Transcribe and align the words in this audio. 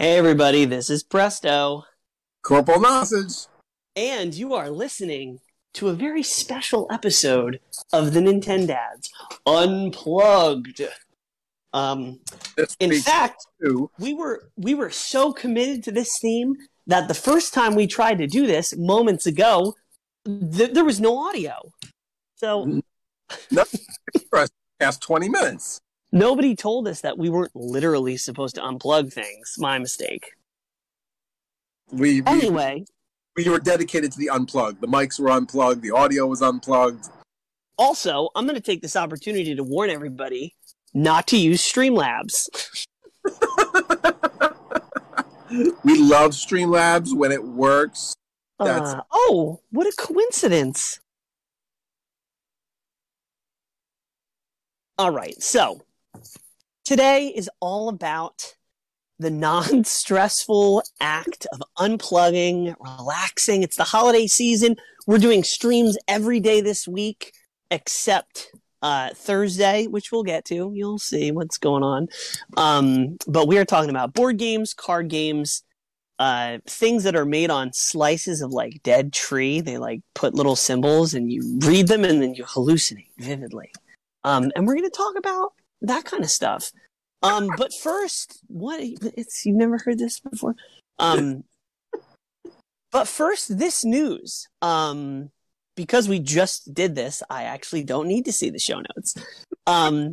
Hey, 0.00 0.16
everybody, 0.16 0.64
this 0.64 0.88
is 0.88 1.02
Presto, 1.02 1.84
Corporal 2.42 2.80
Nosage. 2.80 3.48
and 3.94 4.32
you 4.34 4.54
are 4.54 4.70
listening 4.70 5.40
to 5.74 5.90
a 5.90 5.92
very 5.92 6.22
special 6.22 6.88
episode 6.90 7.60
of 7.92 8.14
the 8.14 8.20
Nintendads 8.20 9.10
Unplugged. 9.44 10.80
Um, 11.74 12.20
This 12.56 12.74
in 12.80 12.98
fact, 13.02 13.46
we 13.98 14.14
were 14.14 14.50
we 14.56 14.74
were 14.74 14.88
so 14.88 15.34
committed 15.34 15.84
to 15.84 15.92
this 15.92 16.18
theme 16.18 16.54
that 16.86 17.06
the 17.06 17.12
first 17.12 17.52
time 17.52 17.74
we 17.74 17.86
tried 17.86 18.16
to 18.20 18.26
do 18.26 18.46
this 18.46 18.74
moments 18.74 19.26
ago, 19.26 19.74
th- 20.24 20.72
there 20.72 20.86
was 20.86 20.98
no 20.98 21.28
audio. 21.28 21.60
So 22.36 22.80
us 23.54 23.76
past 24.80 25.02
20 25.02 25.28
minutes. 25.28 25.82
Nobody 26.12 26.54
told 26.56 26.88
us 26.88 27.00
that 27.02 27.18
we 27.18 27.28
weren't 27.30 27.54
literally 27.54 28.16
supposed 28.16 28.54
to 28.56 28.60
unplug 28.60 29.12
things. 29.12 29.54
My 29.58 29.78
mistake. 29.78 30.32
We, 31.92 32.20
we, 32.20 32.26
Anyway, 32.26 32.84
we 33.36 33.48
were 33.48 33.58
dedicated 33.58 34.12
to 34.12 34.18
the 34.18 34.30
unplugged. 34.30 34.80
The 34.80 34.86
mics 34.86 35.18
were 35.18 35.30
unplugged, 35.30 35.82
the 35.82 35.90
audio 35.90 36.26
was 36.26 36.40
unplugged. 36.42 37.08
also, 37.78 38.28
I'm 38.36 38.44
going 38.44 38.54
to 38.56 38.60
take 38.60 38.82
this 38.82 38.94
opportunity 38.96 39.54
to 39.54 39.64
warn 39.64 39.90
everybody 39.90 40.54
not 40.94 41.26
to 41.28 41.36
use 41.36 41.62
Streamlabs. 41.62 42.86
We 45.82 45.98
love 45.98 46.30
Streamlabs 46.30 47.12
when 47.16 47.32
it 47.32 47.42
works. 47.42 48.14
That's- 48.60 48.94
Uh, 48.94 49.02
oh, 49.12 49.60
what 49.70 49.84
a 49.86 49.92
coincidence. 49.98 51.00
All 54.96 55.10
right, 55.10 55.40
so 55.42 55.82
today 56.84 57.28
is 57.28 57.50
all 57.60 57.88
about 57.88 58.56
the 59.18 59.30
non 59.30 59.84
stressful 59.84 60.82
act 61.00 61.46
of 61.52 61.62
unplugging, 61.78 62.74
relaxing. 62.80 63.62
It's 63.62 63.76
the 63.76 63.84
holiday 63.84 64.26
season. 64.26 64.76
We're 65.06 65.18
doing 65.18 65.44
streams 65.44 65.96
every 66.08 66.40
day 66.40 66.60
this 66.60 66.88
week 66.88 67.32
except 67.70 68.50
uh, 68.82 69.10
Thursday, 69.14 69.86
which 69.86 70.10
we'll 70.10 70.22
get 70.22 70.44
to. 70.46 70.72
You'll 70.74 70.98
see 70.98 71.30
what's 71.32 71.58
going 71.58 71.82
on. 71.82 72.08
Um, 72.56 73.18
but 73.26 73.46
we 73.46 73.58
are 73.58 73.64
talking 73.64 73.90
about 73.90 74.14
board 74.14 74.38
games, 74.38 74.74
card 74.74 75.08
games, 75.08 75.62
uh, 76.18 76.58
things 76.66 77.04
that 77.04 77.16
are 77.16 77.24
made 77.24 77.50
on 77.50 77.72
slices 77.72 78.42
of 78.42 78.52
like 78.52 78.82
dead 78.82 79.12
tree. 79.12 79.60
They 79.60 79.78
like 79.78 80.00
put 80.14 80.34
little 80.34 80.56
symbols 80.56 81.14
and 81.14 81.30
you 81.30 81.58
read 81.60 81.88
them 81.88 82.04
and 82.04 82.22
then 82.22 82.34
you 82.34 82.44
hallucinate 82.44 83.10
vividly. 83.18 83.72
Um, 84.24 84.50
and 84.54 84.66
we're 84.66 84.74
going 84.74 84.90
to 84.90 84.96
talk 84.96 85.16
about 85.16 85.52
that 85.82 86.04
kind 86.04 86.22
of 86.22 86.30
stuff. 86.30 86.72
Um, 87.22 87.50
but 87.56 87.72
first, 87.74 88.40
what 88.46 88.80
it's 88.82 89.44
you've 89.44 89.56
never 89.56 89.78
heard 89.78 89.98
this 89.98 90.20
before. 90.20 90.54
Um, 90.98 91.44
but 92.90 93.06
first, 93.08 93.58
this 93.58 93.84
news. 93.84 94.48
Um, 94.62 95.30
because 95.76 96.08
we 96.08 96.18
just 96.18 96.74
did 96.74 96.94
this, 96.94 97.22
I 97.30 97.44
actually 97.44 97.84
don't 97.84 98.08
need 98.08 98.26
to 98.26 98.32
see 98.32 98.50
the 98.50 98.58
show 98.58 98.80
notes. 98.80 99.14
Um, 99.66 100.12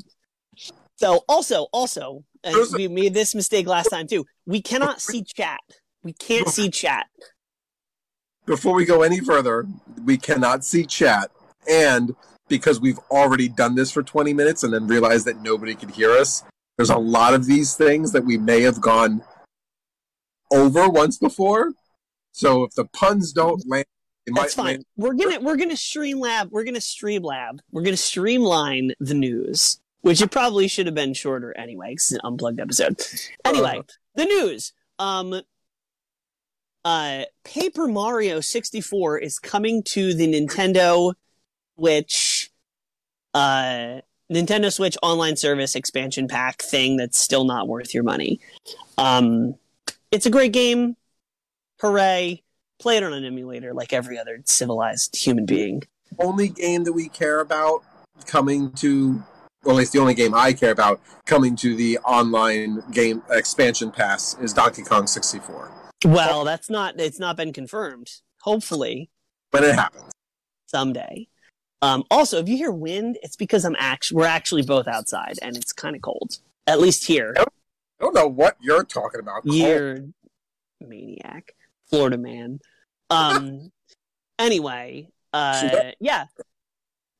so 0.95 1.23
also, 1.27 1.67
also, 1.73 2.23
and 2.43 2.55
we 2.73 2.87
made 2.87 3.13
this 3.13 3.35
mistake 3.35 3.67
last 3.67 3.89
time 3.89 4.07
too. 4.07 4.25
We 4.45 4.61
cannot 4.61 5.01
see 5.01 5.23
chat. 5.23 5.59
We 6.03 6.13
can't 6.13 6.47
see 6.47 6.69
chat. 6.69 7.07
Before 8.45 8.73
we 8.73 8.85
go 8.85 9.01
any 9.01 9.19
further, 9.19 9.67
we 10.05 10.17
cannot 10.17 10.63
see 10.63 10.85
chat. 10.85 11.31
And 11.69 12.15
because 12.47 12.79
we've 12.79 12.99
already 13.11 13.47
done 13.47 13.75
this 13.75 13.91
for 13.91 14.03
20 14.03 14.33
minutes 14.33 14.63
and 14.63 14.73
then 14.73 14.87
realized 14.87 15.25
that 15.25 15.41
nobody 15.41 15.75
could 15.75 15.91
hear 15.91 16.11
us, 16.11 16.43
there's 16.77 16.89
a 16.89 16.97
lot 16.97 17.33
of 17.33 17.45
these 17.45 17.75
things 17.75 18.11
that 18.11 18.23
we 18.25 18.37
may 18.37 18.61
have 18.61 18.81
gone 18.81 19.23
over 20.51 20.87
once 20.87 21.17
before. 21.17 21.73
So 22.31 22.63
if 22.63 22.71
the 22.75 22.85
puns 22.85 23.33
don't 23.33 23.67
land, 23.67 23.85
it 24.25 24.33
That's 24.35 24.55
might 24.55 24.63
fine. 24.63 24.73
land 24.73 24.85
We're 24.95 25.13
gonna 25.13 25.39
we're 25.39 25.55
gonna 25.55 25.77
stream 25.77 26.19
lab. 26.19 26.51
We're 26.51 26.65
gonna 26.65 26.81
stream 26.81 27.23
lab. 27.23 27.61
We're 27.71 27.81
gonna 27.81 27.97
streamline 27.97 28.91
the 28.99 29.13
news, 29.13 29.79
which 30.01 30.21
it 30.21 30.31
probably 30.31 30.67
should 30.67 30.85
have 30.85 30.95
been 30.95 31.13
shorter 31.13 31.57
anyway. 31.57 31.93
it's 31.93 32.11
an 32.11 32.19
unplugged 32.23 32.59
episode. 32.59 33.01
Anyway, 33.45 33.81
the 34.15 34.25
news. 34.25 34.73
Um. 34.99 35.41
Uh, 36.85 37.23
Paper 37.43 37.85
Mario 37.85 38.39
64 38.39 39.17
is 39.17 39.39
coming 39.39 39.83
to 39.83 40.13
the 40.13 40.25
Nintendo 40.25 41.15
Switch, 41.75 42.15
uh, 43.33 44.01
Nintendo 44.31 44.71
Switch 44.71 44.97
online 45.01 45.35
service 45.35 45.75
expansion 45.75 46.27
pack 46.27 46.61
thing 46.61 46.97
that's 46.97 47.19
still 47.19 47.45
not 47.45 47.67
worth 47.67 47.93
your 47.93 48.03
money. 48.03 48.39
Um, 48.97 49.55
it's 50.11 50.25
a 50.25 50.29
great 50.29 50.53
game. 50.53 50.95
Hooray! 51.81 52.43
Play 52.79 52.97
it 52.97 53.03
on 53.03 53.13
an 53.13 53.25
emulator 53.25 53.73
like 53.73 53.93
every 53.93 54.17
other 54.19 54.41
civilized 54.45 55.15
human 55.15 55.45
being. 55.45 55.83
only 56.19 56.49
game 56.49 56.83
that 56.83 56.93
we 56.93 57.09
care 57.09 57.39
about 57.39 57.83
coming 58.25 58.71
to 58.73 59.21
well, 59.63 59.75
at 59.75 59.79
least 59.79 59.93
the 59.93 59.99
only 59.99 60.13
game 60.13 60.33
I 60.33 60.53
care 60.53 60.71
about 60.71 61.01
coming 61.25 61.55
to 61.57 61.75
the 61.75 61.97
online 61.99 62.81
game 62.91 63.21
expansion 63.29 63.91
pass 63.91 64.37
is 64.39 64.53
Donkey 64.53 64.83
Kong 64.83 65.07
64. 65.07 65.71
Well, 66.05 66.43
that's 66.45 66.69
not 66.69 66.99
it's 66.99 67.19
not 67.19 67.35
been 67.35 67.51
confirmed. 67.51 68.11
Hopefully 68.41 69.09
But 69.51 69.63
it 69.63 69.75
happens. 69.75 70.11
someday. 70.67 71.27
Um, 71.81 72.03
also, 72.09 72.39
if 72.39 72.49
you 72.49 72.57
hear 72.57 72.71
wind, 72.71 73.17
it's 73.21 73.35
because 73.35 73.63
I'm 73.63 73.75
actually 73.77 74.17
we're 74.17 74.25
actually 74.25 74.63
both 74.63 74.87
outside 74.87 75.35
and 75.41 75.55
it's 75.55 75.71
kind 75.73 75.95
of 75.95 76.01
cold. 76.01 76.37
At 76.65 76.79
least 76.79 77.05
here. 77.05 77.33
I 77.37 77.45
don't 77.99 78.13
know 78.13 78.27
what 78.27 78.57
you're 78.61 78.83
talking 78.83 79.19
about. 79.19 79.43
Cole. 79.43 79.55
You're 79.55 79.97
maniac, 80.81 81.53
Florida 81.89 82.17
man. 82.17 82.59
Um. 83.09 83.71
anyway, 84.39 85.09
uh, 85.33 85.91
yeah. 85.99 86.25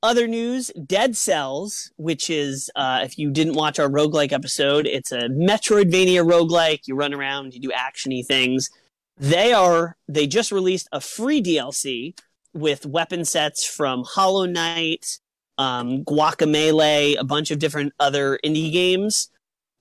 Other 0.04 0.28
news: 0.28 0.72
Dead 0.86 1.16
Cells, 1.16 1.92
which 1.98 2.30
is 2.30 2.70
uh, 2.76 3.02
if 3.04 3.18
you 3.18 3.32
didn't 3.32 3.54
watch 3.54 3.80
our 3.80 3.90
roguelike 3.90 4.32
episode, 4.32 4.86
it's 4.86 5.12
a 5.12 5.30
Metroidvania 5.30 6.26
roguelike. 6.26 6.82
You 6.88 6.96
run 6.96 7.14
around, 7.14 7.54
you 7.54 7.60
do 7.60 7.72
actiony 7.72 8.26
things. 8.26 8.70
They 9.18 9.54
are 9.54 9.98
they 10.08 10.28
just 10.28 10.52
released 10.52 10.88
a 10.92 11.02
free 11.02 11.42
DLC 11.42 12.16
with 12.58 12.86
weapon 12.86 13.26
sets 13.26 13.66
from 13.66 14.04
Hollow 14.04 14.46
Knight, 14.46 15.20
um, 15.58 16.04
Guacamelee, 16.04 17.18
a 17.20 17.24
bunch 17.24 17.52
of 17.52 17.60
different 17.60 17.94
other 18.00 18.40
indie 18.44 18.72
games 18.72 19.30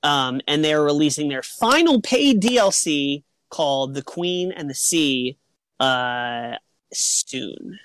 um, 0.07 0.41
and 0.47 0.65
they're 0.65 0.83
releasing 0.83 1.29
their 1.29 1.43
final 1.43 2.01
paid 2.01 2.41
DLC 2.41 3.25
called 3.51 3.95
"The 3.95 4.03
Queen 4.03 4.53
and 4.53 4.71
the 4.71 4.75
Sea" 4.75 5.37
uh, 5.81 6.53
soon. 6.93 7.79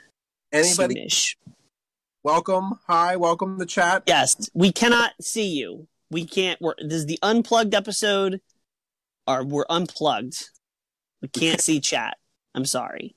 Anybody 0.52 1.08
Soonish. 1.08 1.36
welcome? 2.24 2.80
Hi, 2.88 3.16
welcome 3.16 3.58
to 3.58 3.66
chat. 3.66 4.04
Yes, 4.06 4.50
we 4.54 4.72
cannot 4.72 5.14
see 5.20 5.48
you. 5.48 5.88
We 6.12 6.26
can't. 6.26 6.62
We're, 6.62 6.76
this 6.78 6.94
is 6.94 7.06
the 7.08 7.20
unplugged 7.24 7.74
episode. 7.74 8.42
Or 9.28 9.44
we're 9.44 9.66
unplugged. 9.70 10.50
We 11.22 11.28
can't 11.28 11.62
see 11.68 11.80
chat. 11.80 12.18
I'm 12.54 12.66
sorry. 12.66 13.16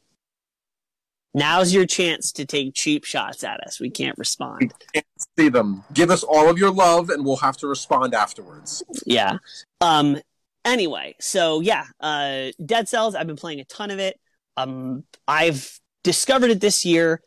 Now's 1.35 1.75
your 1.75 1.85
chance 1.85 2.31
to 2.33 2.45
take 2.45 2.75
cheap 2.75 3.05
shots 3.05 3.43
at 3.43 3.61
us. 3.61 3.81
We 3.81 3.91
can't 3.91 4.17
respond. 4.17 4.73
Can't 4.93 5.07
see 5.37 5.49
them. 5.49 5.83
Give 5.93 6.11
us 6.11 6.23
all 6.23 6.49
of 6.49 6.59
your 6.59 6.71
love 6.71 7.11
and 7.11 7.25
we'll 7.25 7.37
have 7.37 7.57
to 7.59 7.67
respond 7.67 8.15
afterwards. 8.15 8.83
yeah. 9.05 9.39
Um. 9.81 10.19
Anyway, 10.65 11.15
so 11.21 11.61
yeah, 11.61 11.85
uh, 12.01 12.47
Dead 12.65 12.89
Cells. 12.89 13.15
I've 13.15 13.27
been 13.27 13.37
playing 13.37 13.61
a 13.61 13.65
ton 13.65 13.91
of 13.91 13.99
it. 13.99 14.19
Um, 14.57 15.05
I've 15.29 15.79
discovered 16.05 16.51
it 16.51 16.61
this 16.61 16.85
year. 16.87 17.21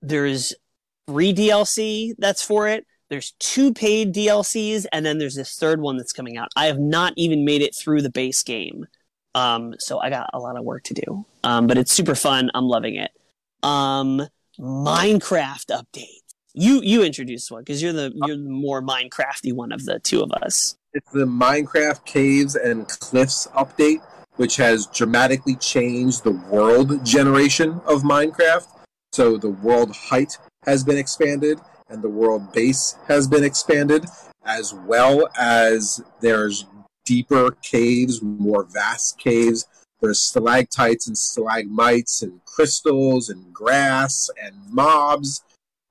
There's 0.00 0.54
three 1.08 1.34
DLC 1.34 2.12
that's 2.18 2.42
for 2.42 2.68
it. 2.68 2.86
There's 3.10 3.32
two 3.38 3.72
paid 3.72 4.14
DLCs, 4.14 4.86
and 4.92 5.04
then 5.04 5.18
there's 5.18 5.34
this 5.34 5.56
third 5.56 5.80
one 5.80 5.96
that's 5.96 6.12
coming 6.12 6.36
out. 6.36 6.48
I 6.56 6.66
have 6.66 6.78
not 6.78 7.12
even 7.16 7.44
made 7.44 7.62
it 7.62 7.74
through 7.74 8.02
the 8.02 8.10
base 8.10 8.42
game, 8.42 8.86
um, 9.34 9.74
so 9.78 9.98
I 9.98 10.10
got 10.10 10.30
a 10.32 10.38
lot 10.38 10.56
of 10.56 10.64
work 10.64 10.84
to 10.84 10.94
do. 10.94 11.26
Um, 11.42 11.66
but 11.66 11.78
it's 11.78 11.92
super 11.92 12.14
fun. 12.14 12.50
I'm 12.54 12.66
loving 12.66 12.96
it. 12.96 13.10
Um, 13.64 14.28
Minecraft 14.60 15.66
update. 15.70 16.20
You 16.52 16.80
you 16.82 17.02
introduced 17.02 17.50
one 17.50 17.62
because 17.62 17.82
you're 17.82 17.92
the 17.92 18.12
you're 18.14 18.36
the 18.36 18.48
more 18.48 18.80
Minecrafty 18.80 19.52
one 19.52 19.72
of 19.72 19.84
the 19.84 19.98
two 19.98 20.22
of 20.22 20.30
us. 20.30 20.76
It's 20.92 21.10
the 21.10 21.24
Minecraft 21.24 22.04
Caves 22.04 22.54
and 22.54 22.86
Cliffs 22.86 23.48
update, 23.56 24.00
which 24.36 24.56
has 24.56 24.86
dramatically 24.86 25.56
changed 25.56 26.22
the 26.22 26.40
world 26.50 27.04
generation 27.04 27.80
of 27.86 28.02
Minecraft. 28.02 28.68
So 29.12 29.36
the 29.36 29.50
world 29.50 29.96
height 29.96 30.38
has 30.64 30.84
been 30.84 30.96
expanded 30.96 31.58
and 31.88 32.02
the 32.02 32.08
world 32.08 32.52
base 32.52 32.96
has 33.08 33.26
been 33.26 33.44
expanded, 33.44 34.06
as 34.44 34.72
well 34.72 35.28
as 35.38 36.00
there's 36.20 36.66
deeper 37.04 37.50
caves, 37.62 38.22
more 38.22 38.64
vast 38.64 39.18
caves. 39.18 39.66
There's 40.04 40.20
stalactites 40.20 41.06
and 41.06 41.16
stalagmites 41.16 42.20
and 42.20 42.44
crystals 42.44 43.30
and 43.30 43.54
grass 43.54 44.28
and 44.42 44.54
mobs. 44.70 45.42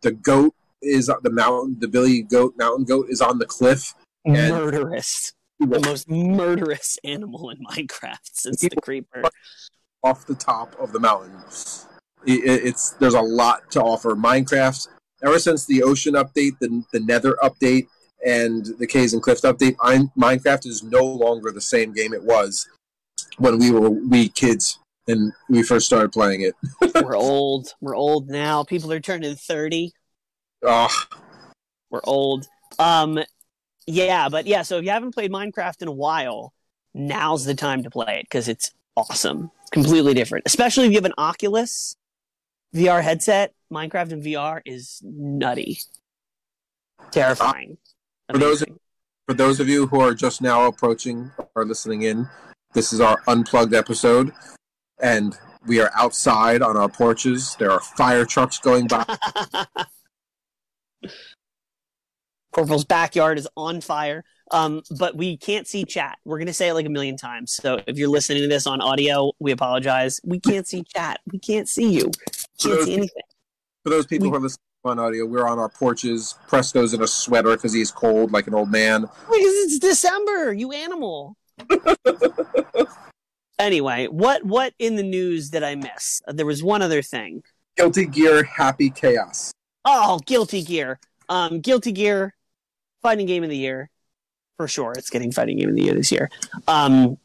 The 0.04 0.12
goat 0.12 0.54
is 0.84 1.10
on 1.10 1.18
the 1.24 1.32
mountain, 1.32 1.78
the 1.80 1.88
Billy 1.88 2.22
goat, 2.22 2.54
mountain 2.56 2.86
goat 2.86 3.08
is 3.10 3.22
on 3.22 3.40
the 3.40 3.46
cliff. 3.48 3.96
And- 4.24 4.54
Murderous. 4.54 5.34
the 5.60 5.80
most 5.80 6.08
murderous 6.10 7.00
animal 7.04 7.50
in 7.50 7.58
Minecraft 7.66 8.20
since 8.34 8.62
the 8.62 8.70
creeper. 8.82 9.24
off 10.04 10.28
the 10.28 10.36
top 10.36 10.76
of 10.80 10.92
the 10.92 11.00
mountain. 11.00 11.32
It, 12.26 12.44
it- 12.44 12.66
it's 12.68 12.92
there's 12.92 13.14
a 13.16 13.22
lot 13.22 13.72
to 13.72 13.82
offer. 13.82 14.16
Minecraft, 14.16 14.90
ever 15.24 15.40
since 15.40 15.66
the 15.66 15.82
ocean 15.82 16.14
update, 16.14 16.60
the 16.60 16.84
the 16.92 17.00
Nether 17.00 17.36
update, 17.42 17.88
and 18.24 18.66
the 18.78 18.86
Caves 18.86 19.14
and 19.14 19.24
Cliffs 19.24 19.42
update, 19.42 19.76
I, 19.82 20.00
Minecraft 20.18 20.68
is 20.68 20.84
no 20.84 21.04
longer 21.04 21.52
the 21.52 21.62
same 21.62 21.94
game 21.94 22.14
it 22.14 22.24
was 22.24 22.68
when 23.38 23.58
we 23.60 23.72
were 23.72 23.90
wee 23.90 24.30
kids 24.30 24.80
and 25.08 25.32
we 25.50 25.64
first 25.64 25.86
started 25.86 26.12
playing 26.12 26.42
it. 26.42 26.56
We're 27.04 27.16
old. 27.18 27.74
We're 27.82 27.96
old 27.96 28.30
now. 28.30 28.64
People 28.64 28.92
are 28.94 29.00
turning 29.00 29.36
30. 29.36 29.92
Oh, 30.66 30.88
We're 31.90 32.02
old. 32.06 32.48
Um, 32.80 33.20
yeah, 33.86 34.30
but 34.30 34.48
yeah. 34.48 34.62
So 34.62 34.78
if 34.78 34.86
you 34.86 34.92
haven't 34.92 35.14
played 35.14 35.32
Minecraft 35.32 35.82
in 35.82 35.88
a 35.90 35.92
while, 35.94 36.54
now's 36.94 37.44
the 37.46 37.54
time 37.56 37.84
to 37.84 37.90
play 37.90 38.20
it 38.20 38.26
because 38.26 38.48
it's 38.48 38.72
awesome. 38.96 39.52
Completely 39.72 40.14
different, 40.14 40.44
especially 40.46 40.86
if 40.86 40.92
you 40.92 40.98
have 40.98 41.06
an 41.06 41.14
Oculus 41.18 41.96
VR 42.76 43.02
headset. 43.04 43.54
Minecraft 43.72 44.12
in 44.12 44.22
VR 44.22 44.62
is 44.66 45.02
nutty, 45.04 45.80
terrifying. 47.12 47.78
For 48.32 48.38
those- 48.38 48.64
for 49.26 49.34
those 49.34 49.60
of 49.60 49.70
you 49.70 49.88
who 49.88 50.00
are 50.02 50.14
just 50.14 50.42
now 50.42 50.66
approaching 50.68 51.32
or 51.56 51.66
listening 51.66 52.02
in, 52.02 52.28
this 52.74 52.94
is 52.94 53.00
our 53.02 53.22
unplugged 53.28 53.74
episode, 53.74 54.32
and 55.02 55.38
we 55.66 55.80
are 55.80 55.92
outside 55.96 56.62
on 56.62 56.76
our 56.78 56.90
porches. 56.90 57.56
There 57.60 57.72
are 57.72 57.80
fire 57.80 58.26
trucks 58.26 58.60
going 58.60 58.88
by. 58.88 59.06
Corporal's 62.54 62.86
backyard 62.86 63.40
is 63.40 63.48
on 63.58 63.82
fire. 63.82 64.24
Um, 64.52 64.84
but 65.00 65.16
we 65.18 65.38
can't 65.38 65.66
see 65.68 65.86
chat. 65.86 66.18
We're 66.26 66.38
gonna 66.38 66.54
say 66.54 66.68
it 66.70 66.74
like 66.74 66.86
a 66.86 66.90
million 66.90 67.18
times. 67.18 67.54
So 67.54 67.80
if 67.88 67.98
you're 67.98 68.10
listening 68.10 68.44
to 68.44 68.48
this 68.48 68.68
on 68.68 68.82
audio, 68.82 69.32
we 69.40 69.52
apologize. 69.52 70.20
We 70.24 70.40
can't 70.40 70.68
see 70.68 70.84
chat. 70.84 71.20
We 71.32 71.40
can't 71.40 71.68
see 71.68 71.92
you. 71.92 72.12
Can't 72.60 72.76
those- 72.76 72.86
see 72.86 72.94
anything. 72.94 73.24
For 73.84 73.90
those 73.90 74.06
people 74.06 74.28
We- 74.28 74.30
who 74.32 74.36
are 74.36 74.42
listening 74.42 74.60
on 74.86 75.00
audio, 75.00 75.26
we're 75.26 75.48
on 75.48 75.58
our 75.60 75.70
porches. 75.70 76.36
Presto's 76.48 76.94
in 76.94 77.02
a 77.02 77.08
sweater 77.08 77.56
because 77.56 77.74
he's 77.74 77.90
cold 77.90 78.32
like 78.32 78.46
an 78.48 78.54
old 78.54 78.70
man. 78.70 79.02
Because 79.02 79.10
it's 79.32 79.80
December, 79.80 80.54
you 80.54 80.72
animal. 80.72 81.36
anyway, 83.60 84.08
what 84.08 84.44
what 84.44 84.74
in 84.80 84.96
the 84.96 85.04
news 85.04 85.50
did 85.50 85.64
I 85.64 85.76
miss? 85.76 86.22
There 86.28 86.46
was 86.46 86.64
one 86.64 86.82
other 86.82 87.02
thing. 87.02 87.44
Guilty 87.78 88.06
Gear 88.06 88.44
Happy 88.44 88.90
Chaos. 88.90 89.52
Oh, 89.86 90.20
Guilty 90.26 90.64
Gear. 90.64 91.00
Um, 91.30 91.62
Guilty 91.62 91.92
Gear, 91.92 92.36
fighting 93.02 93.26
game 93.26 93.44
of 93.44 93.50
the 93.50 93.58
year, 93.58 93.90
for 94.58 94.68
sure. 94.68 94.94
It's 94.98 95.10
getting 95.10 95.32
fighting 95.32 95.58
game 95.58 95.70
of 95.70 95.76
the 95.76 95.84
year 95.84 95.94
this 95.94 96.12
year. 96.12 96.30
Um, 96.68 97.18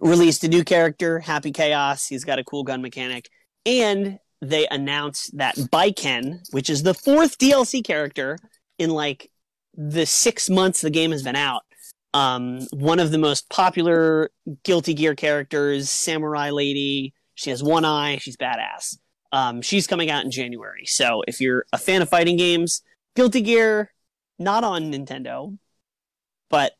released 0.00 0.44
a 0.44 0.48
new 0.48 0.64
character, 0.64 1.20
Happy 1.20 1.52
Chaos. 1.52 2.06
He's 2.06 2.24
got 2.24 2.38
a 2.38 2.44
cool 2.44 2.64
gun 2.64 2.82
mechanic, 2.82 3.28
and 3.64 4.18
they 4.40 4.66
announced 4.68 5.36
that 5.36 5.56
Baiken, 5.56 6.40
which 6.50 6.68
is 6.68 6.82
the 6.82 6.94
fourth 6.94 7.38
DLC 7.38 7.84
character 7.84 8.38
in 8.78 8.90
like 8.90 9.30
the 9.76 10.06
six 10.06 10.50
months 10.50 10.80
the 10.80 10.90
game 10.90 11.12
has 11.12 11.22
been 11.22 11.36
out. 11.36 11.62
Um, 12.14 12.60
one 12.70 13.00
of 13.00 13.10
the 13.10 13.18
most 13.18 13.50
popular 13.50 14.30
Guilty 14.62 14.94
Gear 14.94 15.14
characters, 15.14 15.90
Samurai 15.90 16.50
Lady. 16.50 17.12
She 17.34 17.50
has 17.50 17.62
one 17.62 17.84
eye. 17.84 18.18
She's 18.18 18.36
badass. 18.36 18.96
Um, 19.32 19.62
she's 19.62 19.88
coming 19.88 20.10
out 20.10 20.24
in 20.24 20.30
January. 20.30 20.86
So 20.86 21.24
if 21.26 21.40
you're 21.40 21.66
a 21.72 21.78
fan 21.78 22.02
of 22.02 22.08
fighting 22.08 22.36
games, 22.36 22.82
Guilty 23.16 23.40
Gear, 23.40 23.92
not 24.38 24.62
on 24.62 24.92
Nintendo, 24.92 25.58
but 26.48 26.74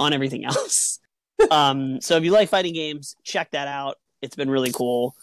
on 0.00 0.12
everything 0.12 0.44
else. 0.46 0.98
um, 1.52 2.00
so 2.00 2.16
if 2.16 2.24
you 2.24 2.32
like 2.32 2.48
fighting 2.48 2.74
games, 2.74 3.14
check 3.22 3.52
that 3.52 3.68
out. 3.68 3.96
It's 4.22 4.34
been 4.34 4.50
really 4.50 4.72
cool. 4.72 5.14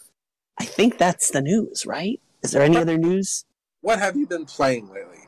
I 0.58 0.64
think 0.64 0.96
that's 0.96 1.30
the 1.30 1.42
news, 1.42 1.84
right? 1.84 2.18
Is 2.42 2.52
there 2.52 2.62
any 2.62 2.78
other 2.78 2.96
news? 2.96 3.44
What 3.82 3.98
have 3.98 4.16
you 4.16 4.26
been 4.26 4.46
playing 4.46 4.88
lately? 4.88 5.18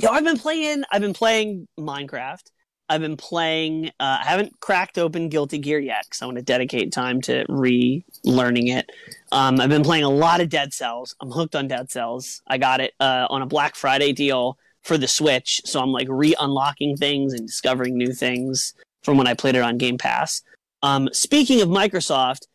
Yeah, 0.00 0.10
I've 0.10 0.24
been 0.24 0.38
playing. 0.38 0.82
I've 0.90 1.00
been 1.00 1.14
playing 1.14 1.68
Minecraft. 1.78 2.50
I've 2.92 3.00
been 3.00 3.16
playing. 3.16 3.88
Uh, 3.98 4.18
I 4.20 4.24
haven't 4.24 4.60
cracked 4.60 4.98
open 4.98 5.30
Guilty 5.30 5.56
Gear 5.56 5.78
yet 5.78 6.04
because 6.04 6.20
I 6.20 6.26
want 6.26 6.36
to 6.36 6.42
dedicate 6.42 6.92
time 6.92 7.22
to 7.22 7.46
relearning 7.46 8.68
it. 8.68 8.90
Um, 9.32 9.58
I've 9.60 9.70
been 9.70 9.82
playing 9.82 10.04
a 10.04 10.10
lot 10.10 10.42
of 10.42 10.50
Dead 10.50 10.74
Cells. 10.74 11.16
I'm 11.18 11.30
hooked 11.30 11.56
on 11.56 11.68
Dead 11.68 11.90
Cells. 11.90 12.42
I 12.46 12.58
got 12.58 12.82
it 12.82 12.92
uh, 13.00 13.26
on 13.30 13.40
a 13.40 13.46
Black 13.46 13.76
Friday 13.76 14.12
deal 14.12 14.58
for 14.82 14.98
the 14.98 15.08
Switch, 15.08 15.62
so 15.64 15.80
I'm 15.80 15.90
like 15.90 16.06
re-unlocking 16.10 16.98
things 16.98 17.32
and 17.32 17.46
discovering 17.46 17.96
new 17.96 18.12
things 18.12 18.74
from 19.02 19.16
when 19.16 19.26
I 19.26 19.32
played 19.32 19.54
it 19.54 19.62
on 19.62 19.78
Game 19.78 19.96
Pass. 19.96 20.42
Um, 20.82 21.08
speaking 21.14 21.62
of 21.62 21.70
Microsoft, 21.70 22.46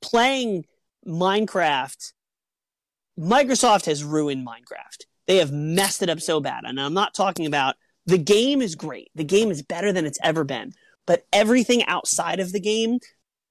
playing 0.00 0.64
Minecraft, 1.06 2.14
Microsoft 3.20 3.84
has 3.84 4.02
ruined 4.02 4.46
Minecraft. 4.46 5.04
They 5.26 5.36
have 5.36 5.52
messed 5.52 6.02
it 6.02 6.08
up 6.08 6.22
so 6.22 6.40
bad, 6.40 6.64
and 6.64 6.80
I'm 6.80 6.94
not 6.94 7.12
talking 7.12 7.44
about 7.44 7.76
the 8.08 8.18
game 8.18 8.62
is 8.62 8.74
great. 8.74 9.10
The 9.14 9.24
game 9.24 9.50
is 9.50 9.62
better 9.62 9.92
than 9.92 10.06
it's 10.06 10.18
ever 10.22 10.42
been. 10.42 10.72
But 11.06 11.26
everything 11.30 11.84
outside 11.84 12.40
of 12.40 12.52
the 12.52 12.60
game, 12.60 13.00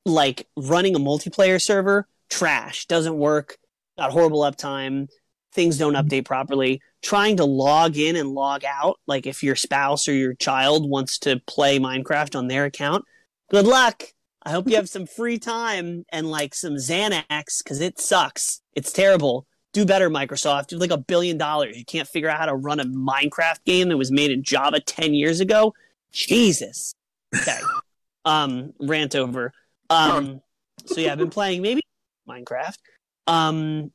like 0.04 0.48
running 0.58 0.96
a 0.96 1.00
multiplayer 1.00 1.62
server, 1.62 2.08
trash, 2.30 2.88
doesn't 2.88 3.18
work, 3.18 3.58
got 4.00 4.12
horrible 4.12 4.42
uptime, 4.42 5.10
things 5.54 5.78
don't 5.78 5.94
mm-hmm. 5.94 6.08
update 6.08 6.26
properly. 6.26 6.82
Trying 7.04 7.38
to 7.38 7.46
log 7.46 7.98
in 7.98 8.16
and 8.16 8.30
log 8.32 8.66
out, 8.66 8.98
like 9.06 9.28
if 9.28 9.44
your 9.44 9.56
spouse 9.56 10.08
or 10.08 10.14
your 10.14 10.34
child 10.34 10.90
wants 10.90 11.20
to 11.20 11.40
play 11.46 11.78
Minecraft 11.78 12.36
on 12.36 12.48
their 12.48 12.66
account, 12.66 13.06
good 13.52 13.68
luck. 13.68 14.06
I 14.44 14.50
hope 14.50 14.68
you 14.68 14.76
have 14.78 14.90
some 14.90 15.06
free 15.06 15.38
time 15.38 16.04
and 16.12 16.32
like 16.32 16.56
some 16.56 16.76
Xanax 16.76 17.64
because 17.64 17.80
it 17.80 18.00
sucks. 18.00 18.62
It's 18.74 18.92
terrible 18.92 19.46
do 19.78 19.86
better, 19.86 20.10
Microsoft. 20.10 20.68
Do 20.68 20.78
like 20.80 20.90
a 20.90 20.98
billion 20.98 21.38
dollars. 21.38 21.78
You 21.78 21.86
can't 21.86 22.08
figure 22.08 22.30
out 22.30 22.40
how 22.40 22.48
to 22.48 22.56
run 22.56 22.80
a 22.80 22.86
Minecraft 22.86 23.64
game 23.64 23.90
that 23.90 23.98
was 23.98 24.12
made 24.12 24.32
in 24.32 24.42
Java 24.42 24.80
10 24.80 25.14
years 25.14 25.40
ago? 25.40 25.76
Jesus. 26.12 26.96
Okay. 27.36 27.60
um, 28.26 28.74
rant 28.80 29.16
over. 29.16 29.54
Um, 29.92 30.42
so 30.88 31.00
yeah, 31.00 31.12
I've 31.12 31.20
been 31.20 31.30
playing 31.30 31.62
maybe 31.62 31.82
Minecraft. 32.28 32.78
Um, 33.28 33.92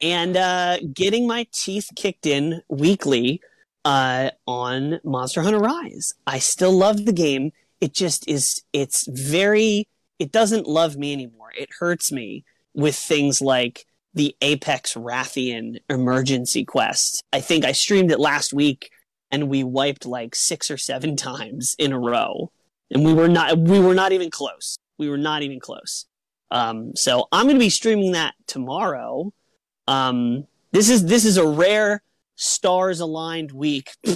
and 0.00 0.36
uh, 0.38 0.78
getting 0.94 1.26
my 1.26 1.46
teeth 1.52 1.90
kicked 1.94 2.24
in 2.24 2.62
weekly 2.70 3.42
uh, 3.84 4.30
on 4.46 5.00
Monster 5.04 5.42
Hunter 5.42 5.58
Rise. 5.58 6.14
I 6.26 6.38
still 6.38 6.72
love 6.72 7.04
the 7.04 7.12
game. 7.12 7.52
It 7.82 7.92
just 7.92 8.26
is, 8.26 8.62
it's 8.72 9.06
very, 9.06 9.86
it 10.18 10.32
doesn't 10.32 10.66
love 10.66 10.96
me 10.96 11.12
anymore. 11.12 11.50
It 11.58 11.68
hurts 11.78 12.10
me 12.10 12.46
with 12.72 12.96
things 12.96 13.42
like 13.42 13.84
the 14.14 14.36
Apex 14.40 14.94
Rathian 14.94 15.78
emergency 15.88 16.64
quest. 16.64 17.22
I 17.32 17.40
think 17.40 17.64
I 17.64 17.72
streamed 17.72 18.10
it 18.10 18.20
last 18.20 18.52
week 18.52 18.90
and 19.30 19.48
we 19.48 19.62
wiped 19.62 20.06
like 20.06 20.34
six 20.34 20.70
or 20.70 20.76
seven 20.76 21.16
times 21.28 21.74
in 21.78 21.92
a 21.92 21.98
row. 21.98 22.50
And 22.90 23.04
we 23.04 23.12
were 23.12 23.28
not 23.28 23.58
we 23.58 23.80
were 23.80 23.94
not 23.94 24.12
even 24.12 24.30
close. 24.30 24.78
We 24.98 25.10
were 25.10 25.18
not 25.18 25.42
even 25.42 25.60
close. 25.60 26.06
Um, 26.50 26.92
so 26.96 27.28
I'm 27.30 27.46
gonna 27.46 27.58
be 27.58 27.68
streaming 27.68 28.12
that 28.12 28.34
tomorrow. 28.46 29.32
Um, 29.86 30.46
this 30.72 30.88
is 30.88 31.04
this 31.04 31.26
is 31.26 31.36
a 31.36 31.46
rare 31.46 32.02
stars 32.36 33.00
aligned 33.00 33.52
week. 33.52 33.90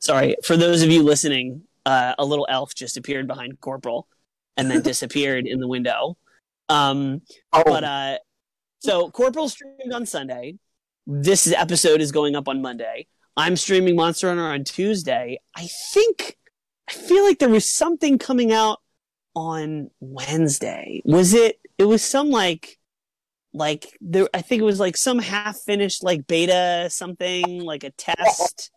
Sorry, 0.00 0.36
for 0.42 0.56
those 0.56 0.82
of 0.82 0.90
you 0.90 1.02
listening, 1.02 1.62
uh, 1.84 2.14
a 2.18 2.24
little 2.24 2.46
elf 2.48 2.74
just 2.74 2.96
appeared 2.96 3.26
behind 3.26 3.60
Corporal 3.60 4.08
and 4.56 4.70
then 4.70 4.80
disappeared 4.90 5.46
in 5.46 5.60
the 5.60 5.68
window. 5.68 6.16
Um, 6.72 7.22
Oh, 7.52 7.62
but 7.64 7.84
uh, 7.84 8.18
so 8.78 9.10
Corporal 9.10 9.48
streamed 9.48 9.92
on 9.92 10.06
Sunday. 10.06 10.56
This 11.06 11.52
episode 11.52 12.00
is 12.00 12.12
going 12.12 12.34
up 12.34 12.48
on 12.48 12.62
Monday. 12.62 13.06
I'm 13.36 13.56
streaming 13.56 13.96
Monster 13.96 14.28
Hunter 14.28 14.44
on 14.44 14.64
Tuesday. 14.64 15.38
I 15.56 15.68
think 15.92 16.36
I 16.88 16.92
feel 16.92 17.24
like 17.24 17.38
there 17.38 17.48
was 17.48 17.68
something 17.68 18.18
coming 18.18 18.52
out 18.52 18.80
on 19.34 19.90
Wednesday. 20.00 21.02
Was 21.04 21.34
it? 21.34 21.58
It 21.78 21.84
was 21.84 22.02
some 22.02 22.30
like 22.30 22.78
like 23.52 23.98
there. 24.00 24.28
I 24.32 24.42
think 24.42 24.62
it 24.62 24.66
was 24.66 24.80
like 24.80 24.96
some 24.96 25.18
half 25.18 25.58
finished 25.58 26.02
like 26.02 26.26
beta 26.26 26.88
something 26.90 27.62
like 27.62 27.84
a 27.84 27.90
test. 27.90 28.70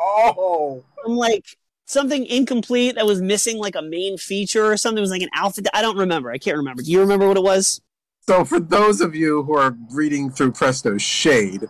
oh, 0.00 0.84
I'm 1.04 1.16
like 1.16 1.44
something 1.86 2.26
incomplete 2.26 2.94
that 2.96 3.06
was 3.06 3.20
missing 3.20 3.58
like 3.58 3.74
a 3.74 3.82
main 3.82 4.16
feature 4.18 4.64
or 4.64 4.76
something. 4.76 4.98
It 4.98 5.02
was 5.02 5.10
like 5.10 5.22
an 5.22 5.28
alpha. 5.34 5.62
I 5.74 5.82
don't 5.82 5.96
remember. 5.98 6.30
I 6.30 6.38
can't 6.38 6.56
remember. 6.56 6.82
Do 6.82 6.90
you 6.90 7.00
remember 7.00 7.28
what 7.28 7.36
it 7.36 7.42
was? 7.42 7.80
So, 8.26 8.44
for 8.44 8.58
those 8.58 9.00
of 9.02 9.14
you 9.14 9.42
who 9.42 9.54
are 9.56 9.76
reading 9.92 10.30
through 10.30 10.52
Presto's 10.52 11.02
Shade, 11.02 11.68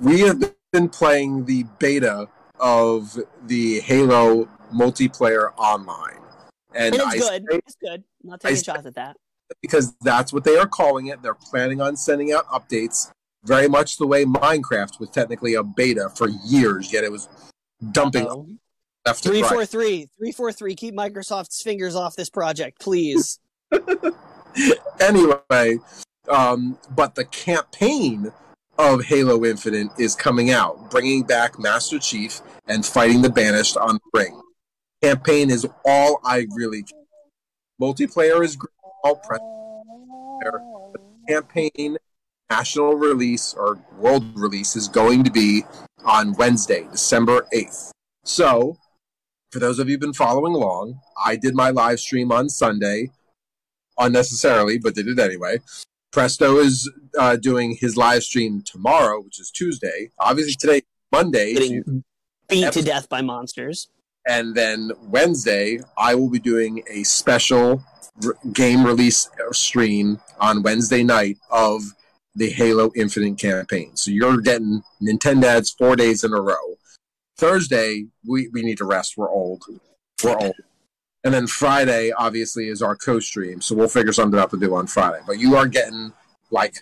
we 0.00 0.20
have 0.20 0.42
been 0.72 0.88
playing 0.88 1.46
the 1.46 1.64
beta 1.78 2.28
of 2.60 3.18
the 3.46 3.80
Halo 3.80 4.46
multiplayer 4.74 5.52
online. 5.56 6.18
And, 6.74 6.94
And 6.94 6.96
it's 6.96 7.04
I 7.04 7.18
good. 7.18 7.44
say 7.50 7.60
It's 7.66 7.76
good. 7.76 8.04
I'm 8.22 8.30
not 8.30 8.40
taking 8.40 8.58
I- 8.58 8.62
shots 8.62 8.86
at 8.86 8.94
that. 8.96 9.16
because 9.62 9.94
that's 10.02 10.32
what 10.32 10.44
they 10.44 10.56
are 10.58 10.66
calling 10.66 11.06
it. 11.06 11.22
They're 11.22 11.34
planning 11.34 11.80
on 11.80 11.96
sending 11.96 12.32
out 12.32 12.46
updates, 12.48 13.10
very 13.44 13.68
much 13.68 13.96
the 13.98 14.06
way 14.06 14.24
Minecraft 14.24 14.98
was 15.00 15.08
technically 15.10 15.54
a 15.54 15.62
beta 15.62 16.08
for 16.14 16.28
years, 16.44 16.92
yet 16.92 17.04
it 17.04 17.12
was 17.12 17.28
dumping 17.92 18.26
Oh. 18.28 18.48
Left 19.06 19.24
and 19.24 19.32
Three 19.32 19.42
right. 19.42 19.50
four 19.50 19.66
three 19.66 20.08
three 20.16 20.32
four 20.32 20.52
three. 20.52 20.74
Keep 20.74 20.94
Microsoft's 20.94 21.62
fingers 21.62 21.94
off 21.94 22.16
this 22.16 22.30
project, 22.30 22.80
please. 22.80 23.38
anyway, 25.00 25.78
um, 26.28 26.78
but 26.94 27.14
the 27.14 27.24
campaign 27.24 28.32
of 28.78 29.04
Halo 29.04 29.44
Infinite 29.44 29.88
is 29.98 30.14
coming 30.14 30.50
out, 30.50 30.90
bringing 30.90 31.22
back 31.22 31.58
Master 31.58 31.98
Chief 31.98 32.40
and 32.66 32.84
fighting 32.84 33.22
the 33.22 33.30
Banished 33.30 33.76
on 33.76 33.94
the 33.94 34.18
ring. 34.18 34.40
Campaign 35.02 35.50
is 35.50 35.66
all 35.84 36.20
I 36.24 36.46
really. 36.54 36.84
Multiplayer 37.80 38.44
is 38.44 38.56
great. 38.56 38.70
All 39.04 39.16
press 39.16 39.40
campaign 41.28 41.96
national 42.50 42.94
release 42.94 43.54
or 43.54 43.78
world 43.98 44.24
release 44.38 44.76
is 44.76 44.88
going 44.88 45.24
to 45.24 45.30
be 45.30 45.62
on 46.04 46.34
Wednesday, 46.34 46.86
December 46.92 47.46
8th. 47.54 47.90
So, 48.24 48.76
for 49.54 49.60
those 49.60 49.78
of 49.78 49.88
you 49.88 49.92
who've 49.94 50.00
been 50.00 50.12
following 50.12 50.52
along, 50.52 50.98
I 51.24 51.36
did 51.36 51.54
my 51.54 51.70
live 51.70 52.00
stream 52.00 52.32
on 52.32 52.48
Sunday 52.48 53.10
unnecessarily, 53.96 54.78
but 54.78 54.96
did 54.96 55.06
it 55.06 55.20
anyway. 55.20 55.60
Presto 56.10 56.58
is 56.58 56.90
uh, 57.16 57.36
doing 57.36 57.76
his 57.80 57.96
live 57.96 58.24
stream 58.24 58.62
tomorrow, 58.62 59.20
which 59.20 59.38
is 59.38 59.52
Tuesday. 59.52 60.10
Obviously, 60.18 60.54
today, 60.54 60.82
Monday, 61.12 61.54
Getting 61.54 62.02
beat 62.48 62.72
to 62.72 62.82
death 62.82 63.08
by 63.08 63.22
monsters. 63.22 63.88
and 64.26 64.56
then 64.56 64.90
Wednesday, 65.04 65.78
I 65.96 66.16
will 66.16 66.30
be 66.30 66.40
doing 66.40 66.82
a 66.90 67.04
special 67.04 67.84
r- 68.24 68.34
game 68.52 68.84
release 68.84 69.30
stream 69.52 70.20
on 70.40 70.64
Wednesday 70.64 71.04
night 71.04 71.38
of 71.48 71.80
the 72.34 72.50
Halo 72.50 72.90
Infinite 72.96 73.38
campaign. 73.38 73.94
So 73.94 74.10
you're 74.10 74.40
getting 74.40 74.82
Nintendads 75.00 75.76
four 75.78 75.94
days 75.94 76.24
in 76.24 76.32
a 76.32 76.40
row. 76.40 76.76
Thursday, 77.36 78.06
we, 78.26 78.48
we 78.48 78.62
need 78.62 78.78
to 78.78 78.84
rest. 78.84 79.16
We're 79.16 79.30
old. 79.30 79.64
We're 80.22 80.36
old. 80.36 80.54
And 81.24 81.32
then 81.32 81.46
Friday, 81.46 82.12
obviously, 82.12 82.68
is 82.68 82.82
our 82.82 82.94
co 82.94 83.18
stream. 83.18 83.60
So 83.60 83.74
we'll 83.74 83.88
figure 83.88 84.12
something 84.12 84.38
out 84.38 84.50
to 84.50 84.58
do 84.58 84.74
on 84.74 84.86
Friday. 84.86 85.20
But 85.26 85.38
you 85.38 85.56
are 85.56 85.66
getting 85.66 86.12
like 86.50 86.76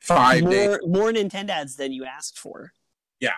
five 0.00 0.48
days. 0.48 0.78
More 0.84 1.10
more 1.10 1.12
Nintendads 1.12 1.76
than 1.76 1.92
you 1.92 2.04
asked 2.04 2.38
for. 2.38 2.72
Yeah. 3.18 3.34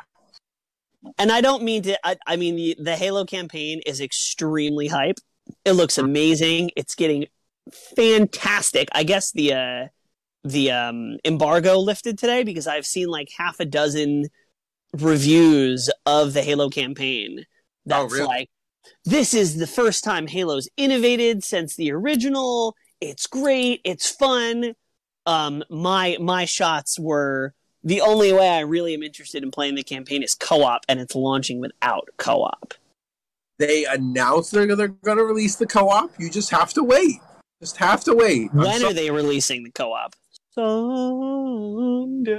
And 1.18 1.32
I 1.32 1.40
don't 1.40 1.62
mean 1.62 1.82
to. 1.84 1.98
I, 2.06 2.16
I 2.26 2.36
mean 2.36 2.56
the 2.56 2.76
the 2.78 2.96
Halo 2.96 3.24
campaign 3.24 3.80
is 3.86 4.00
extremely 4.00 4.88
hype. 4.88 5.18
It 5.64 5.72
looks 5.72 5.96
amazing. 5.96 6.70
It's 6.76 6.94
getting 6.94 7.26
fantastic. 7.96 8.88
I 8.92 9.04
guess 9.04 9.32
the 9.32 9.54
uh, 9.54 9.86
the 10.44 10.70
um, 10.70 11.16
embargo 11.24 11.78
lifted 11.78 12.18
today 12.18 12.44
because 12.44 12.66
I've 12.66 12.86
seen 12.86 13.08
like 13.08 13.30
half 13.36 13.58
a 13.58 13.64
dozen 13.64 14.26
reviews 15.02 15.90
of 16.04 16.32
the 16.32 16.42
Halo 16.42 16.68
campaign. 16.68 17.44
That's 17.84 18.12
really? 18.12 18.26
like 18.26 18.48
this 19.04 19.34
is 19.34 19.56
the 19.56 19.66
first 19.66 20.04
time 20.04 20.26
Halo's 20.26 20.68
innovated 20.76 21.44
since 21.44 21.76
the 21.76 21.92
original. 21.92 22.74
It's 23.00 23.26
great. 23.26 23.80
It's 23.84 24.10
fun. 24.10 24.74
Um, 25.26 25.64
my 25.70 26.16
my 26.20 26.44
shots 26.44 26.98
were 26.98 27.54
the 27.82 28.00
only 28.00 28.32
way 28.32 28.48
I 28.48 28.60
really 28.60 28.94
am 28.94 29.02
interested 29.02 29.42
in 29.42 29.50
playing 29.50 29.76
the 29.76 29.82
campaign 29.84 30.22
is 30.22 30.34
co-op, 30.34 30.84
and 30.88 30.98
it's 30.98 31.14
launching 31.14 31.60
without 31.60 32.08
co-op. 32.16 32.74
They 33.58 33.84
announced 33.86 34.52
they're, 34.52 34.74
they're 34.76 34.88
going 34.88 35.18
to 35.18 35.24
release 35.24 35.56
the 35.56 35.66
co 35.66 35.88
op. 35.88 36.10
You 36.18 36.30
just 36.30 36.50
have 36.50 36.72
to 36.74 36.82
wait. 36.82 37.20
Just 37.60 37.76
have 37.78 38.04
to 38.04 38.14
wait. 38.14 38.52
When 38.52 38.80
so- 38.80 38.90
are 38.90 38.92
they 38.92 39.10
releasing 39.10 39.64
the 39.64 39.70
co-op? 39.70 40.14
Someday, 40.56 42.32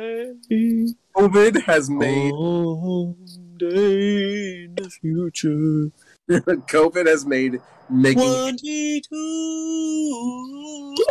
COVID 1.16 1.62
has 1.66 1.88
made 1.88 2.32
someday 2.32 3.14
in 4.64 4.74
the 4.74 4.90
future, 4.90 5.92
COVID 6.28 7.06
has 7.06 7.28
made 7.28 7.62
making 7.92 8.24
twenty-two. 8.24 9.06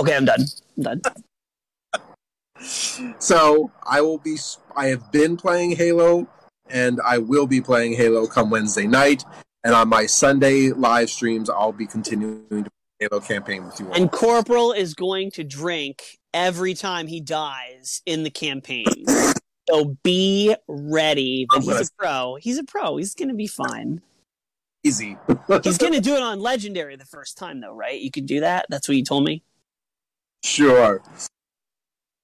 Okay, 0.01 0.17
I'm 0.17 0.25
done. 0.25 0.47
I'm 0.79 0.83
done. 0.83 1.01
so 3.21 3.71
I 3.85 4.01
will 4.01 4.19
be 4.19 4.37
I 4.75 4.89
have 4.89 5.13
been 5.13 5.37
playing 5.37 5.77
Halo 5.77 6.27
and 6.69 7.01
I 7.07 7.19
will 7.19 7.47
be 7.47 7.61
playing 7.61 7.93
Halo 7.93 8.27
come 8.27 8.51
Wednesday 8.51 8.89
night 8.89 9.25
and 9.63 9.77
on 9.77 9.89
my 9.89 10.07
Sunday 10.07 10.73
live 10.73 11.11
streams 11.11 11.49
I'll 11.49 11.71
be 11.71 11.87
continuing 11.87 12.65
to 12.65 12.71
play 12.99 13.09
Halo 13.09 13.21
campaign 13.21 13.65
with 13.65 13.79
you 13.79 13.87
all. 13.87 13.95
And 13.95 14.11
Corporal 14.11 14.73
is 14.73 14.95
going 14.95 15.31
to 15.33 15.45
drink 15.45 16.03
every 16.37 16.75
time 16.75 17.07
he 17.07 17.19
dies 17.19 18.02
in 18.05 18.23
the 18.23 18.31
campaign. 18.31 19.07
So 19.69 19.97
be 20.05 20.55
ready. 20.69 21.47
But 21.49 21.62
he's 21.62 21.88
a 21.88 21.93
pro. 21.99 22.37
He's 22.37 22.59
a 22.59 22.64
pro. 22.64 22.99
He's 22.99 23.14
going 23.14 23.31
to 23.31 23.35
be 23.35 23.47
fine. 23.47 24.02
Easy. 24.85 25.16
He's 25.64 25.78
going 25.78 25.95
to 25.95 26.00
do 26.00 26.14
it 26.14 26.23
on 26.23 26.40
Legendary 26.40 26.95
the 26.95 27.07
first 27.07 27.37
time, 27.37 27.61
though, 27.61 27.75
right? 27.75 28.00
You 28.00 28.11
could 28.11 28.26
do 28.26 28.40
that. 28.40 28.66
That's 28.69 28.87
what 28.87 28.97
you 28.97 29.02
told 29.02 29.25
me. 29.25 29.43
sure. 30.45 31.02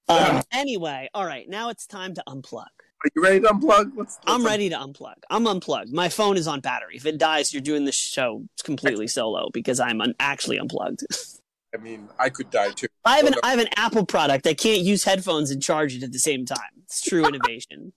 Um, 0.07 0.43
anyway, 0.51 1.09
all 1.13 1.25
right. 1.25 1.49
Now 1.49 1.69
it's 1.69 1.87
time 1.87 2.13
to 2.13 2.23
unplug. 2.27 2.65
Are 3.03 3.09
you 3.15 3.23
ready 3.23 3.39
to 3.41 3.47
unplug? 3.47 4.17
I'm 4.27 4.45
ready 4.45 4.69
to 4.69 4.75
unplug. 4.75 5.15
I'm 5.29 5.47
unplugged. 5.47 5.91
My 5.91 6.07
phone 6.07 6.37
is 6.37 6.47
on 6.47 6.59
battery. 6.59 6.95
If 6.95 7.05
it 7.05 7.17
dies, 7.17 7.53
you're 7.53 7.61
doing 7.61 7.83
this 7.85 7.95
show 7.95 8.45
completely 8.63 9.07
solo 9.07 9.49
because 9.51 9.79
I'm 9.79 9.99
un- 10.01 10.13
actually 10.19 10.59
unplugged. 10.59 11.03
I 11.73 11.77
mean, 11.77 12.07
I 12.19 12.29
could 12.29 12.49
die 12.49 12.71
too. 12.71 12.87
I 13.03 13.17
have 13.17 13.25
an 13.25 13.33
I 13.43 13.49
have 13.49 13.59
an 13.59 13.69
Apple 13.75 14.05
product. 14.05 14.45
I 14.45 14.53
can't 14.53 14.81
use 14.81 15.03
headphones 15.03 15.49
and 15.51 15.61
charge 15.61 15.95
it 15.95 16.03
at 16.03 16.11
the 16.11 16.19
same 16.19 16.45
time. 16.45 16.59
It's 16.83 17.01
true 17.01 17.25
innovation. 17.25 17.93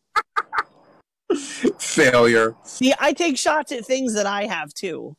Failure. 1.78 2.54
See, 2.64 2.94
I 2.98 3.12
take 3.12 3.36
shots 3.36 3.72
at 3.72 3.84
things 3.84 4.14
that 4.14 4.26
I 4.26 4.46
have 4.46 4.72
too. 4.72 5.16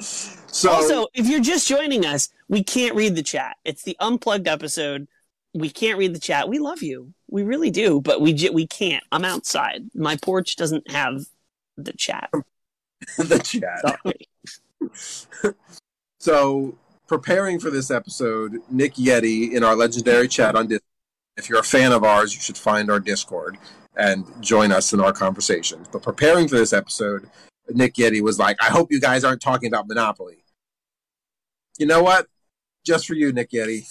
So 0.00 0.70
also, 0.70 1.06
if 1.14 1.28
you're 1.28 1.40
just 1.40 1.68
joining 1.68 2.04
us, 2.04 2.28
we 2.48 2.64
can't 2.64 2.96
read 2.96 3.14
the 3.14 3.22
chat. 3.22 3.56
It's 3.64 3.82
the 3.82 3.96
unplugged 4.00 4.48
episode. 4.48 5.06
We 5.54 5.70
can't 5.70 5.98
read 5.98 6.14
the 6.14 6.20
chat. 6.20 6.48
We 6.48 6.58
love 6.58 6.82
you. 6.82 7.12
We 7.28 7.42
really 7.44 7.70
do, 7.70 8.00
but 8.00 8.20
we 8.20 8.32
j- 8.32 8.50
we 8.50 8.66
can't. 8.66 9.04
I'm 9.12 9.24
outside. 9.24 9.84
My 9.94 10.16
porch 10.16 10.56
doesn't 10.56 10.90
have 10.90 11.22
the 11.76 11.92
chat. 11.92 12.30
the 13.18 13.38
chat. 13.38 13.84
So, 16.20 16.76
preparing 17.10 17.58
for 17.58 17.70
this 17.70 17.90
episode, 17.90 18.62
Nick 18.70 18.94
Yeti 18.94 19.52
in 19.52 19.64
our 19.64 19.74
legendary 19.74 20.28
chat 20.28 20.54
on 20.54 20.68
Discord. 20.68 20.86
If 21.36 21.48
you're 21.48 21.58
a 21.58 21.64
fan 21.64 21.90
of 21.90 22.04
ours, 22.04 22.32
you 22.36 22.40
should 22.40 22.56
find 22.56 22.88
our 22.88 23.00
Discord 23.00 23.58
and 23.96 24.24
join 24.40 24.70
us 24.70 24.92
in 24.92 25.00
our 25.00 25.12
conversations. 25.12 25.88
But 25.90 26.04
preparing 26.04 26.46
for 26.46 26.54
this 26.54 26.72
episode, 26.72 27.28
Nick 27.68 27.94
Yeti 27.94 28.20
was 28.20 28.38
like, 28.38 28.56
I 28.62 28.66
hope 28.66 28.92
you 28.92 29.00
guys 29.00 29.24
aren't 29.24 29.42
talking 29.42 29.66
about 29.66 29.88
Monopoly. 29.88 30.44
You 31.80 31.86
know 31.86 32.00
what? 32.00 32.28
Just 32.86 33.08
for 33.08 33.14
you, 33.14 33.32
Nick 33.32 33.50
Yeti. 33.50 33.88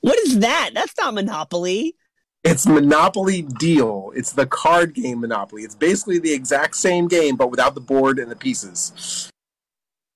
What 0.00 0.18
is 0.18 0.40
that? 0.40 0.70
That's 0.74 0.94
not 0.98 1.14
Monopoly. 1.14 1.94
It's 2.42 2.66
Monopoly 2.66 3.42
Deal. 3.42 4.10
It's 4.16 4.32
the 4.32 4.46
card 4.46 4.94
game 4.94 5.20
Monopoly. 5.20 5.62
It's 5.62 5.76
basically 5.76 6.18
the 6.18 6.32
exact 6.32 6.74
same 6.74 7.06
game, 7.06 7.36
but 7.36 7.52
without 7.52 7.76
the 7.76 7.80
board 7.80 8.18
and 8.18 8.28
the 8.28 8.34
pieces. 8.34 9.30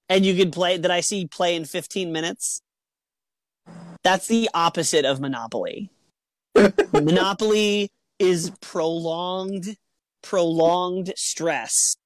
And 0.09 0.25
you 0.25 0.37
could 0.37 0.53
play 0.53 0.77
that 0.77 0.91
I 0.91 1.01
see 1.01 1.27
play 1.27 1.57
in 1.57 1.65
15 1.65 2.13
minutes. 2.13 2.61
That's 4.03 4.29
the 4.29 4.49
opposite 4.55 5.05
of 5.05 5.21
Monopoly. 5.21 5.91
Monopoly 6.93 7.91
is 8.19 8.53
prolonged, 8.61 9.77
prolonged 10.23 11.13
stress. 11.17 11.97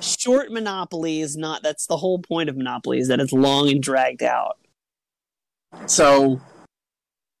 Short 0.00 0.52
Monopoly 0.52 1.20
is 1.20 1.36
not. 1.36 1.62
That's 1.62 1.86
the 1.86 1.96
whole 1.96 2.18
point 2.18 2.48
of 2.48 2.56
Monopoly 2.56 2.98
is 2.98 3.08
that 3.08 3.20
it's 3.20 3.32
long 3.32 3.68
and 3.68 3.82
dragged 3.82 4.22
out. 4.22 4.58
So, 5.86 6.40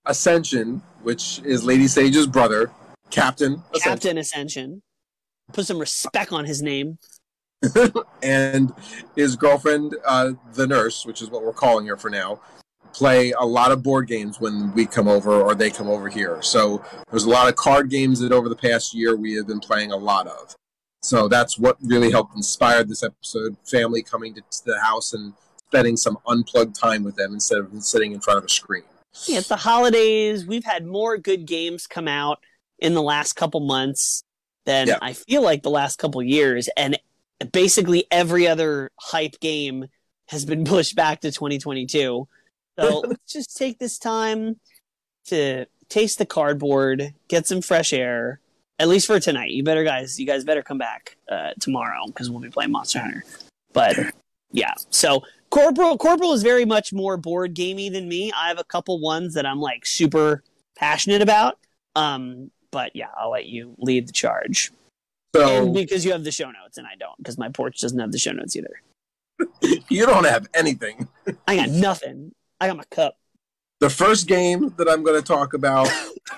Ascension, 0.06 0.82
which 1.02 1.40
is 1.44 1.64
Lady 1.64 1.86
Sage's 1.86 2.26
brother, 2.26 2.70
Captain 3.10 3.62
Ascension, 3.74 3.80
Captain 3.80 4.18
Ascension. 4.18 4.82
Put 5.52 5.66
some 5.66 5.78
respect 5.78 6.32
on 6.32 6.44
his 6.44 6.62
name. 6.62 6.98
and 8.22 8.72
his 9.16 9.36
girlfriend, 9.36 9.96
uh, 10.06 10.32
the 10.54 10.66
nurse, 10.66 11.04
which 11.04 11.22
is 11.22 11.30
what 11.30 11.42
we're 11.42 11.52
calling 11.52 11.86
her 11.86 11.96
for 11.96 12.10
now, 12.10 12.40
play 12.92 13.32
a 13.32 13.44
lot 13.44 13.72
of 13.72 13.82
board 13.82 14.08
games 14.08 14.40
when 14.40 14.72
we 14.74 14.86
come 14.86 15.08
over 15.08 15.40
or 15.40 15.54
they 15.54 15.70
come 15.70 15.88
over 15.88 16.08
here. 16.08 16.40
So 16.42 16.84
there's 17.10 17.24
a 17.24 17.30
lot 17.30 17.48
of 17.48 17.56
card 17.56 17.90
games 17.90 18.20
that 18.20 18.32
over 18.32 18.48
the 18.48 18.56
past 18.56 18.94
year 18.94 19.16
we 19.16 19.34
have 19.34 19.46
been 19.46 19.60
playing 19.60 19.92
a 19.92 19.96
lot 19.96 20.26
of. 20.26 20.54
So 21.02 21.28
that's 21.28 21.58
what 21.58 21.76
really 21.80 22.10
helped 22.10 22.34
inspire 22.34 22.82
this 22.84 23.02
episode. 23.02 23.56
Family 23.64 24.02
coming 24.02 24.34
to, 24.34 24.40
to 24.40 24.64
the 24.64 24.80
house 24.80 25.12
and 25.12 25.32
spending 25.68 25.96
some 25.96 26.18
unplugged 26.26 26.74
time 26.74 27.04
with 27.04 27.16
them 27.16 27.34
instead 27.34 27.58
of 27.58 27.70
sitting 27.82 28.12
in 28.12 28.20
front 28.20 28.38
of 28.38 28.44
a 28.44 28.48
screen. 28.48 28.84
Yeah, 29.26 29.38
it's 29.38 29.48
the 29.48 29.56
holidays. 29.56 30.46
We've 30.46 30.64
had 30.64 30.86
more 30.86 31.18
good 31.18 31.46
games 31.46 31.86
come 31.86 32.08
out 32.08 32.40
in 32.78 32.94
the 32.94 33.02
last 33.02 33.34
couple 33.34 33.60
months 33.60 34.22
than 34.64 34.88
Yeah. 34.88 34.98
I 35.00 35.12
feel 35.12 35.42
like 35.42 35.62
the 35.62 35.70
last 35.70 35.98
couple 35.98 36.22
years, 36.22 36.68
and 36.76 36.98
basically 37.52 38.06
every 38.10 38.46
other 38.48 38.90
hype 38.98 39.40
game 39.40 39.86
has 40.28 40.44
been 40.44 40.64
pushed 40.64 40.96
back 40.96 41.20
to 41.20 41.32
2022. 41.32 42.28
So 42.78 42.98
let's 43.06 43.32
just 43.32 43.56
take 43.56 43.78
this 43.78 43.98
time 43.98 44.60
to 45.26 45.66
taste 45.88 46.18
the 46.18 46.26
cardboard, 46.26 47.14
get 47.28 47.46
some 47.46 47.62
fresh 47.62 47.92
air, 47.92 48.40
At 48.78 48.88
least 48.88 49.06
for 49.06 49.18
tonight. 49.20 49.50
You 49.50 49.62
better 49.62 49.84
guys, 49.84 50.18
you 50.18 50.26
guys 50.26 50.44
better 50.44 50.62
come 50.62 50.78
back 50.78 51.16
uh, 51.30 51.50
tomorrow 51.60 52.06
because 52.06 52.30
we'll 52.30 52.40
be 52.40 52.50
playing 52.50 52.72
Monster 52.72 53.00
Hunter. 53.00 53.24
But 53.72 53.96
yeah, 54.52 54.74
so 54.90 55.22
Corporal 55.50 55.98
Corporal 55.98 56.32
is 56.32 56.42
very 56.42 56.64
much 56.64 56.92
more 56.92 57.16
board 57.16 57.54
gamey 57.54 57.88
than 57.88 58.08
me. 58.08 58.32
I 58.32 58.48
have 58.48 58.58
a 58.58 58.64
couple 58.64 59.00
ones 59.00 59.34
that 59.34 59.46
I'm 59.46 59.60
like 59.60 59.86
super 59.86 60.42
passionate 60.76 61.22
about. 61.22 61.58
Um, 61.96 62.50
but 62.70 62.94
yeah, 62.94 63.08
I'll 63.16 63.30
let 63.30 63.46
you 63.46 63.74
lead 63.78 64.08
the 64.08 64.12
charge. 64.12 64.70
So 65.34 65.64
and 65.64 65.74
because 65.74 66.04
you 66.04 66.12
have 66.12 66.24
the 66.24 66.32
show 66.32 66.50
notes 66.50 66.78
and 66.78 66.86
I 66.86 66.96
don't, 66.98 67.16
because 67.18 67.38
my 67.38 67.48
porch 67.48 67.80
doesn't 67.80 67.98
have 67.98 68.12
the 68.12 68.18
show 68.18 68.32
notes 68.32 68.56
either. 68.56 68.80
you 69.88 70.06
don't 70.06 70.26
have 70.26 70.48
anything. 70.54 71.08
I 71.46 71.56
got 71.56 71.70
nothing. 71.70 72.32
I 72.60 72.66
got 72.66 72.76
my 72.76 72.84
cup. 72.90 73.16
The 73.80 73.90
first 73.90 74.26
game 74.26 74.74
that 74.78 74.88
I'm 74.88 75.04
going 75.04 75.20
to 75.20 75.26
talk 75.26 75.54
about 75.54 75.88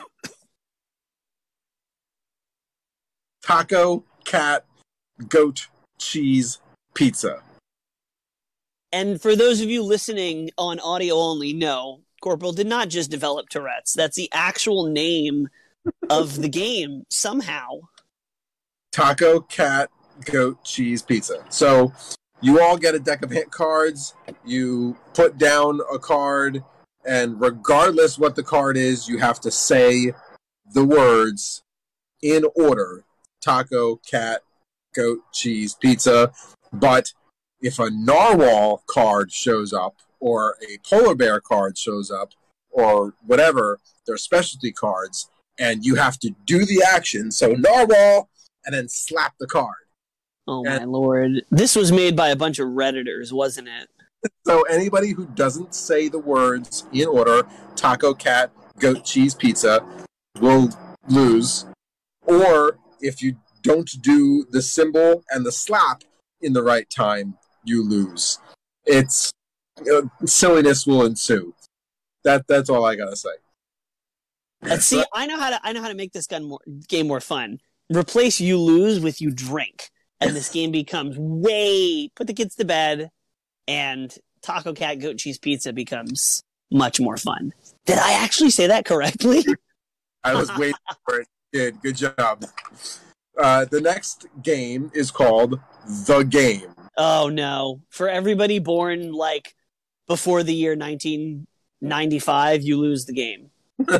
taco, 3.43 4.05
cat, 4.25 4.67
goat, 5.29 5.69
cheese, 5.99 6.59
pizza. 6.95 7.43
And 8.93 9.23
for 9.23 9.37
those 9.37 9.61
of 9.61 9.71
you 9.71 9.83
listening 9.83 10.51
on 10.59 10.81
audio 10.81 11.15
only, 11.15 11.53
no, 11.53 12.01
Corporal 12.21 12.53
did 12.53 12.67
not 12.67 12.89
just 12.89 13.11
develop 13.11 13.49
Tourette's. 13.49 13.93
That's 13.95 14.17
the 14.17 14.29
actual 14.33 14.87
name 14.87 15.49
of 16.11 16.37
the 16.37 16.49
game 16.49 17.05
somehow. 17.09 17.81
Taco, 18.93 19.41
cat, 19.41 19.91
goat, 20.25 20.63
cheese, 20.65 21.03
pizza. 21.03 21.45
So 21.49 21.93
you 22.41 22.61
all 22.61 22.77
get 22.77 22.95
a 22.95 22.99
deck 22.99 23.23
of 23.23 23.31
hit 23.31 23.51
cards. 23.51 24.15
You 24.45 24.97
put 25.15 25.39
down 25.39 25.81
a 25.93 25.99
card, 25.99 26.65
and 27.07 27.41
regardless 27.41 28.19
what 28.19 28.37
the 28.37 28.43
card 28.43 28.77
is, 28.77 29.09
you 29.09 29.19
have 29.19 29.41
to 29.41 29.51
say 29.51 30.13
the 30.73 30.85
words 30.85 31.63
in 32.23 32.45
order 32.55 33.05
taco, 33.41 33.97
cat, 33.97 34.43
goat, 34.95 35.21
cheese, 35.33 35.75
pizza. 35.75 36.33
But 36.73 37.13
if 37.61 37.79
a 37.79 37.91
narwhal 37.91 38.83
card 38.87 39.33
shows 39.33 39.73
up, 39.73 39.97
or 40.19 40.57
a 40.63 40.79
polar 40.89 41.15
bear 41.15 41.41
card 41.41 41.79
shows 41.79 42.11
up, 42.11 42.33
or 42.71 43.15
whatever, 43.27 43.81
they're 44.07 44.17
specialty 44.17 44.73
cards, 44.73 45.31
and 45.59 45.85
you 45.85 45.97
have 45.97 46.19
to 46.21 46.31
do 46.47 46.65
the 46.65 46.83
action. 46.87 47.31
So 47.31 47.53
narwhal, 47.53 48.30
and 48.65 48.75
then 48.75 48.89
slap 48.89 49.35
the 49.39 49.47
card. 49.47 49.75
Oh 50.47 50.65
And- 50.65 50.81
my 50.81 50.85
lord. 50.85 51.43
This 51.51 51.77
was 51.77 51.93
made 51.93 52.17
by 52.17 52.29
a 52.29 52.37
bunch 52.37 52.59
of 52.59 52.69
Redditors, 52.69 53.33
wasn't 53.33 53.69
it? 53.69 53.89
So 54.47 54.63
anybody 54.63 55.13
who 55.13 55.27
doesn't 55.27 55.75
say 55.75 56.09
the 56.09 56.19
words 56.19 56.85
in 56.93 57.09
order, 57.09 57.47
taco, 57.75 58.13
cat, 58.13 58.51
goat, 58.79 59.05
cheese, 59.05 59.35
pizza, 59.35 59.81
will 60.41 60.69
lose. 61.09 61.65
Or 62.27 62.79
if 63.01 63.23
you 63.23 63.37
don't 63.63 63.91
do 64.03 64.45
the 64.51 64.61
symbol 64.61 65.25
and 65.31 65.45
the 65.47 65.53
slap 65.53 66.03
in 66.43 66.53
the 66.53 66.63
right 66.63 66.89
time, 66.91 67.39
you 67.65 67.83
lose. 67.87 68.39
It's 68.85 69.33
uh, 69.91 70.03
silliness 70.27 70.87
will 70.87 71.05
ensue. 71.07 71.55
That 72.25 72.47
that's 72.47 72.69
all 72.69 72.85
I 72.85 72.97
gotta 72.97 73.17
say. 73.17 73.31
Let's 74.63 74.85
see. 74.85 75.03
I 75.15 75.27
know 75.27 75.39
how 75.39 75.51
to. 75.51 75.61
I 75.63 75.73
know 75.73 75.81
how 75.81 75.89
to 75.89 75.95
make 75.95 76.13
this 76.13 76.27
gun 76.27 76.45
more, 76.45 76.61
game 76.89 77.07
more 77.09 77.21
fun. 77.21 77.61
Replace 77.95 78.41
you 78.41 78.57
lose 78.57 79.01
with 79.01 79.21
you 79.21 79.31
drink, 79.33 79.91
and 80.21 80.37
this 80.37 80.49
game 80.49 80.71
becomes 80.71 81.17
way. 81.19 82.11
Put 82.15 82.29
the 82.29 82.35
kids 82.35 82.55
to 82.57 82.65
bed, 82.65 83.11
and 83.67 84.17
taco 84.43 84.73
cat 84.73 85.01
goat 85.01 85.19
cheese 85.19 85.39
pizza 85.39 85.73
becomes 85.73 86.45
much 86.71 87.01
more 87.01 87.17
fun. 87.17 87.53
Did 87.87 87.99
I 87.99 88.13
actually 88.13 88.51
say 88.51 88.69
that 88.69 88.85
correctly? 88.85 89.45
I 90.25 90.35
was 90.35 90.57
waiting 90.57 90.75
for 91.09 91.21
it. 91.21 91.29
Good, 91.53 91.83
good 91.83 91.97
job. 91.97 92.45
Uh, 93.37 93.65
the 93.65 93.81
next 93.81 94.27
game 94.43 94.91
is 94.95 95.11
called 95.11 95.59
The 96.07 96.23
Game. 96.23 96.73
Oh 96.97 97.29
no! 97.29 97.81
For 97.89 98.09
everybody 98.09 98.59
born 98.59 99.13
like 99.13 99.55
before 100.07 100.43
the 100.43 100.55
year 100.55 100.77
1995, 100.77 102.63
you 102.63 102.79
lose 102.79 103.07
the 103.07 103.15
game. 103.15 103.51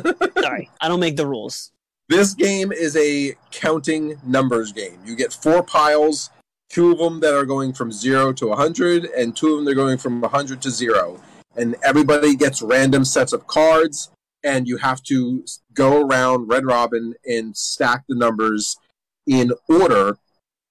Sorry, 0.41 0.69
I 0.79 0.87
don't 0.87 0.99
make 0.99 1.17
the 1.17 1.27
rules. 1.27 1.71
This 2.11 2.33
game 2.33 2.73
is 2.73 2.97
a 2.97 3.37
counting 3.51 4.19
numbers 4.25 4.73
game. 4.73 4.99
You 5.05 5.15
get 5.15 5.31
four 5.31 5.63
piles, 5.63 6.29
two 6.69 6.91
of 6.91 6.97
them 6.97 7.21
that 7.21 7.33
are 7.33 7.45
going 7.45 7.71
from 7.71 7.89
zero 7.89 8.33
to 8.33 8.47
100, 8.47 9.05
and 9.05 9.33
two 9.33 9.51
of 9.51 9.55
them 9.55 9.63
that 9.63 9.71
are 9.71 9.75
going 9.75 9.97
from 9.97 10.19
100 10.19 10.61
to 10.63 10.71
zero. 10.71 11.21
And 11.55 11.77
everybody 11.85 12.35
gets 12.35 12.61
random 12.61 13.05
sets 13.05 13.31
of 13.31 13.47
cards, 13.47 14.11
and 14.43 14.67
you 14.67 14.75
have 14.75 15.01
to 15.03 15.45
go 15.73 16.05
around 16.05 16.49
Red 16.49 16.65
Robin 16.65 17.13
and 17.25 17.55
stack 17.55 18.03
the 18.09 18.15
numbers 18.15 18.75
in 19.25 19.53
order 19.69 20.17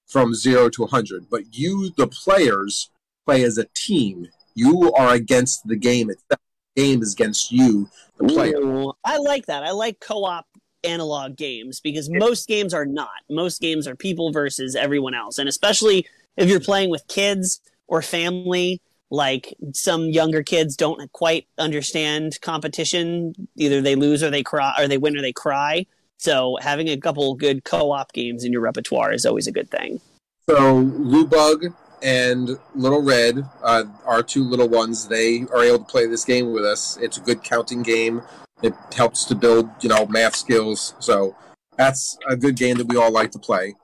from 0.07 0.35
zero 0.35 0.68
to 0.68 0.83
100. 0.83 1.31
But 1.31 1.57
you, 1.57 1.90
the 1.96 2.07
players, 2.07 2.90
play 3.24 3.44
as 3.44 3.57
a 3.57 3.64
team. 3.74 4.29
You 4.55 4.92
are 4.92 5.14
against 5.14 5.66
the 5.66 5.76
game 5.76 6.11
itself. 6.11 6.42
The 6.76 6.83
game 6.83 7.00
is 7.00 7.14
against 7.14 7.50
you, 7.50 7.88
the 8.18 8.24
player. 8.26 8.59
Ooh, 8.59 8.92
I 9.07 9.16
like 9.16 9.46
that. 9.46 9.64
I 9.64 9.70
like 9.70 10.00
co-op 10.00 10.44
analog 10.85 11.37
games 11.37 11.81
because 11.81 12.09
most 12.11 12.49
games 12.49 12.75
are 12.75 12.87
not. 12.87 13.09
Most 13.29 13.61
games 13.61 13.87
are 13.87 13.95
people 13.95 14.33
versus 14.33 14.75
everyone 14.77 15.14
else, 15.14 15.38
and 15.38 15.49
especially 15.49 16.07
if 16.37 16.49
you're 16.49 16.61
playing 16.61 16.90
with 16.90 17.07
kids 17.09 17.61
or 17.87 18.03
family. 18.03 18.81
Like 19.12 19.57
some 19.73 20.05
younger 20.05 20.45
kids 20.45 20.77
don't 20.77 21.11
quite 21.11 21.49
understand 21.59 22.38
competition. 22.43 23.35
Either 23.57 23.81
they 23.81 23.97
lose 23.97 24.23
or 24.23 24.31
they 24.31 24.45
cry, 24.45 24.73
or 24.79 24.87
they 24.87 24.99
win 24.99 25.19
or 25.19 25.21
they 25.21 25.33
cry. 25.33 25.85
So 26.19 26.59
having 26.61 26.88
a 26.88 26.97
couple 26.97 27.35
good 27.35 27.64
co-op 27.64 28.12
games 28.12 28.45
in 28.45 28.53
your 28.53 28.61
repertoire 28.61 29.12
is 29.12 29.27
always 29.27 29.49
a 29.49 29.53
good 29.53 29.69
thing. 29.69 30.01
So 30.49 30.77
Lou 30.77 31.27
Bug 31.27 31.75
and 32.03 32.59
Little 32.75 33.03
Red, 33.03 33.45
uh, 33.62 33.85
our 34.05 34.23
two 34.23 34.45
little 34.45 34.69
ones, 34.69 35.09
they 35.09 35.47
are 35.53 35.64
able 35.64 35.79
to 35.79 35.85
play 35.85 36.07
this 36.07 36.25
game 36.25 36.53
with 36.53 36.64
us. 36.64 36.97
It's 36.99 37.16
a 37.16 37.21
good 37.21 37.43
counting 37.43 37.83
game. 37.83 38.23
It 38.62 38.75
helps 38.94 39.25
to 39.27 39.35
build, 39.35 39.70
you 39.81 39.88
know, 39.88 40.07
math 40.07 40.37
skills. 40.37 40.94
So 40.99 41.37
that's 41.77 42.18
a 42.29 42.37
good 42.37 42.57
game 42.57 42.77
that 42.79 42.88
we 42.88 42.96
all 42.96 43.11
like 43.11 43.31
to 43.33 43.38
play. 43.38 43.75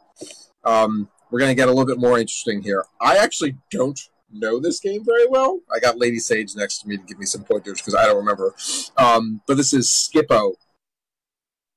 Um, 0.64 1.08
we're 1.30 1.38
going 1.38 1.50
to 1.50 1.54
get 1.54 1.68
a 1.68 1.72
little 1.72 1.86
bit 1.86 1.98
more 1.98 2.18
interesting 2.18 2.62
here. 2.62 2.84
I 3.00 3.16
actually 3.16 3.56
don't 3.70 3.98
know 4.32 4.60
this 4.60 4.80
game 4.80 5.04
very 5.04 5.26
well. 5.26 5.60
I 5.74 5.78
got 5.78 5.98
Lady 5.98 6.18
Sage 6.18 6.54
next 6.56 6.78
to 6.78 6.88
me 6.88 6.96
to 6.96 7.02
give 7.02 7.18
me 7.18 7.26
some 7.26 7.44
pointers 7.44 7.80
because 7.80 7.94
I 7.94 8.04
don't 8.04 8.16
remember. 8.16 8.54
Um, 8.96 9.40
but 9.46 9.56
this 9.56 9.72
is 9.72 9.90
Skip-Bo. 9.90 10.54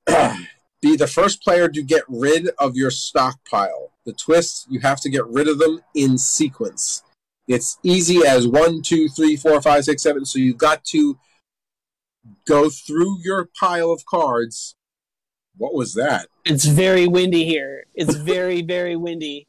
Be 0.81 0.95
the 0.95 1.07
first 1.07 1.43
player 1.43 1.67
to 1.67 1.83
get 1.83 2.03
rid 2.07 2.49
of 2.57 2.75
your 2.75 2.91
stockpile. 2.91 3.91
The 4.05 4.13
twist, 4.13 4.67
you 4.69 4.79
have 4.79 5.01
to 5.01 5.09
get 5.09 5.25
rid 5.27 5.47
of 5.47 5.59
them 5.59 5.81
in 5.93 6.17
sequence. 6.17 7.03
It's 7.47 7.77
easy 7.83 8.25
as 8.25 8.47
one, 8.47 8.81
two, 8.81 9.09
three, 9.09 9.35
four, 9.35 9.61
five, 9.61 9.83
six, 9.83 10.03
seven. 10.03 10.23
So 10.25 10.39
you've 10.39 10.57
got 10.57 10.85
to 10.85 11.17
go 12.45 12.69
through 12.69 13.19
your 13.23 13.49
pile 13.59 13.91
of 13.91 14.05
cards. 14.05 14.75
What 15.57 15.73
was 15.73 15.93
that? 15.95 16.27
It's 16.45 16.65
very 16.65 17.07
windy 17.07 17.45
here. 17.45 17.85
It's 17.93 18.15
very 18.33 18.61
very 18.61 18.95
windy. 18.95 19.47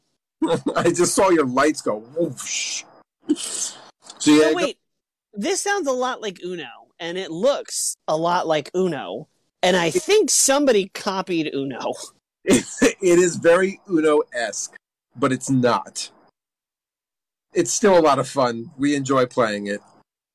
I 0.75 0.91
just 0.91 1.13
saw 1.13 1.29
your 1.29 1.45
lights 1.45 1.81
go 1.81 1.99
whoosh. 1.99 2.83
So 3.35 4.31
yeah, 4.31 4.47
Oh, 4.47 4.53
wait, 4.55 4.77
this 5.33 5.61
sounds 5.61 5.87
a 5.87 5.91
lot 5.91 6.21
like 6.21 6.43
Uno, 6.43 6.67
and 6.99 7.17
it 7.17 7.31
looks 7.31 7.95
a 8.07 8.17
lot 8.17 8.47
like 8.47 8.71
Uno. 8.75 9.27
And 9.63 9.77
I 9.77 9.91
think 9.91 10.29
somebody 10.29 10.89
copied 10.93 11.53
Uno. 11.53 11.93
it 12.43 12.97
is 13.01 13.35
very 13.35 13.79
Uno 13.89 14.21
esque, 14.33 14.75
but 15.15 15.31
it's 15.31 15.49
not. 15.49 16.09
It's 17.53 17.71
still 17.71 17.97
a 17.97 18.01
lot 18.01 18.17
of 18.17 18.27
fun. 18.27 18.71
We 18.77 18.95
enjoy 18.95 19.25
playing 19.27 19.67
it. 19.67 19.81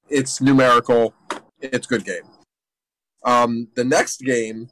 It's 0.08 0.40
numerical. 0.40 1.14
It's 1.60 1.86
a 1.86 1.88
good 1.88 2.04
game. 2.04 2.22
Um, 3.24 3.68
the 3.74 3.84
next 3.84 4.20
game, 4.20 4.68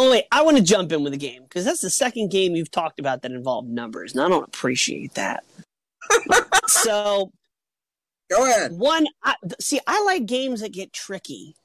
Oh 0.00 0.10
wait, 0.10 0.26
I 0.30 0.42
want 0.42 0.56
to 0.56 0.62
jump 0.62 0.92
in 0.92 1.02
with 1.02 1.12
a 1.12 1.18
game 1.18 1.42
because 1.42 1.64
that's 1.64 1.80
the 1.80 1.90
second 1.90 2.30
game 2.30 2.54
you've 2.54 2.70
talked 2.70 3.00
about 3.00 3.22
that 3.22 3.32
involved 3.32 3.68
numbers, 3.68 4.12
and 4.12 4.22
I 4.22 4.28
don't 4.28 4.46
appreciate 4.46 5.14
that. 5.14 5.44
so 6.66 7.32
go 8.30 8.44
ahead. 8.44 8.72
one, 8.72 9.06
I, 9.24 9.34
see, 9.58 9.80
I 9.86 10.04
like 10.04 10.26
games 10.26 10.60
that 10.60 10.72
get 10.72 10.92
tricky. 10.92 11.56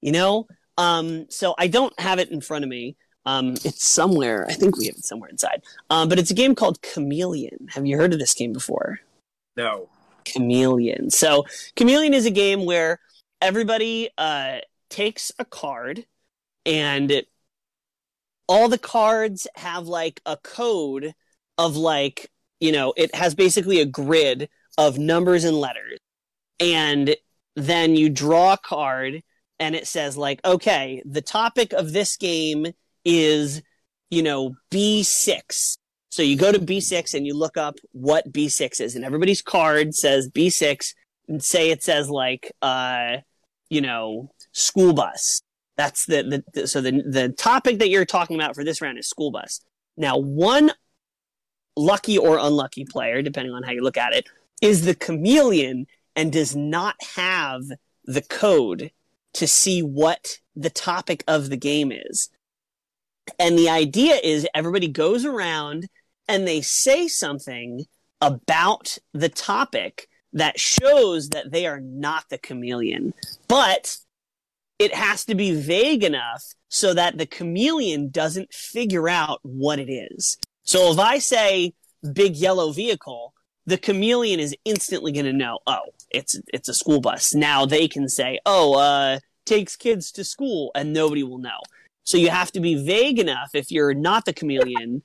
You 0.00 0.12
know, 0.12 0.46
um, 0.78 1.26
so 1.28 1.54
I 1.58 1.66
don't 1.66 1.98
have 1.98 2.18
it 2.18 2.30
in 2.30 2.40
front 2.40 2.64
of 2.64 2.70
me. 2.70 2.96
Um, 3.26 3.54
it's 3.64 3.84
somewhere. 3.84 4.46
I 4.48 4.52
think 4.52 4.78
we 4.78 4.86
have 4.86 4.96
it 4.96 5.04
somewhere 5.04 5.28
inside. 5.28 5.62
Um, 5.90 6.08
but 6.08 6.18
it's 6.18 6.30
a 6.30 6.34
game 6.34 6.54
called 6.54 6.80
Chameleon. 6.82 7.68
Have 7.70 7.84
you 7.84 7.96
heard 7.96 8.12
of 8.12 8.18
this 8.18 8.32
game 8.32 8.52
before? 8.52 9.00
No. 9.56 9.88
Chameleon. 10.32 11.10
So 11.10 11.46
Chameleon 11.76 12.14
is 12.14 12.26
a 12.26 12.30
game 12.30 12.64
where 12.64 13.00
everybody 13.40 14.10
uh, 14.18 14.58
takes 14.88 15.32
a 15.38 15.44
card 15.44 16.04
and 16.66 17.22
all 18.48 18.68
the 18.68 18.78
cards 18.78 19.46
have 19.54 19.86
like 19.86 20.20
a 20.26 20.36
code 20.36 21.14
of 21.56 21.76
like, 21.76 22.30
you 22.58 22.72
know, 22.72 22.92
it 22.96 23.14
has 23.14 23.34
basically 23.34 23.80
a 23.80 23.86
grid 23.86 24.48
of 24.76 24.98
numbers 24.98 25.44
and 25.44 25.56
letters. 25.56 25.98
And 26.58 27.14
then 27.56 27.96
you 27.96 28.08
draw 28.08 28.54
a 28.54 28.58
card 28.58 29.22
and 29.58 29.74
it 29.74 29.86
says 29.86 30.16
like, 30.16 30.40
okay, 30.44 31.02
the 31.04 31.22
topic 31.22 31.72
of 31.72 31.92
this 31.92 32.16
game 32.16 32.66
is, 33.04 33.62
you 34.10 34.22
know, 34.22 34.56
B6. 34.70 35.76
So 36.10 36.22
you 36.22 36.36
go 36.36 36.50
to 36.50 36.58
B6 36.58 37.14
and 37.14 37.24
you 37.24 37.34
look 37.34 37.56
up 37.56 37.76
what 37.92 38.32
B6 38.32 38.80
is, 38.80 38.96
and 38.96 39.04
everybody's 39.04 39.42
card 39.42 39.94
says 39.94 40.28
B6, 40.28 40.94
and 41.28 41.42
say 41.42 41.70
it 41.70 41.84
says 41.84 42.10
like, 42.10 42.52
uh, 42.60 43.18
you 43.68 43.80
know, 43.80 44.32
school 44.52 44.92
bus. 44.92 45.42
That's 45.76 46.04
the, 46.06 46.22
the, 46.22 46.44
the 46.52 46.66
so 46.66 46.80
the 46.80 47.02
the 47.06 47.30
topic 47.30 47.78
that 47.78 47.88
you're 47.88 48.04
talking 48.04 48.36
about 48.36 48.54
for 48.54 48.64
this 48.64 48.82
round 48.82 48.98
is 48.98 49.08
school 49.08 49.30
bus. 49.30 49.60
Now, 49.96 50.18
one 50.18 50.72
lucky 51.76 52.18
or 52.18 52.38
unlucky 52.38 52.84
player, 52.84 53.22
depending 53.22 53.54
on 53.54 53.62
how 53.62 53.70
you 53.70 53.82
look 53.82 53.96
at 53.96 54.12
it, 54.12 54.28
is 54.60 54.84
the 54.84 54.96
chameleon 54.96 55.86
and 56.16 56.32
does 56.32 56.56
not 56.56 56.96
have 57.16 57.62
the 58.04 58.22
code 58.22 58.90
to 59.34 59.46
see 59.46 59.80
what 59.80 60.40
the 60.56 60.70
topic 60.70 61.22
of 61.28 61.50
the 61.50 61.56
game 61.56 61.92
is. 61.92 62.28
And 63.38 63.56
the 63.56 63.68
idea 63.68 64.16
is 64.16 64.46
everybody 64.54 64.88
goes 64.88 65.24
around 65.24 65.88
and 66.30 66.46
they 66.46 66.60
say 66.60 67.08
something 67.08 67.86
about 68.20 68.98
the 69.12 69.28
topic 69.28 70.08
that 70.32 70.60
shows 70.60 71.30
that 71.30 71.50
they 71.50 71.66
are 71.66 71.80
not 71.80 72.24
the 72.30 72.38
chameleon. 72.38 73.12
But 73.48 73.96
it 74.78 74.94
has 74.94 75.24
to 75.24 75.34
be 75.34 75.60
vague 75.60 76.04
enough 76.04 76.44
so 76.68 76.94
that 76.94 77.18
the 77.18 77.26
chameleon 77.26 78.10
doesn't 78.10 78.54
figure 78.54 79.08
out 79.08 79.40
what 79.42 79.80
it 79.80 79.90
is. 79.90 80.38
So 80.62 80.92
if 80.92 81.00
I 81.00 81.18
say 81.18 81.74
big 82.12 82.36
yellow 82.36 82.70
vehicle, 82.70 83.34
the 83.66 83.76
chameleon 83.76 84.38
is 84.38 84.54
instantly 84.64 85.10
going 85.10 85.26
to 85.26 85.32
know, 85.32 85.58
oh, 85.66 85.90
it's 86.10 86.40
it's 86.54 86.68
a 86.68 86.74
school 86.74 87.00
bus. 87.00 87.34
Now 87.34 87.66
they 87.66 87.88
can 87.88 88.08
say, 88.08 88.38
oh, 88.46 88.78
uh, 88.78 89.18
takes 89.46 89.74
kids 89.74 90.12
to 90.12 90.22
school, 90.22 90.70
and 90.76 90.92
nobody 90.92 91.24
will 91.24 91.38
know. 91.38 91.58
So 92.04 92.16
you 92.16 92.30
have 92.30 92.52
to 92.52 92.60
be 92.60 92.86
vague 92.86 93.18
enough 93.18 93.50
if 93.52 93.72
you're 93.72 93.94
not 93.94 94.24
the 94.24 94.32
chameleon 94.32 95.02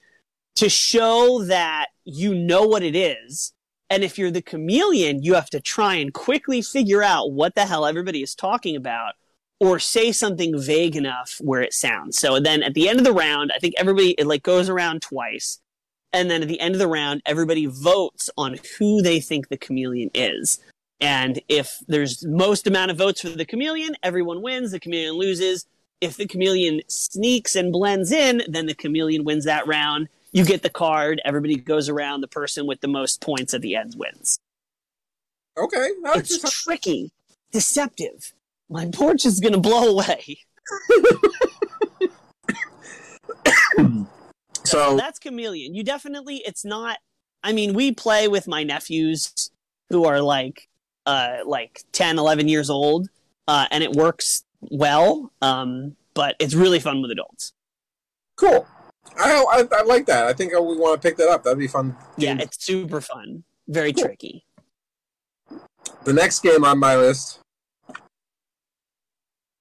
to 0.56 0.70
show 0.70 1.44
that 1.44 1.88
you 2.04 2.34
know 2.34 2.64
what 2.64 2.84
it 2.84 2.96
is. 2.96 3.54
And 3.90 4.04
if 4.04 4.18
you're 4.18 4.32
the 4.32 4.42
chameleon, 4.42 5.22
you 5.22 5.36
have 5.36 5.50
to 5.52 5.60
try 5.60 5.96
and 5.96 6.14
quickly 6.14 6.62
figure 6.62 7.04
out 7.04 7.32
what 7.32 7.56
the 7.56 7.66
hell 7.66 7.86
everybody 7.86 8.24
is 8.24 8.34
talking 8.34 8.76
about 8.76 9.14
or 9.60 9.80
say 9.80 10.12
something 10.12 10.60
vague 10.60 10.96
enough 10.96 11.38
where 11.40 11.62
it 11.62 11.74
sounds. 11.74 12.18
So 12.18 12.40
then 12.40 12.64
at 12.64 12.74
the 12.74 12.90
end 12.90 13.00
of 13.00 13.06
the 13.06 13.14
round, 13.14 13.52
I 13.56 13.60
think 13.60 13.76
everybody 13.78 14.12
it 14.12 14.28
like 14.28 14.44
goes 14.44 14.70
around 14.70 15.02
twice. 15.02 15.60
And 16.12 16.32
then 16.32 16.42
at 16.42 16.48
the 16.48 16.60
end 16.60 16.76
of 16.76 16.80
the 16.80 16.88
round, 16.88 17.22
everybody 17.26 17.66
votes 17.66 18.30
on 18.38 18.58
who 18.78 19.02
they 19.02 19.20
think 19.20 19.50
the 19.50 19.58
chameleon 19.58 20.10
is. 20.14 20.60
And 21.02 21.42
if 21.50 21.80
there's 21.88 22.26
most 22.26 22.68
amount 22.68 22.92
of 22.92 22.98
votes 22.98 23.22
for 23.22 23.30
the 23.30 23.46
chameleon, 23.46 23.96
everyone 24.02 24.42
wins, 24.42 24.72
the 24.72 24.80
chameleon 24.80 25.16
loses. 25.16 25.66
If 26.00 26.16
the 26.18 26.28
chameleon 26.28 26.82
sneaks 26.88 27.56
and 27.56 27.72
blends 27.72 28.12
in, 28.12 28.44
then 28.48 28.66
the 28.66 28.74
chameleon 28.74 29.26
wins 29.26 29.46
that 29.46 29.68
round. 29.68 30.08
You 30.36 30.44
get 30.44 30.64
the 30.64 30.70
card, 30.70 31.22
everybody 31.24 31.56
goes 31.56 31.88
around, 31.88 32.20
the 32.20 32.28
person 32.28 32.68
with 32.68 32.82
the 32.82 32.90
most 32.90 33.22
points 33.22 33.54
at 33.54 33.62
the 33.62 33.78
end 33.78 33.96
wins. 33.96 34.38
Okay. 35.58 35.92
It's 36.08 36.42
just... 36.42 36.66
tricky, 36.66 37.14
deceptive. 37.54 38.34
My 38.70 38.90
porch 38.94 39.26
is 39.26 39.40
going 39.40 39.54
to 39.54 39.62
blow 39.62 39.98
away. 39.98 40.40
so 44.66 44.98
that's 44.98 45.20
chameleon. 45.20 45.74
You 45.74 45.86
definitely, 45.86 46.44
it's 46.46 46.66
not. 46.66 46.98
I 47.42 47.54
mean, 47.54 47.74
we 47.74 47.94
play 47.94 48.28
with 48.28 48.46
my 48.46 48.64
nephews 48.64 49.52
who 49.90 50.04
are 50.04 50.20
like 50.20 50.68
uh, 51.06 51.38
like 51.46 51.84
10, 51.94 52.20
11 52.20 52.50
years 52.50 52.70
old, 52.70 53.08
uh, 53.48 53.68
and 53.72 53.86
it 53.86 53.94
works 53.94 54.44
well. 54.60 55.32
Um, 55.42 55.96
but 56.14 56.36
it's 56.40 56.56
really 56.56 56.82
fun 56.82 57.02
with 57.02 57.12
adults. 57.12 57.54
Cool. 58.36 58.68
I, 59.18 59.44
I, 59.50 59.68
I 59.80 59.84
like 59.84 60.06
that. 60.08 60.26
I 60.26 60.34
think 60.34 60.52
we 60.54 60.78
want 60.78 61.02
to 61.02 61.08
pick 61.08 61.18
that 61.18 61.30
up. 61.30 61.44
That'd 61.44 61.60
be 61.60 61.68
fun. 61.68 61.96
Yeah, 62.18 62.38
it's 62.40 62.64
super 62.64 63.02
fun. 63.02 63.44
Very 63.68 63.94
cool. 63.94 64.06
tricky. 64.06 64.46
The 66.04 66.14
next 66.14 66.42
game 66.42 66.64
on 66.64 66.78
my 66.80 66.96
list 66.96 67.40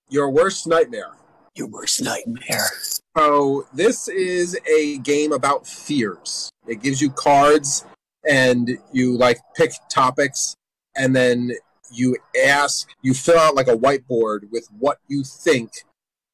Your 0.09 0.31
Worst 0.31 0.67
Nightmare. 0.67 1.13
Your 1.55 1.69
Worst 1.69 2.03
Nightmare. 2.03 2.69
So, 3.17 3.67
this 3.73 4.09
is 4.09 4.59
a 4.69 4.99
game 4.99 5.33
about 5.33 5.67
fears. 5.67 6.51
It 6.67 6.83
gives 6.83 7.01
you 7.01 7.11
cards 7.11 7.85
and 8.29 8.79
you 8.93 9.17
like 9.17 9.39
pick 9.55 9.73
topics 9.89 10.57
and 10.97 11.15
then 11.15 11.53
you 11.93 12.17
ask, 12.45 12.89
you 13.03 13.15
fill 13.15 13.39
out 13.39 13.55
like 13.55 13.69
a 13.69 13.77
whiteboard 13.77 14.51
with 14.51 14.67
what 14.79 14.99
you 15.09 15.23
think 15.23 15.71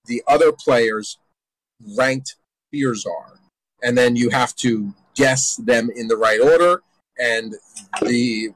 the 0.07 0.23
other 0.27 0.53
players' 0.53 1.18
ranked 1.96 2.37
fears 2.70 3.06
are. 3.06 3.38
And 3.83 3.96
then 3.96 4.16
you 4.16 4.30
have 4.30 4.54
to 4.56 4.94
guess 5.14 5.56
them 5.56 5.90
in 5.94 6.09
the 6.09 6.16
right 6.16 6.40
order. 6.40 6.83
And 7.18 7.54
the 8.02 8.50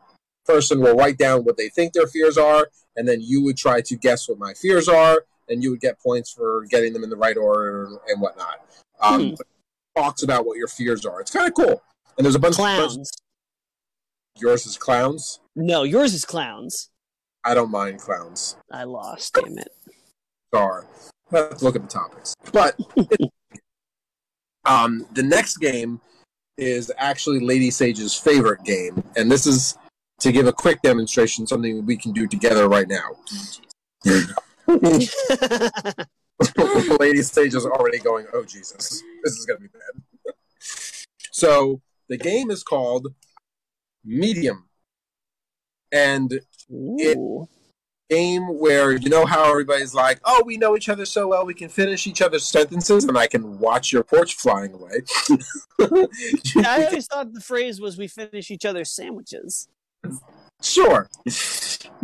person 0.47 0.81
will 0.81 0.97
write 0.97 1.19
down 1.19 1.45
what 1.45 1.57
they 1.57 1.69
think 1.69 1.93
their 1.93 2.07
fears 2.07 2.39
are. 2.39 2.69
And 2.97 3.09
then 3.09 3.21
you 3.21 3.43
would 3.43 3.57
try 3.57 3.81
to 3.83 3.97
guess 3.97 4.29
what 4.29 4.39
my 4.39 4.55
fears 4.55 4.89
are. 4.89 5.25
And 5.49 5.63
you 5.63 5.71
would 5.71 5.81
get 5.81 6.01
points 6.01 6.33
for 6.33 6.65
getting 6.71 6.93
them 6.93 7.05
in 7.05 7.11
the 7.11 7.17
right 7.17 7.37
order 7.37 7.99
and 8.09 8.21
whatnot. 8.21 8.61
Um, 9.01 9.31
hmm. 9.31 9.35
Talks 9.97 10.23
about 10.23 10.47
what 10.47 10.57
your 10.57 10.69
fears 10.69 11.05
are. 11.07 11.21
It's 11.21 11.31
kind 11.31 11.47
of 11.47 11.55
cool. 11.55 11.83
And 12.17 12.25
there's 12.25 12.35
a 12.35 12.41
bunch 12.41 12.57
Clowns. 12.57 12.97
of. 12.97 13.07
Yours 14.41 14.67
is 14.67 14.77
clowns? 14.77 15.39
No, 15.55 15.85
yours 15.85 16.13
is 16.13 16.25
clowns. 16.25 16.91
I 17.45 17.55
don't 17.55 17.71
mind 17.71 18.01
clowns. 18.01 18.57
I 18.73 18.85
lost, 18.85 19.35
damn 19.35 19.59
it. 19.59 19.69
Sorry. 20.53 20.87
Let's 21.31 21.63
look 21.63 21.77
at 21.77 21.83
the 21.83 21.89
topics. 21.89 22.35
But 22.53 22.79
um, 24.65 25.07
the 25.13 25.23
next 25.23 25.59
game 25.59 26.01
is 26.57 26.93
actually 26.99 27.41
Lady 27.41 27.71
Sage's 27.71 28.15
favorite 28.15 28.63
game. 28.65 29.03
And 29.17 29.31
this 29.31 29.47
is 29.47 29.77
to 30.21 30.33
give 30.33 30.47
a 30.47 30.53
quick 30.53 30.81
demonstration, 30.83 31.47
something 31.47 31.85
we 31.85 31.97
can 31.97 32.13
do 32.13 32.27
together 32.27 32.69
right 32.69 32.89
now. 32.89 33.17
Lady 36.99 37.23
Sage 37.23 37.55
is 37.55 37.67
already 37.67 37.99
going, 37.99 38.27
oh 38.33 38.45
Jesus, 38.45 39.03
this 39.23 39.35
is 39.35 39.47
going 39.47 39.61
to 39.61 39.63
be 39.63 39.69
bad. 39.69 40.35
so 41.33 41.81
the 42.09 42.17
game 42.17 42.51
is 42.51 42.63
called 42.63 43.09
medium. 44.05 44.69
And 45.93 46.41
it 46.69 47.19
game 48.11 48.59
where 48.59 48.93
you 48.93 49.09
know 49.09 49.25
how 49.25 49.51
everybody's 49.51 49.95
like, 49.95 50.21
"Oh, 50.25 50.43
we 50.45 50.57
know 50.57 50.77
each 50.77 50.89
other 50.89 51.05
so 51.05 51.29
well, 51.29 51.45
we 51.45 51.55
can 51.55 51.69
finish 51.69 52.07
each 52.07 52.23
other's 52.23 52.47
sentences, 52.47 53.05
and 53.05 53.17
I 53.17 53.27
can 53.27 53.59
watch 53.59 53.93
your 53.93 54.05
porch 54.05 54.35
flying 54.35 54.73
away." 54.73 55.03
I 56.65 56.87
always 56.87 57.07
thought 57.07 57.33
the 57.33 57.41
phrase 57.41 57.81
was, 57.81 57.99
"We 57.99 58.09
finish 58.09 58.51
each 58.51 58.65
other's 58.65 58.91
sandwiches." 58.91 59.69
Sure. 60.63 61.09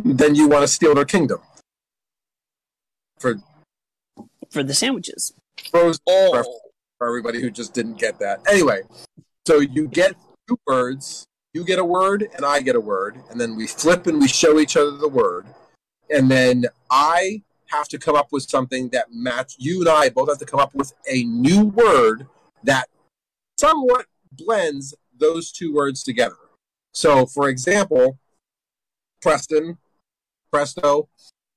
then 0.05 0.35
you 0.35 0.49
want 0.49 0.63
to 0.63 0.69
steal 0.69 0.95
their 0.95 1.05
kingdom 1.05 1.41
for 3.19 3.37
for 4.51 4.63
the 4.63 4.75
sandwiches. 4.75 5.33
oh. 5.75 6.43
For 6.99 7.07
everybody 7.07 7.41
who 7.41 7.51
just 7.51 7.73
didn't 7.73 7.99
get 7.99 8.19
that. 8.19 8.41
Anyway, 8.47 8.83
so 9.47 9.61
you 9.61 9.89
get 9.89 10.15
two 10.47 10.59
words, 10.67 11.27
you 11.55 11.65
get 11.65 11.79
a 11.79 11.85
word 11.85 12.29
and 12.37 12.45
I 12.45 12.61
get 12.61 12.77
a 12.77 12.81
word, 12.81 13.19
and 13.31 13.41
then 13.41 13.57
we 13.57 13.67
flip 13.67 14.07
and 14.07 14.21
we 14.21 14.29
show 14.29 14.59
each 14.61 14.77
other 14.77 14.97
the 14.99 15.09
word, 15.09 15.47
and 16.11 16.31
then 16.31 16.67
I 16.91 17.43
have 17.67 17.89
to 17.89 17.99
come 17.99 18.17
up 18.17 18.29
with 18.33 18.43
something 18.45 18.89
that 18.91 19.07
match. 19.13 19.55
You 19.59 19.81
and 19.81 19.89
I 19.89 20.09
both 20.09 20.29
have 20.29 20.39
to 20.39 20.45
come 20.47 20.61
up 20.61 20.75
with 20.75 20.93
a 21.09 21.25
new 21.25 21.67
word 21.67 22.27
that 22.65 22.89
somewhat 23.59 24.07
blends 24.33 24.95
those 25.19 25.53
two 25.53 25.73
words 25.73 26.03
together. 26.03 26.37
So, 26.93 27.27
for 27.27 27.49
example, 27.49 28.19
Preston, 29.23 29.79
Presto, 30.53 31.09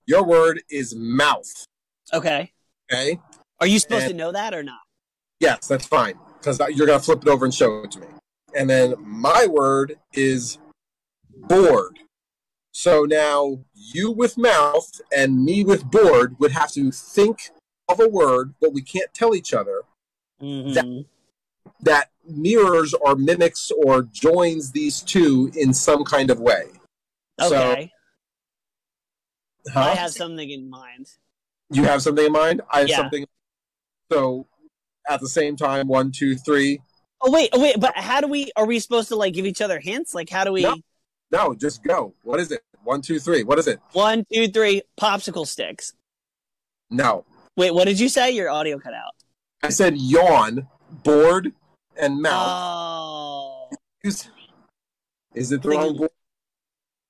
your 0.05 0.23
word 0.23 0.61
is 0.69 0.93
mouth. 0.95 1.65
Okay. 2.13 2.51
Okay. 2.91 3.19
Are 3.59 3.67
you 3.67 3.79
supposed 3.79 4.03
and, 4.03 4.11
to 4.11 4.17
know 4.17 4.31
that 4.31 4.53
or 4.53 4.61
not? 4.61 4.81
Yes, 5.39 5.67
that's 5.67 5.87
fine 5.87 6.15
because 6.37 6.59
you're 6.75 6.85
gonna 6.85 6.99
flip 6.99 7.21
it 7.23 7.27
over 7.27 7.45
and 7.45 7.53
show 7.53 7.83
it 7.83 7.91
to 7.91 7.99
me 7.99 8.07
and 8.55 8.69
then 8.69 8.95
my 8.99 9.47
word 9.47 9.99
is 10.13 10.57
board. 11.47 11.99
So 12.73 13.03
now 13.03 13.59
you 13.75 14.11
with 14.11 14.35
mouth 14.35 14.99
and 15.15 15.45
me 15.45 15.63
with 15.63 15.89
board 15.89 16.39
would 16.39 16.51
have 16.51 16.71
to 16.71 16.91
think 16.91 17.51
of 17.87 17.99
a 17.99 18.09
word, 18.09 18.55
but 18.59 18.73
we 18.73 18.81
can't 18.81 19.13
tell 19.13 19.35
each 19.35 19.53
other 19.53 19.83
mm-hmm. 20.41 20.73
that, 20.73 21.05
that 21.81 22.09
mirrors 22.27 22.95
or 22.95 23.15
mimics 23.15 23.71
or 23.85 24.01
joins 24.01 24.71
these 24.71 25.01
two 25.01 25.51
in 25.55 25.71
some 25.71 26.03
kind 26.03 26.31
of 26.31 26.39
way. 26.39 26.63
Okay. 27.39 27.91
So, 29.67 29.71
huh? 29.71 29.79
I 29.79 29.93
have 29.93 30.11
something 30.11 30.49
in 30.49 30.67
mind. 30.67 31.09
You 31.69 31.83
have 31.83 32.01
something 32.01 32.25
in 32.25 32.31
mind? 32.31 32.63
I 32.71 32.79
have 32.79 32.89
yeah. 32.89 32.97
something. 32.97 33.25
So 34.11 34.47
at 35.07 35.21
the 35.21 35.29
same 35.29 35.55
time, 35.55 35.87
one, 35.87 36.11
two, 36.11 36.35
three, 36.35 36.81
Oh 37.25 37.31
wait, 37.31 37.51
oh 37.53 37.61
wait, 37.61 37.79
but 37.79 37.95
how 37.95 38.19
do 38.19 38.27
we? 38.27 38.51
Are 38.57 38.65
we 38.65 38.79
supposed 38.79 39.07
to 39.07 39.15
like 39.15 39.33
give 39.33 39.45
each 39.45 39.61
other 39.61 39.79
hints? 39.79 40.13
Like 40.13 40.29
how 40.29 40.43
do 40.43 40.51
we? 40.51 40.63
No, 40.63 40.75
no 41.33 41.53
just 41.53 41.83
go. 41.83 42.13
What 42.21 42.39
is 42.39 42.51
it? 42.51 42.61
One, 42.83 43.01
two, 43.01 43.19
three. 43.19 43.43
What 43.43 43.59
is 43.59 43.67
it? 43.67 43.79
One, 43.91 44.23
two, 44.31 44.47
three. 44.47 44.83
Popsicle 44.99 45.45
sticks. 45.47 45.93
No. 46.89 47.25
Wait, 47.57 47.73
what 47.73 47.85
did 47.85 47.99
you 47.99 48.07
say? 48.07 48.31
Your 48.31 48.49
audio 48.49 48.79
cut 48.79 48.93
out. 48.93 49.13
I 49.63 49.69
said 49.69 49.97
yawn, 49.97 50.67
board, 51.03 51.51
and 51.97 52.21
mouth. 52.21 52.47
Oh. 52.47 53.69
Is, 54.03 54.29
is 55.33 55.51
it 55.51 55.61
the 55.61 55.69
wrong 55.69 55.97
board? 55.97 56.11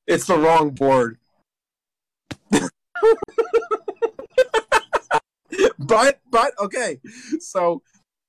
It's 0.07 0.25
the 0.25 0.37
wrong 0.37 0.69
board. 0.69 1.17
but 5.79 6.19
but 6.29 6.53
okay, 6.59 6.99
so 7.39 7.81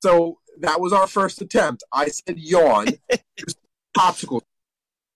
so 0.03 0.39
that 0.61 0.81
was 0.81 0.93
our 0.93 1.07
first 1.07 1.43
attempt. 1.43 1.85
I 1.93 2.09
said 2.09 2.39
yawn, 2.39 2.87
popsicle. 3.97 4.41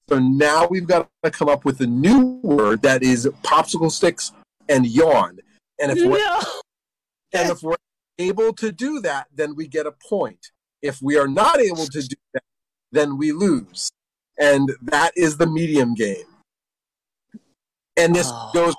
So 0.09 0.19
now 0.19 0.67
we've 0.67 0.87
got 0.87 1.09
to 1.23 1.31
come 1.31 1.49
up 1.49 1.65
with 1.65 1.81
a 1.81 1.87
new 1.87 2.41
word 2.43 2.83
that 2.83 3.03
is 3.03 3.27
popsicle 3.43 3.91
sticks 3.93 4.33
and 4.69 4.87
yawn. 4.87 5.39
And 5.79 5.93
if 5.93 5.99
we're 5.99 6.19
No. 6.19 6.41
and 7.33 7.51
if 7.51 7.63
we're 7.63 7.77
able 8.19 8.55
to 8.55 8.73
do 8.73 9.01
that, 9.01 9.29
then 9.35 9.55
we 9.55 9.67
get 9.69 9.87
a 9.87 9.93
point. 9.93 10.51
If 10.81 11.03
we 11.03 11.19
are 11.19 11.29
not 11.29 11.61
able 11.61 11.87
to 11.87 12.03
do 12.03 12.17
that, 12.33 12.43
then 12.91 13.19
we 13.19 13.33
lose. 13.33 13.91
And 14.39 14.73
that 14.83 15.13
is 15.15 15.37
the 15.37 15.47
medium 15.47 15.95
game. 15.95 16.25
And 17.97 18.15
this 18.15 18.29
Oh. 18.31 18.51
goes 18.55 18.75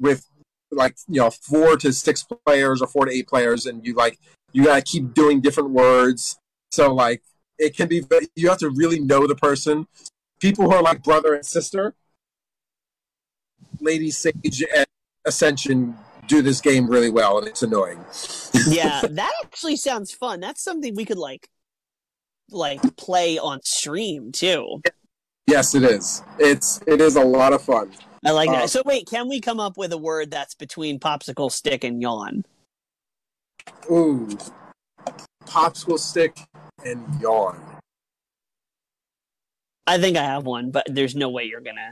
with 0.00 0.26
like, 0.72 0.96
you 1.06 1.20
know, 1.20 1.30
four 1.30 1.76
to 1.76 1.92
six 1.92 2.26
players 2.44 2.82
or 2.82 2.88
four 2.88 3.06
to 3.06 3.12
eight 3.12 3.28
players, 3.28 3.64
and 3.66 3.86
you 3.86 3.94
like 3.94 4.18
you 4.52 4.64
gotta 4.64 4.82
keep 4.82 5.14
doing 5.14 5.40
different 5.40 5.70
words. 5.70 6.36
So 6.72 6.92
like 6.92 7.22
it 7.58 7.76
can 7.76 7.88
be 7.88 8.04
you 8.34 8.48
have 8.48 8.58
to 8.58 8.70
really 8.70 8.98
know 8.98 9.26
the 9.26 9.36
person. 9.36 9.86
People 10.40 10.64
who 10.64 10.76
are 10.76 10.82
like 10.82 11.02
brother 11.02 11.34
and 11.34 11.44
sister, 11.44 11.94
Lady 13.80 14.10
Sage 14.10 14.64
and 14.74 14.86
Ascension 15.26 15.96
do 16.26 16.42
this 16.42 16.60
game 16.60 16.88
really 16.88 17.10
well, 17.10 17.38
and 17.38 17.46
it's 17.48 17.62
annoying. 17.62 17.98
yeah, 18.68 19.02
that 19.08 19.32
actually 19.44 19.76
sounds 19.76 20.12
fun. 20.12 20.40
That's 20.40 20.62
something 20.62 20.94
we 20.94 21.04
could 21.04 21.18
like 21.18 21.48
like 22.50 22.96
play 22.96 23.38
on 23.38 23.60
stream 23.62 24.32
too. 24.32 24.82
Yes, 25.46 25.74
it 25.74 25.84
is. 25.84 26.22
It's 26.38 26.80
it 26.86 27.00
is 27.00 27.16
a 27.16 27.24
lot 27.24 27.52
of 27.52 27.62
fun. 27.62 27.90
I 28.24 28.30
like 28.30 28.50
that. 28.50 28.62
Um, 28.62 28.68
so 28.68 28.82
wait, 28.84 29.06
can 29.08 29.28
we 29.28 29.40
come 29.40 29.60
up 29.60 29.76
with 29.76 29.92
a 29.92 29.98
word 29.98 30.30
that's 30.30 30.54
between 30.54 30.98
popsicle 30.98 31.50
stick 31.50 31.84
and 31.84 32.02
yawn? 32.02 32.44
Ooh, 33.90 34.28
popsicle 35.44 35.98
stick 35.98 36.36
and 36.84 37.02
yawn. 37.20 37.60
I 39.86 39.98
think 39.98 40.16
I 40.16 40.24
have 40.24 40.44
one, 40.44 40.70
but 40.70 40.86
there's 40.88 41.14
no 41.14 41.28
way 41.28 41.44
you're 41.44 41.60
gonna. 41.60 41.90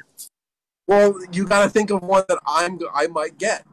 Well, 0.87 1.15
you 1.33 1.47
got 1.47 1.63
to 1.65 1.71
think 1.71 1.91
of 1.91 2.03
one 2.03 2.25
that 2.29 2.39
I'm 2.47 2.79
I 2.93 3.07
might 3.07 3.39
get. 3.39 3.65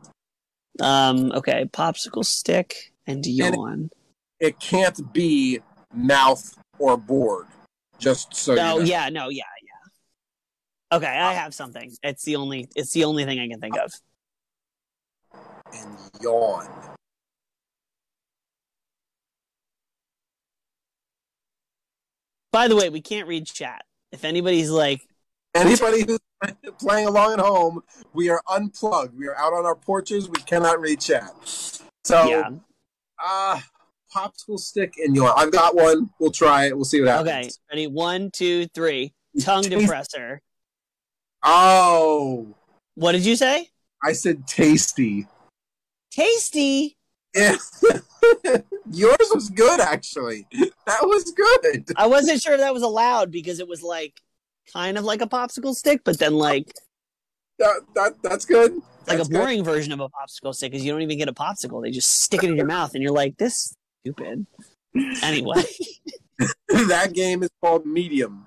Um. 0.79 1.31
Okay, 1.34 1.65
popsicle 1.65 2.23
stick 2.23 2.93
and 3.07 3.25
yawn. 3.25 3.89
It 4.39 4.60
can't 4.60 5.12
be 5.13 5.60
mouth 5.93 6.57
or 6.79 6.97
board. 6.97 7.47
Just 7.99 8.36
so 8.36 8.53
Oh 8.53 8.55
you 8.55 8.79
know. 8.79 8.86
yeah, 8.86 9.10
no, 9.10 9.29
yeah, 9.29 9.43
yeah. 9.62 10.97
Okay, 10.97 11.07
I 11.07 11.34
have 11.34 11.53
something. 11.53 11.91
It's 12.03 12.23
the 12.23 12.36
only. 12.36 12.67
It's 12.75 12.91
the 12.91 13.05
only 13.05 13.25
thing 13.25 13.39
I 13.39 13.47
can 13.47 13.60
think 13.60 13.77
of. 13.77 13.91
and 15.73 15.97
yawn. 16.21 16.67
By 22.51 22.67
the 22.67 22.75
way, 22.75 22.89
we 22.89 23.01
can't 23.01 23.27
read 23.27 23.45
chat. 23.45 23.86
If 24.12 24.26
anybody's 24.26 24.69
like, 24.69 25.02
Anybody 25.54 26.06
who's 26.08 26.19
playing 26.80 27.08
along 27.08 27.34
at 27.34 27.39
home, 27.39 27.82
we 28.13 28.30
are 28.30 28.41
unplugged. 28.50 29.17
We 29.17 29.28
are 29.28 29.36
out 29.38 29.52
on 29.52 29.65
our 29.65 29.76
porches. 29.76 30.30
We 30.30 30.41
cannot 30.43 30.80
reach 30.80 31.08
chat. 31.08 31.34
So, 32.06 32.26
yeah, 32.26 32.50
uh, 33.21 33.60
popsicle 34.15 34.58
stick 34.58 34.93
and 34.97 35.13
yawn. 35.13 35.34
I've 35.36 35.52
got 35.52 35.76
one. 35.76 36.10
We'll 36.19 36.32
try 36.32 36.67
it. 36.67 36.76
We'll 36.76 36.86
see 36.86 37.02
what 37.02 37.10
happens. 37.10 37.30
okay, 37.30 37.50
ready? 37.69 37.88
One, 37.88 38.32
two, 38.32 38.67
three. 38.67 39.13
Tongue 39.41 39.63
depressor. 39.63 40.39
Oh, 41.43 42.56
What 42.95 43.12
did 43.13 43.26
you 43.26 43.36
say? 43.36 43.69
I 44.04 44.13
said 44.13 44.47
tasty. 44.47 45.28
Tasty. 46.12 46.97
Yeah. 47.36 47.58
Yours 48.89 49.30
was 49.34 49.50
good, 49.50 49.80
actually. 49.80 50.48
That 50.88 51.02
was 51.04 51.32
good. 51.32 51.86
I 51.96 52.08
wasn't 52.08 52.41
sure 52.41 52.58
that 52.58 52.74
was 52.74 52.84
allowed 52.84 53.32
because 53.32 53.60
it 53.60 53.67
was 53.67 53.84
like 53.84 54.20
kind 54.74 54.98
of 54.98 55.04
like 55.04 55.22
a 55.22 55.28
popsicle 55.28 55.76
stick, 55.76 56.02
but 56.04 56.17
then 56.20 56.34
like 56.36 56.72
That, 57.60 57.82
that 57.96 58.13
that's 58.24 58.46
good. 58.46 58.74
like 58.74 58.84
That's 59.17 59.28
a 59.28 59.32
good. 59.32 59.38
boring 59.38 59.63
version 59.63 59.91
of 59.94 60.00
a 60.00 60.10
popsicle 60.10 60.54
stick 60.56 60.72
because 60.72 60.84
you 60.86 60.91
don't 60.91 61.02
even 61.02 61.17
get 61.17 61.28
a 61.30 61.34
popsicle. 61.34 61.82
They 61.84 61.91
just 61.91 62.22
stick 62.22 62.44
it 62.44 62.50
in 62.50 62.56
your 62.56 62.65
mouth 62.65 62.94
and 62.96 63.04
you're 63.04 63.12
like, 63.13 63.38
this 63.38 63.54
is 63.54 63.76
stupid. 64.04 64.46
Anyway, 65.24 65.63
that 66.70 67.13
game 67.13 67.44
is 67.44 67.50
called 67.62 67.86
Medium, 67.86 68.46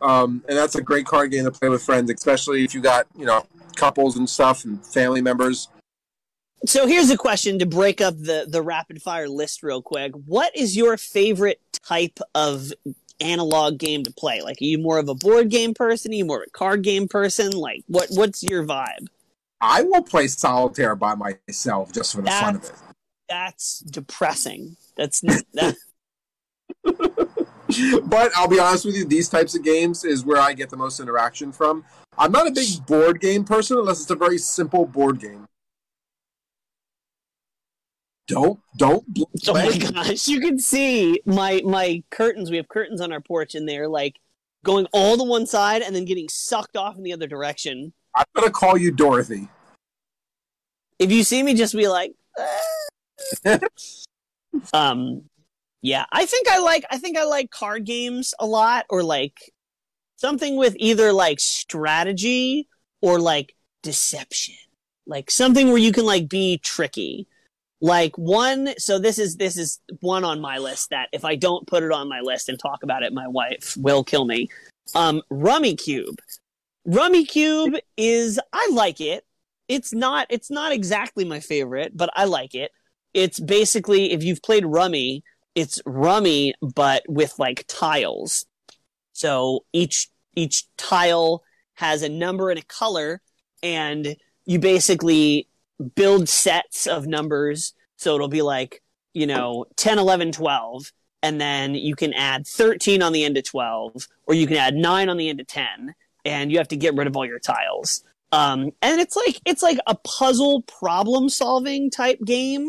um, 0.00 0.42
and 0.48 0.58
that's 0.58 0.74
a 0.74 0.82
great 0.82 1.06
card 1.06 1.30
game 1.30 1.44
to 1.44 1.52
play 1.52 1.68
with 1.68 1.82
friends, 1.82 2.10
especially 2.10 2.64
if 2.64 2.74
you 2.74 2.80
got 2.80 3.06
you 3.16 3.24
know 3.26 3.46
couples 3.76 4.16
and 4.16 4.28
stuff 4.28 4.64
and 4.64 4.84
family 4.84 5.20
members. 5.20 5.68
So 6.66 6.86
here's 6.86 7.10
a 7.10 7.16
question 7.16 7.58
to 7.58 7.66
break 7.66 8.00
up 8.00 8.16
the 8.18 8.46
the 8.48 8.62
rapid 8.62 9.02
fire 9.02 9.28
list 9.28 9.62
real 9.62 9.82
quick. 9.82 10.12
What 10.26 10.56
is 10.56 10.76
your 10.76 10.96
favorite 10.96 11.60
type 11.72 12.18
of 12.34 12.72
analog 13.20 13.78
game 13.78 14.02
to 14.04 14.12
play? 14.12 14.42
Like, 14.42 14.60
are 14.60 14.64
you 14.64 14.78
more 14.78 14.98
of 14.98 15.08
a 15.08 15.14
board 15.14 15.50
game 15.50 15.74
person? 15.74 16.12
Are 16.12 16.16
you 16.16 16.24
more 16.24 16.42
of 16.42 16.48
a 16.48 16.50
card 16.50 16.82
game 16.82 17.08
person? 17.08 17.52
Like, 17.52 17.84
what 17.86 18.08
what's 18.10 18.42
your 18.42 18.64
vibe? 18.64 19.06
I 19.60 19.82
will 19.82 20.02
play 20.02 20.26
solitaire 20.26 20.94
by 20.96 21.14
myself 21.14 21.92
just 21.92 22.14
for 22.14 22.22
the 22.22 22.30
fun 22.30 22.56
of 22.56 22.64
it. 22.64 22.72
That's 23.28 23.80
depressing. 23.80 24.76
That's 24.96 25.20
that. 25.20 25.76
But 28.04 28.30
I'll 28.36 28.46
be 28.46 28.60
honest 28.60 28.84
with 28.84 28.94
you, 28.94 29.04
these 29.04 29.28
types 29.28 29.54
of 29.56 29.64
games 29.64 30.04
is 30.04 30.24
where 30.24 30.40
I 30.40 30.52
get 30.52 30.70
the 30.70 30.76
most 30.76 31.00
interaction 31.00 31.50
from. 31.50 31.84
I'm 32.16 32.30
not 32.30 32.46
a 32.46 32.52
big 32.52 32.86
board 32.86 33.20
game 33.20 33.44
person 33.44 33.78
unless 33.78 34.00
it's 34.02 34.10
a 34.10 34.14
very 34.14 34.38
simple 34.38 34.86
board 34.86 35.18
game. 35.18 35.46
Don't 38.26 38.58
don't 38.76 39.04
Oh 39.48 39.52
my 39.52 39.76
gosh, 39.76 40.28
you 40.28 40.40
can 40.40 40.58
see 40.58 41.20
my 41.26 41.60
my 41.64 42.02
curtains. 42.10 42.50
We 42.50 42.56
have 42.56 42.68
curtains 42.68 43.00
on 43.00 43.12
our 43.12 43.20
porch, 43.20 43.54
and 43.54 43.68
they're 43.68 43.88
like 43.88 44.18
going 44.64 44.86
all 44.92 45.16
to 45.18 45.24
one 45.24 45.46
side 45.46 45.82
and 45.82 45.94
then 45.94 46.06
getting 46.06 46.28
sucked 46.28 46.76
off 46.76 46.96
in 46.96 47.02
the 47.02 47.12
other 47.12 47.26
direction. 47.26 47.92
I'm 48.16 48.24
gonna 48.34 48.50
call 48.50 48.78
you 48.78 48.90
Dorothy. 48.90 49.48
If 50.98 51.12
you 51.12 51.22
see 51.22 51.42
me, 51.42 51.54
just 51.54 51.74
be 51.74 51.88
like, 51.88 52.14
"Ah." 52.38 53.58
um, 54.72 55.24
yeah. 55.82 56.06
I 56.10 56.24
think 56.24 56.48
I 56.48 56.60
like 56.60 56.84
I 56.90 56.98
think 56.98 57.18
I 57.18 57.24
like 57.24 57.50
card 57.50 57.84
games 57.84 58.32
a 58.38 58.46
lot, 58.46 58.86
or 58.88 59.02
like 59.02 59.52
something 60.16 60.56
with 60.56 60.74
either 60.78 61.12
like 61.12 61.40
strategy 61.40 62.68
or 63.02 63.20
like 63.20 63.54
deception, 63.82 64.54
like 65.06 65.30
something 65.30 65.68
where 65.68 65.78
you 65.78 65.92
can 65.92 66.06
like 66.06 66.28
be 66.28 66.56
tricky. 66.56 67.28
Like 67.80 68.16
one, 68.16 68.74
so 68.78 68.98
this 68.98 69.18
is 69.18 69.36
this 69.36 69.58
is 69.58 69.80
one 70.00 70.24
on 70.24 70.40
my 70.40 70.58
list 70.58 70.90
that 70.90 71.08
if 71.12 71.24
I 71.24 71.36
don't 71.36 71.66
put 71.66 71.82
it 71.82 71.92
on 71.92 72.08
my 72.08 72.20
list 72.20 72.48
and 72.48 72.58
talk 72.58 72.82
about 72.82 73.02
it, 73.02 73.12
my 73.12 73.28
wife 73.28 73.76
will 73.76 74.04
kill 74.04 74.24
me. 74.24 74.48
Um, 74.94 75.22
Rummikub. 75.30 76.16
Rummy 76.86 77.24
Cube 77.24 77.76
is 77.96 78.38
I 78.52 78.68
like 78.72 79.00
it. 79.00 79.24
It's 79.68 79.92
not 79.92 80.26
it's 80.30 80.50
not 80.50 80.72
exactly 80.72 81.24
my 81.24 81.40
favorite, 81.40 81.96
but 81.96 82.10
I 82.14 82.24
like 82.24 82.54
it. 82.54 82.70
It's 83.14 83.40
basically 83.40 84.12
if 84.12 84.22
you've 84.22 84.42
played 84.42 84.66
Rummy, 84.66 85.22
it's 85.54 85.80
Rummy 85.86 86.54
but 86.60 87.02
with 87.08 87.38
like 87.38 87.64
tiles. 87.68 88.44
So 89.12 89.64
each 89.72 90.08
each 90.34 90.66
tile 90.76 91.42
has 91.74 92.02
a 92.02 92.08
number 92.08 92.50
and 92.50 92.58
a 92.58 92.64
color 92.64 93.20
and 93.62 94.16
you 94.44 94.58
basically 94.58 95.48
build 95.94 96.28
sets 96.28 96.86
of 96.86 97.06
numbers. 97.06 97.74
So 97.96 98.14
it'll 98.14 98.28
be 98.28 98.42
like 98.42 98.82
you 99.14 99.26
know 99.26 99.64
10 99.76 99.98
11 99.98 100.32
12 100.32 100.92
and 101.22 101.40
then 101.40 101.74
you 101.74 101.96
can 101.96 102.12
add 102.12 102.46
13 102.46 103.00
on 103.00 103.12
the 103.12 103.24
end 103.24 103.38
of 103.38 103.44
12 103.44 104.08
or 104.26 104.34
you 104.34 104.46
can 104.46 104.56
add 104.56 104.74
9 104.74 105.08
on 105.08 105.16
the 105.16 105.30
end 105.30 105.40
of 105.40 105.46
10 105.46 105.94
and 106.26 106.52
you 106.52 106.58
have 106.58 106.68
to 106.68 106.76
get 106.76 106.94
rid 106.94 107.06
of 107.06 107.16
all 107.16 107.24
your 107.24 107.38
tiles. 107.38 108.04
Um, 108.32 108.72
and 108.82 109.00
it's 109.00 109.16
like 109.16 109.40
it's 109.46 109.62
like 109.62 109.78
a 109.86 109.94
puzzle 109.94 110.62
problem 110.62 111.28
solving 111.28 111.90
type 111.90 112.18
game 112.24 112.68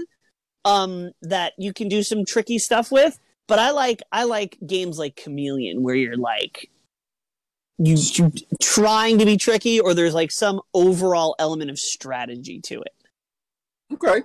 um, 0.64 1.12
that 1.22 1.54
you 1.58 1.74
can 1.74 1.90
do 1.90 2.04
some 2.04 2.24
tricky 2.24 2.60
stuff 2.60 2.92
with. 2.92 3.20
But 3.48 3.60
i 3.60 3.72
like 3.72 4.02
i 4.12 4.24
like 4.24 4.58
games 4.66 4.98
like 4.98 5.16
chameleon 5.16 5.84
where 5.84 5.94
you're 5.94 6.18
like 6.18 6.70
you 7.78 7.98
trying 8.62 9.18
to 9.20 9.26
be 9.26 9.36
tricky 9.38 9.80
or 9.80 9.94
there's 9.94 10.14
like 10.14 10.32
some 10.32 10.62
overall 10.74 11.36
element 11.40 11.70
of 11.70 11.78
strategy 11.80 12.60
to 12.62 12.82
it 12.82 12.94
Okay. 13.94 14.22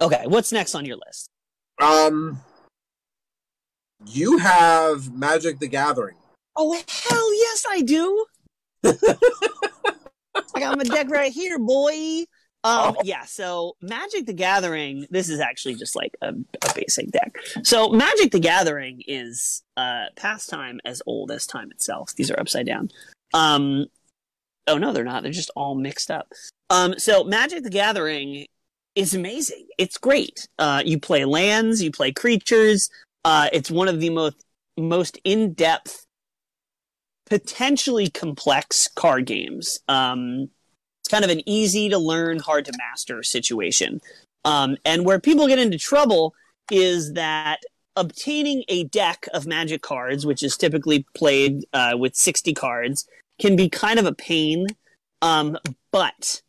okay 0.00 0.22
what's 0.26 0.52
next 0.52 0.74
on 0.74 0.84
your 0.84 0.96
list 1.06 1.28
Um, 1.80 2.40
you 4.06 4.38
have 4.38 5.12
Magic 5.12 5.58
the 5.58 5.66
Gathering. 5.68 6.16
oh 6.56 6.72
hell 6.88 7.34
yes 7.34 7.64
i 7.68 7.80
do 7.82 8.26
i 8.84 10.60
got 10.60 10.76
my 10.76 10.84
deck 10.84 11.08
right 11.10 11.32
here 11.32 11.58
boy 11.58 12.24
Um, 12.64 12.96
yeah, 13.04 13.26
so 13.26 13.76
Magic 13.82 14.24
the 14.24 14.32
Gathering, 14.32 15.06
this 15.10 15.28
is 15.28 15.38
actually 15.38 15.74
just 15.74 15.94
like 15.94 16.16
a, 16.22 16.28
a 16.30 16.74
basic 16.74 17.10
deck. 17.10 17.36
So 17.62 17.90
Magic 17.90 18.32
the 18.32 18.40
Gathering 18.40 19.02
is 19.06 19.62
uh 19.76 20.06
pastime 20.16 20.80
as 20.84 21.02
old 21.06 21.30
as 21.30 21.46
time 21.46 21.70
itself. 21.70 22.14
These 22.16 22.30
are 22.30 22.40
upside 22.40 22.66
down. 22.66 22.90
Um 23.34 23.86
oh 24.66 24.78
no, 24.78 24.92
they're 24.92 25.04
not. 25.04 25.22
They're 25.22 25.32
just 25.32 25.50
all 25.54 25.74
mixed 25.74 26.10
up. 26.10 26.32
Um 26.70 26.98
so 26.98 27.22
Magic 27.22 27.64
the 27.64 27.70
Gathering 27.70 28.46
is 28.94 29.14
amazing. 29.14 29.66
It's 29.76 29.98
great. 29.98 30.48
Uh 30.58 30.82
you 30.84 30.98
play 30.98 31.26
lands, 31.26 31.82
you 31.82 31.90
play 31.90 32.12
creatures. 32.12 32.88
Uh 33.26 33.50
it's 33.52 33.70
one 33.70 33.88
of 33.88 34.00
the 34.00 34.08
most 34.08 34.42
most 34.78 35.20
in-depth 35.22 36.06
potentially 37.26 38.08
complex 38.08 38.88
card 38.88 39.26
games. 39.26 39.80
Um 39.86 40.48
it's 41.04 41.10
kind 41.10 41.22
of 41.22 41.30
an 41.30 41.46
easy 41.46 41.90
to 41.90 41.98
learn, 41.98 42.38
hard 42.38 42.64
to 42.64 42.72
master 42.78 43.22
situation. 43.22 44.00
Um, 44.46 44.78
and 44.86 45.04
where 45.04 45.20
people 45.20 45.46
get 45.46 45.58
into 45.58 45.76
trouble 45.76 46.34
is 46.70 47.12
that 47.12 47.60
obtaining 47.94 48.64
a 48.68 48.84
deck 48.84 49.28
of 49.34 49.46
magic 49.46 49.82
cards, 49.82 50.24
which 50.24 50.42
is 50.42 50.56
typically 50.56 51.04
played 51.14 51.66
uh, 51.74 51.92
with 51.98 52.16
60 52.16 52.54
cards, 52.54 53.06
can 53.38 53.54
be 53.54 53.68
kind 53.68 53.98
of 53.98 54.06
a 54.06 54.14
pain. 54.14 54.66
Um, 55.20 55.58
but 55.92 56.40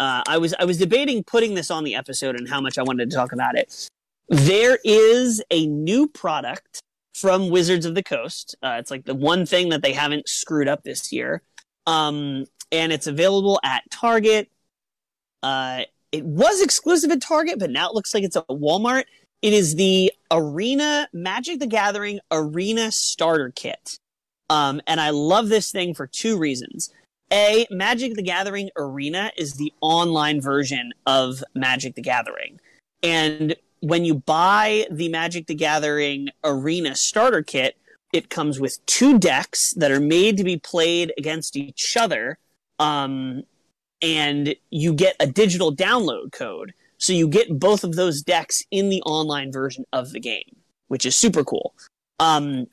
uh, 0.00 0.24
I 0.26 0.38
was 0.38 0.52
I 0.58 0.64
was 0.64 0.78
debating 0.78 1.22
putting 1.22 1.54
this 1.54 1.70
on 1.70 1.84
the 1.84 1.94
episode 1.94 2.34
and 2.34 2.48
how 2.48 2.60
much 2.60 2.78
I 2.78 2.82
wanted 2.82 3.08
to 3.08 3.16
talk 3.16 3.32
about 3.32 3.56
it. 3.56 3.88
There 4.28 4.80
is 4.84 5.40
a 5.52 5.64
new 5.66 6.08
product 6.08 6.80
from 7.14 7.50
Wizards 7.50 7.86
of 7.86 7.94
the 7.94 8.02
Coast. 8.02 8.56
Uh, 8.64 8.78
it's 8.80 8.90
like 8.90 9.04
the 9.04 9.14
one 9.14 9.46
thing 9.46 9.68
that 9.68 9.82
they 9.82 9.92
haven't 9.92 10.28
screwed 10.28 10.66
up 10.66 10.82
this 10.82 11.12
year. 11.12 11.40
Um, 11.86 12.46
and 12.72 12.92
it's 12.92 13.06
available 13.06 13.60
at 13.62 13.82
Target. 13.90 14.50
Uh, 15.42 15.82
it 16.12 16.24
was 16.24 16.62
exclusive 16.62 17.10
at 17.10 17.20
Target, 17.20 17.58
but 17.58 17.70
now 17.70 17.88
it 17.88 17.94
looks 17.94 18.14
like 18.14 18.24
it's 18.24 18.36
at 18.36 18.46
Walmart. 18.48 19.04
It 19.42 19.52
is 19.52 19.74
the 19.74 20.12
Arena 20.30 21.08
Magic 21.12 21.60
the 21.60 21.66
Gathering 21.66 22.20
Arena 22.30 22.90
Starter 22.90 23.52
Kit. 23.54 23.98
Um, 24.48 24.80
and 24.86 25.00
I 25.00 25.10
love 25.10 25.48
this 25.48 25.70
thing 25.70 25.94
for 25.94 26.06
two 26.06 26.38
reasons. 26.38 26.90
A, 27.32 27.66
Magic 27.70 28.14
the 28.14 28.22
Gathering 28.22 28.70
Arena 28.76 29.32
is 29.36 29.54
the 29.54 29.72
online 29.80 30.40
version 30.40 30.92
of 31.06 31.42
Magic 31.54 31.96
the 31.96 32.02
Gathering. 32.02 32.60
And 33.02 33.56
when 33.80 34.04
you 34.04 34.14
buy 34.14 34.86
the 34.90 35.08
Magic 35.08 35.46
the 35.48 35.54
Gathering 35.54 36.28
Arena 36.44 36.94
Starter 36.94 37.42
Kit, 37.42 37.76
it 38.12 38.30
comes 38.30 38.60
with 38.60 38.84
two 38.86 39.18
decks 39.18 39.72
that 39.74 39.90
are 39.90 40.00
made 40.00 40.36
to 40.36 40.44
be 40.44 40.56
played 40.56 41.12
against 41.18 41.56
each 41.56 41.96
other 41.96 42.38
um, 42.78 43.42
and 44.02 44.54
you 44.70 44.92
get 44.92 45.16
a 45.20 45.26
digital 45.26 45.74
download 45.74 46.32
code. 46.32 46.74
So 46.98 47.12
you 47.12 47.28
get 47.28 47.58
both 47.58 47.84
of 47.84 47.94
those 47.94 48.22
decks 48.22 48.62
in 48.70 48.88
the 48.88 49.02
online 49.02 49.52
version 49.52 49.84
of 49.92 50.12
the 50.12 50.20
game, 50.20 50.56
which 50.88 51.04
is 51.04 51.14
super 51.14 51.44
cool. 51.44 51.74
Um, 52.18 52.66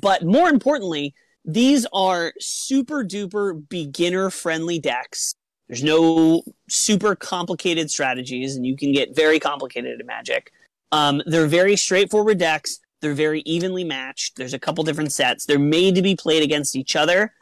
but 0.00 0.24
more 0.24 0.48
importantly, 0.48 1.14
these 1.44 1.86
are 1.92 2.32
super 2.40 3.04
duper 3.04 3.68
beginner 3.68 4.30
friendly 4.30 4.78
decks. 4.78 5.34
There's 5.68 5.84
no 5.84 6.42
super 6.68 7.14
complicated 7.14 7.90
strategies, 7.90 8.56
and 8.56 8.66
you 8.66 8.76
can 8.76 8.92
get 8.92 9.14
very 9.14 9.38
complicated 9.38 10.00
in 10.00 10.06
Magic. 10.06 10.52
Um, 10.92 11.22
they're 11.26 11.46
very 11.46 11.76
straightforward 11.76 12.38
decks. 12.38 12.80
They're 13.00 13.14
very 13.14 13.40
evenly 13.40 13.84
matched. 13.84 14.36
There's 14.36 14.54
a 14.54 14.58
couple 14.58 14.84
different 14.84 15.12
sets. 15.12 15.46
They're 15.46 15.58
made 15.58 15.94
to 15.94 16.02
be 16.02 16.16
played 16.16 16.42
against 16.42 16.76
each 16.76 16.96
other 16.96 17.32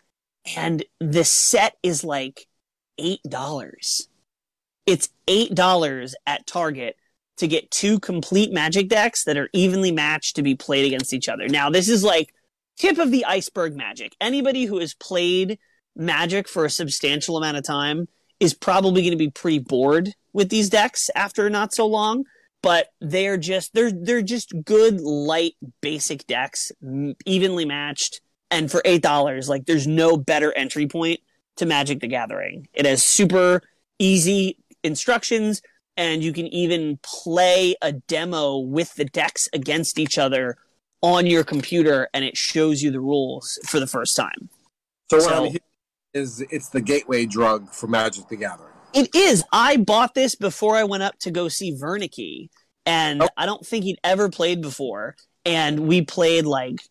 and 0.57 0.85
the 1.01 1.25
set 1.25 1.77
is 1.83 2.05
like 2.05 2.47
eight 2.99 3.23
dollars. 3.29 4.09
It's 4.87 5.09
eight 5.29 5.55
dollars 5.55 6.15
at 6.27 6.47
Target 6.47 6.97
to 7.39 7.47
get 7.47 7.71
two 7.71 7.99
complete 7.99 8.53
magic 8.53 8.89
decks 8.89 9.25
that 9.25 9.37
are 9.37 9.49
evenly 9.53 9.93
matched 9.93 10.37
to 10.37 10.43
be 10.43 10.55
played 10.55 10.87
against 10.87 11.13
each 11.13 11.29
other. 11.29 11.49
Now, 11.49 11.71
this 11.71 11.89
is 11.89 12.05
like 12.05 12.35
tip 12.77 12.99
of 12.99 13.11
the 13.11 13.25
iceberg 13.25 13.77
magic. 13.77 14.15
Anybody 14.21 14.65
who 14.65 14.79
has 14.79 14.95
played 14.95 15.59
magic 15.97 16.49
for 16.49 16.65
a 16.65 16.71
substantial 16.71 17.37
amount 17.37 17.57
of 17.57 17.65
time 17.65 18.09
is 18.41 18.55
probably 18.55 19.03
going 19.03 19.13
to 19.13 19.17
be 19.17 19.31
pretty 19.31 19.59
bored 19.59 20.11
with 20.33 20.49
these 20.49 20.69
decks 20.71 21.11
after 21.15 21.49
not 21.49 21.75
so 21.75 21.87
long 21.87 22.25
but 22.63 22.89
they're 23.01 23.37
just 23.37 23.75
they're 23.75 23.93
they're 23.93 24.23
just 24.23 24.55
good 24.65 25.01
light 25.01 25.55
basic 25.81 26.27
decks 26.27 26.73
evenly 27.27 27.65
matched 27.65 28.21
and 28.53 28.71
for 28.71 28.83
eight 28.85 29.03
dollars, 29.03 29.49
like 29.49 29.67
there's 29.67 29.87
no 29.87 30.17
better 30.17 30.53
entry 30.53 30.87
point 30.87 31.21
to 31.57 31.67
Magic 31.67 32.01
the 32.01 32.07
Gathering. 32.07 32.69
It 32.75 32.87
has 32.87 33.03
super 33.03 33.63
easy 33.99 34.59
instructions, 34.85 35.63
and 35.97 36.23
you 36.23 36.33
can 36.33 36.47
even 36.49 36.99
play 37.03 37.75
a 37.83 37.93
demo 37.93 38.59
with 38.59 38.95
the 38.95 39.07
decks 39.07 39.49
against 39.53 39.99
each 39.99 40.19
other 40.19 40.57
on 41.01 41.27
your 41.27 41.43
computer, 41.43 42.09
and 42.15 42.25
it 42.25 42.37
shows 42.37 42.83
you 42.83 42.91
the 42.91 43.01
rules 43.01 43.59
for 43.67 43.81
the 43.81 43.87
first 43.87 44.15
time. 44.15 44.51
So, 45.11 45.19
so 45.19 45.43
what 45.43 45.53
I'm 45.53 45.59
is 46.15 46.45
it's 46.51 46.69
the 46.69 46.83
gateway 46.83 47.25
drug 47.25 47.71
for 47.71 47.87
Magic 47.87 48.29
the 48.29 48.37
Gathering. 48.37 48.69
It 48.93 49.15
is. 49.15 49.43
I 49.51 49.79
bought 49.79 50.15
this 50.15 50.35
before 50.35 50.77
I 50.77 50.85
went 50.85 51.03
up 51.03 51.19
to 51.21 51.31
go 51.31 51.49
see 51.49 51.75
Wernicke, 51.75 52.51
and 52.85 53.23
oh. 53.23 53.29
I 53.37 53.47
don't 53.47 53.67
think 53.67 53.85
he'd 53.85 53.99
ever 54.05 54.29
played 54.29 54.61
before. 54.61 55.17
And 55.45 55.89
we 55.89 56.03
played 56.03 56.47
like 56.47 56.83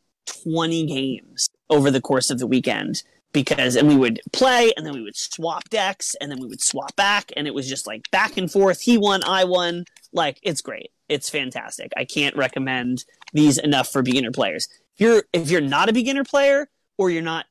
20 0.44 0.86
games 0.88 1.48
over 1.72 1.90
the 1.90 2.02
course 2.02 2.30
of 2.30 2.38
the 2.38 2.46
weekend 2.46 3.02
because 3.34 3.76
and 3.76 3.88
we 3.88 3.96
would 3.96 4.20
play 4.34 4.72
and 4.76 4.86
then 4.86 4.94
we 4.94 5.02
would 5.02 5.16
swap 5.16 5.70
decks 5.70 6.16
and 6.20 6.30
then 6.30 6.40
we 6.40 6.48
would 6.48 6.62
swap 6.62 6.96
back 6.96 7.32
and 7.36 7.48
it 7.48 7.54
was 7.54 7.68
just 7.68 7.88
like 7.88 8.10
back 8.12 8.38
and 8.38 8.52
forth. 8.52 8.82
He 8.82 8.98
won 8.98 9.24
i 9.24 9.44
won. 9.44 9.86
Like 10.14 10.40
it's 10.44 10.62
great. 10.62 10.92
It's 11.08 11.30
fantastic. 11.30 11.92
I 11.96 12.06
can't 12.06 12.36
recommend 12.36 13.06
these 13.34 13.58
enough 13.58 13.90
for 13.90 14.02
beginner 14.02 14.32
players. 14.32 14.68
If 14.96 15.02
you're 15.02 15.24
if 15.34 15.50
you're 15.50 15.62
not 15.62 15.90
a 15.90 15.94
beginner 15.94 16.24
player 16.24 16.70
or 16.98 17.10
you're 17.10 17.22
not 17.22 17.46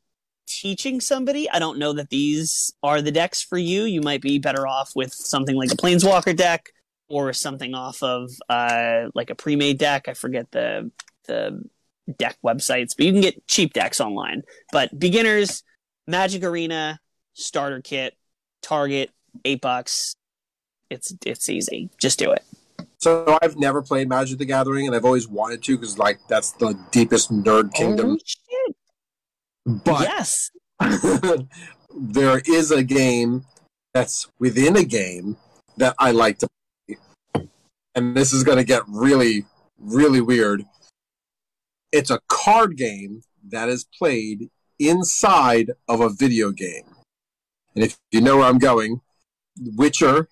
teaching 0.46 1.00
somebody 1.00 1.48
i 1.48 1.60
don't 1.60 1.78
know 1.78 1.92
that 1.92 2.10
these 2.10 2.72
are 2.82 3.00
the 3.00 3.12
decks 3.12 3.42
for 3.42 3.56
you. 3.56 3.84
You 3.84 4.02
might 4.02 4.20
be 4.20 4.38
better 4.38 4.66
off 4.66 4.92
with 4.94 5.12
something 5.12 5.56
like 5.56 5.72
a 5.72 5.76
planeswalker 5.76 6.36
deck 6.36 6.70
or 7.08 7.32
something 7.32 7.74
off 7.74 8.02
of 8.02 8.30
uh 8.50 9.08
like 9.14 9.30
a 9.30 9.34
pre-made 9.34 9.78
deck. 9.78 10.08
I 10.08 10.14
forget 10.14 10.50
the 10.50 10.90
the 11.26 11.64
deck 12.18 12.36
websites, 12.44 12.94
but 12.96 13.06
you 13.06 13.12
can 13.12 13.20
get 13.20 13.46
cheap 13.46 13.72
decks 13.72 14.00
online. 14.00 14.42
But 14.72 14.98
beginners, 14.98 15.62
Magic 16.06 16.44
Arena, 16.44 16.98
starter 17.34 17.80
kit, 17.80 18.14
Target, 18.62 19.10
eight 19.44 19.60
bucks. 19.60 20.16
It's 20.90 21.14
it's 21.24 21.48
easy. 21.48 21.90
Just 21.98 22.18
do 22.18 22.32
it. 22.32 22.42
So 22.98 23.38
I've 23.40 23.56
never 23.56 23.80
played 23.80 24.08
Magic 24.08 24.38
the 24.38 24.44
Gathering, 24.44 24.86
and 24.86 24.94
I've 24.94 25.04
always 25.04 25.26
wanted 25.26 25.62
to 25.64 25.76
because 25.76 25.98
like 25.98 26.18
that's 26.28 26.52
the 26.52 26.78
deepest 26.90 27.32
nerd 27.32 27.72
kingdom. 27.72 28.18
Oh, 28.52 28.72
but 29.84 30.02
yes, 30.02 30.50
there 31.94 32.42
is 32.44 32.70
a 32.70 32.82
game 32.82 33.44
that's 33.94 34.28
within 34.38 34.76
a 34.76 34.84
game 34.84 35.36
that 35.76 35.94
I 35.98 36.10
like 36.10 36.38
to 36.40 36.48
play, 36.86 37.48
and 37.94 38.14
this 38.14 38.32
is 38.32 38.44
going 38.44 38.58
to 38.58 38.64
get 38.64 38.82
really, 38.88 39.46
really 39.78 40.20
weird 40.20 40.64
it's 41.92 42.10
a 42.10 42.20
card 42.28 42.76
game 42.76 43.22
that 43.48 43.68
is 43.68 43.84
played 43.84 44.50
inside 44.78 45.72
of 45.88 46.00
a 46.00 46.08
video 46.08 46.50
game. 46.50 46.84
And 47.74 47.84
if 47.84 47.98
you 48.10 48.20
know 48.20 48.38
where 48.38 48.46
I'm 48.46 48.58
going, 48.58 49.00
Witcher, 49.58 50.28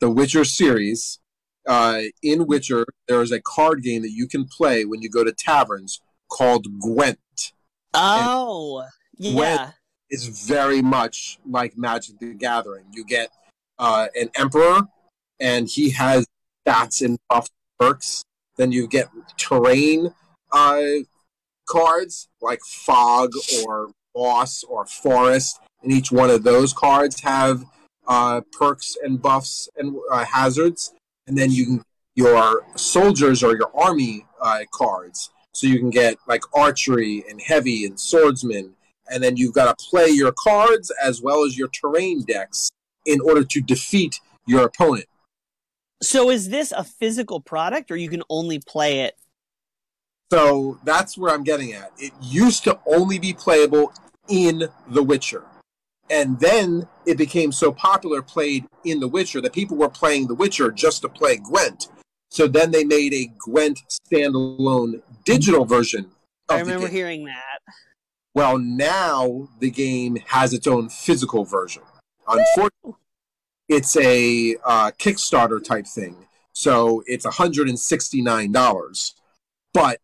the 0.00 0.10
Witcher 0.10 0.44
series, 0.44 1.18
uh, 1.66 2.02
in 2.22 2.46
Witcher, 2.46 2.86
there 3.06 3.22
is 3.22 3.32
a 3.32 3.40
card 3.40 3.82
game 3.82 4.02
that 4.02 4.12
you 4.12 4.26
can 4.26 4.46
play 4.46 4.84
when 4.84 5.02
you 5.02 5.10
go 5.10 5.24
to 5.24 5.32
taverns 5.32 6.00
called 6.30 6.66
Gwent. 6.80 7.52
Oh, 7.92 8.80
and 8.80 8.90
yeah. 9.16 9.32
Gwent 9.32 9.74
is 10.10 10.46
very 10.46 10.82
much 10.82 11.38
like 11.44 11.76
Magic 11.76 12.18
the 12.18 12.34
Gathering. 12.34 12.86
You 12.92 13.04
get 13.04 13.30
uh, 13.78 14.08
an 14.18 14.30
emperor, 14.36 14.82
and 15.38 15.68
he 15.68 15.90
has 15.90 16.26
stats 16.66 17.04
and 17.04 17.18
buff 17.28 17.48
perks. 17.78 18.24
Then 18.56 18.72
you 18.72 18.86
get 18.86 19.08
terrain 19.36 20.14
uh, 20.52 20.82
cards 21.68 22.28
like 22.40 22.60
fog 22.64 23.32
or 23.64 23.90
boss 24.14 24.64
or 24.64 24.86
forest, 24.86 25.60
and 25.82 25.92
each 25.92 26.10
one 26.10 26.30
of 26.30 26.42
those 26.42 26.72
cards 26.72 27.20
have 27.20 27.64
uh, 28.08 28.40
perks 28.52 28.96
and 29.02 29.20
buffs 29.22 29.68
and 29.76 29.96
uh, 30.10 30.24
hazards. 30.24 30.92
And 31.26 31.38
then 31.38 31.50
you 31.50 31.64
can 31.64 31.82
your 32.16 32.66
soldiers 32.76 33.42
or 33.42 33.56
your 33.56 33.70
army 33.74 34.26
uh, 34.40 34.60
cards, 34.72 35.30
so 35.52 35.66
you 35.66 35.78
can 35.78 35.90
get 35.90 36.16
like 36.26 36.42
archery 36.54 37.24
and 37.28 37.40
heavy 37.40 37.84
and 37.84 37.98
swordsman. 37.98 38.74
And 39.12 39.22
then 39.22 39.36
you've 39.36 39.54
got 39.54 39.76
to 39.76 39.86
play 39.90 40.08
your 40.08 40.32
cards 40.32 40.92
as 41.02 41.20
well 41.20 41.44
as 41.44 41.56
your 41.58 41.68
terrain 41.68 42.22
decks 42.24 42.68
in 43.06 43.20
order 43.20 43.44
to 43.44 43.60
defeat 43.60 44.20
your 44.46 44.64
opponent. 44.64 45.06
So 46.02 46.30
is 46.30 46.48
this 46.48 46.72
a 46.72 46.84
physical 46.84 47.40
product, 47.40 47.90
or 47.90 47.96
you 47.96 48.08
can 48.08 48.22
only 48.30 48.58
play 48.58 49.00
it 49.00 49.14
so 50.32 50.78
that's 50.84 51.18
where 51.18 51.32
I'm 51.32 51.44
getting 51.44 51.72
at. 51.72 51.92
It 51.98 52.12
used 52.22 52.64
to 52.64 52.78
only 52.86 53.18
be 53.18 53.32
playable 53.32 53.92
in 54.28 54.68
The 54.88 55.02
Witcher. 55.02 55.44
And 56.08 56.38
then 56.40 56.88
it 57.06 57.16
became 57.18 57.52
so 57.52 57.72
popular, 57.72 58.22
played 58.22 58.66
in 58.84 59.00
The 59.00 59.08
Witcher, 59.08 59.40
that 59.40 59.52
people 59.52 59.76
were 59.76 59.88
playing 59.88 60.26
The 60.26 60.34
Witcher 60.34 60.70
just 60.70 61.02
to 61.02 61.08
play 61.08 61.36
Gwent. 61.36 61.88
So 62.30 62.46
then 62.46 62.70
they 62.70 62.84
made 62.84 63.12
a 63.12 63.30
Gwent 63.38 63.80
standalone 63.90 65.02
digital 65.24 65.64
version. 65.64 66.06
Of 66.48 66.56
I 66.56 66.60
remember 66.60 66.88
hearing 66.88 67.24
that. 67.26 67.60
Well, 68.34 68.58
now 68.58 69.48
the 69.58 69.70
game 69.70 70.16
has 70.26 70.52
its 70.52 70.66
own 70.66 70.88
physical 70.88 71.44
version. 71.44 71.82
Unfortunately, 72.28 72.94
it's 73.68 73.96
a 73.96 74.56
uh, 74.64 74.90
Kickstarter 74.92 75.62
type 75.62 75.86
thing, 75.86 76.26
so 76.52 77.02
it's 77.06 77.26
$169. 77.26 79.12
But 79.72 80.00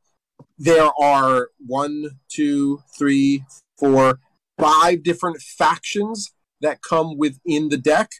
there 0.58 0.90
are 0.98 1.50
one, 1.58 2.18
two, 2.28 2.80
three, 2.96 3.44
four, 3.78 4.20
five 4.58 5.02
different 5.02 5.40
factions 5.40 6.32
that 6.60 6.82
come 6.82 7.16
within 7.18 7.68
the 7.68 7.76
deck 7.76 8.10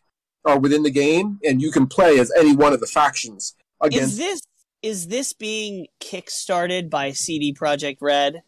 or 0.45 0.59
within 0.59 0.83
the 0.83 0.91
game, 0.91 1.39
and 1.45 1.61
you 1.61 1.71
can 1.73 1.87
play 1.87 2.19
as 2.19 2.31
any 2.39 2.55
one 2.55 2.73
of 2.73 2.81
the 2.81 2.87
factions 2.87 3.55
Is 3.91 4.17
this 4.17 4.41
is 4.83 5.09
this 5.09 5.33
being 5.33 5.87
kickstarted 6.01 6.91
by 6.91 7.13
CD 7.13 7.53
Projekt 7.53 7.99
Red? 8.01 8.43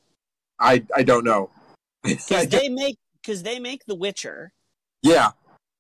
I 0.61 0.85
I 0.95 1.03
don't 1.03 1.25
know. 1.25 1.51
Because 2.05 2.49
they 2.49 2.69
make 2.69 2.97
because 3.21 3.43
they 3.43 3.59
make 3.59 3.85
The 3.87 3.95
Witcher, 3.95 4.53
yeah, 5.03 5.33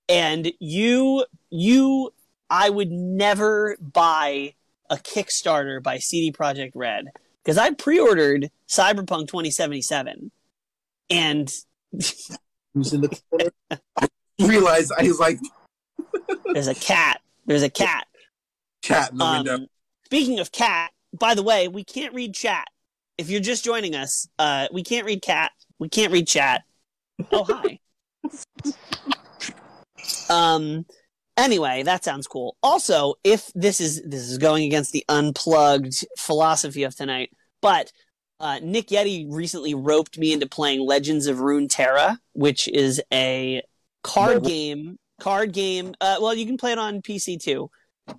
and 0.08 0.52
you 0.58 1.24
you 1.48 2.12
I 2.50 2.68
would 2.68 2.90
never 2.90 3.76
buy 3.80 4.54
a 4.90 4.96
Kickstarter 4.96 5.82
by 5.82 5.98
CD 5.98 6.32
Projekt 6.32 6.72
Red 6.74 7.06
because 7.48 7.56
I 7.56 7.70
pre-ordered 7.70 8.50
Cyberpunk 8.68 9.28
2077, 9.28 10.30
and 11.08 11.54
who's 11.90 12.92
in 12.92 13.00
the 13.00 13.18
corner? 13.30 13.80
I 13.96 14.08
realized 14.38 14.92
I 14.98 15.04
was 15.04 15.18
like 15.18 15.38
there's 16.52 16.66
a 16.66 16.74
cat. 16.74 17.22
There's 17.46 17.62
a 17.62 17.70
cat. 17.70 18.06
cat 18.82 19.12
in 19.12 19.16
the 19.16 19.24
window. 19.24 19.54
Um, 19.54 19.66
speaking 20.04 20.40
of 20.40 20.52
cat, 20.52 20.90
by 21.18 21.34
the 21.34 21.42
way, 21.42 21.68
we 21.68 21.84
can't 21.84 22.12
read 22.12 22.34
chat. 22.34 22.68
If 23.16 23.30
you're 23.30 23.40
just 23.40 23.64
joining 23.64 23.94
us, 23.94 24.28
uh, 24.38 24.68
we 24.70 24.82
can't 24.82 25.06
read 25.06 25.22
cat. 25.22 25.52
We 25.78 25.88
can't 25.88 26.12
read 26.12 26.28
chat. 26.28 26.64
Oh 27.32 27.44
hi. 27.44 27.78
um. 30.28 30.84
Anyway, 31.38 31.84
that 31.84 32.04
sounds 32.04 32.26
cool. 32.26 32.56
Also, 32.62 33.14
if 33.24 33.50
this 33.54 33.80
is 33.80 34.02
this 34.02 34.28
is 34.28 34.36
going 34.36 34.64
against 34.64 34.92
the 34.92 35.04
unplugged 35.08 36.04
philosophy 36.18 36.82
of 36.82 36.94
tonight, 36.94 37.30
but 37.60 37.92
uh, 38.40 38.60
Nick 38.62 38.88
Yeti 38.88 39.26
recently 39.28 39.74
roped 39.74 40.18
me 40.18 40.32
into 40.32 40.46
playing 40.46 40.80
Legends 40.80 41.26
of 41.26 41.38
Runeterra, 41.38 42.18
which 42.32 42.68
is 42.68 43.02
a 43.12 43.62
card 44.02 44.44
game. 44.44 44.98
Card 45.20 45.52
game. 45.52 45.94
Uh, 46.00 46.16
well, 46.20 46.34
you 46.34 46.46
can 46.46 46.56
play 46.56 46.72
it 46.72 46.78
on 46.78 47.02
PC 47.02 47.40
too. 47.40 47.70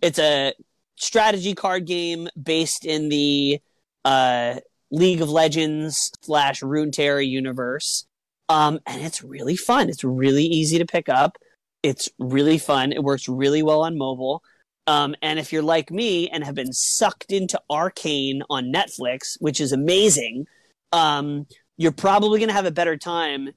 It's 0.02 0.20
a 0.20 0.54
strategy 0.98 1.56
card 1.56 1.86
game 1.86 2.28
based 2.42 2.86
in 2.86 3.10
the 3.10 3.60
uh, 4.04 4.56
League 4.92 5.22
of 5.22 5.30
Legends 5.30 6.12
slash 6.22 6.62
Runeterra 6.62 7.26
universe. 7.28 8.06
Um, 8.50 8.80
and 8.86 9.02
it's 9.02 9.24
really 9.24 9.56
fun. 9.56 9.90
It's 9.90 10.04
really 10.04 10.44
easy 10.44 10.80
to 10.80 10.86
pick 10.86 11.08
up. 11.08 11.38
It's 11.84 12.10
really 12.20 12.58
fun. 12.58 12.92
It 12.92 13.04
works 13.04 13.30
really 13.30 13.64
well 13.64 13.82
on 13.82 13.98
mobile. 13.98 14.44
Um, 14.90 15.14
and 15.22 15.38
if 15.38 15.54
you're 15.54 15.62
like 15.62 15.92
me 15.92 16.30
and 16.30 16.44
have 16.44 16.56
been 16.56 16.74
sucked 16.74 17.32
into 17.32 17.62
Arcane 17.70 18.42
on 18.50 18.74
Netflix, 18.74 19.38
which 19.40 19.62
is 19.62 19.72
amazing, 19.72 20.48
um, 20.92 21.46
you're 21.78 21.92
probably 21.92 22.40
going 22.40 22.50
to 22.50 22.56
have 22.56 22.66
a 22.66 22.72
better 22.72 22.98
time 22.98 23.52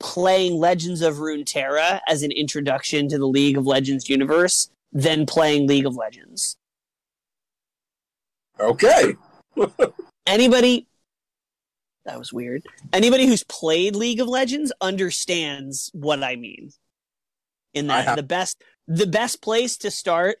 playing 0.00 0.54
Legends 0.54 1.02
of 1.02 1.18
Runeterra 1.18 2.00
as 2.08 2.24
an 2.24 2.32
introduction 2.32 3.06
to 3.10 3.18
the 3.18 3.28
League 3.28 3.56
of 3.56 3.64
Legends 3.64 4.08
universe 4.08 4.70
than 4.92 5.24
playing 5.24 5.68
League 5.68 5.86
of 5.86 5.94
Legends. 5.94 6.56
Okay. 8.58 9.14
Anybody 10.26 10.88
that 12.04 12.18
was 12.18 12.32
weird. 12.32 12.64
Anybody 12.92 13.28
who's 13.28 13.44
played 13.44 13.94
League 13.94 14.18
of 14.18 14.26
Legends 14.26 14.72
understands 14.80 15.92
what 15.94 16.24
I 16.24 16.34
mean. 16.34 16.70
In 17.72 17.88
I 17.88 17.98
that 17.98 18.04
have- 18.08 18.16
the 18.16 18.24
best 18.24 18.60
the 18.86 19.06
best 19.06 19.42
place 19.42 19.76
to 19.78 19.90
start 19.90 20.36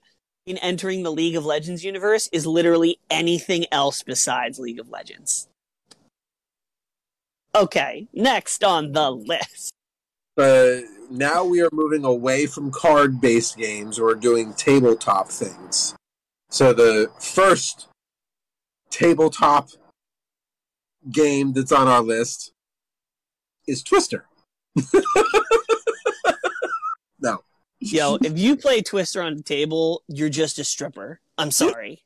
in 0.46 0.58
entering 0.58 1.02
the 1.02 1.12
League 1.12 1.36
of 1.36 1.44
Legends 1.44 1.84
universe 1.84 2.28
is 2.32 2.46
literally 2.46 2.98
anything 3.10 3.64
else 3.70 4.02
besides 4.02 4.58
League 4.58 4.80
of 4.80 4.88
Legends. 4.88 5.48
Okay, 7.54 8.08
next 8.12 8.64
on 8.64 8.92
the 8.92 9.10
list. 9.10 9.72
Uh, 10.36 10.78
now 11.10 11.44
we 11.44 11.60
are 11.60 11.68
moving 11.72 12.04
away 12.04 12.46
from 12.46 12.70
card 12.70 13.20
based 13.20 13.58
games. 13.58 14.00
We're 14.00 14.14
doing 14.14 14.54
tabletop 14.54 15.28
things. 15.28 15.94
So 16.48 16.72
the 16.72 17.10
first 17.20 17.88
tabletop 18.90 19.68
game 21.10 21.52
that's 21.52 21.72
on 21.72 21.88
our 21.88 22.02
list 22.02 22.52
is 23.66 23.82
Twister. 23.82 24.26
no. 27.82 27.88
Yo, 27.90 28.18
if 28.22 28.38
you 28.38 28.56
play 28.56 28.82
Twister 28.82 29.22
on 29.22 29.36
the 29.36 29.42
table, 29.42 30.02
you're 30.08 30.28
just 30.28 30.58
a 30.58 30.64
stripper. 30.64 31.20
I'm 31.38 31.50
sorry. 31.50 32.04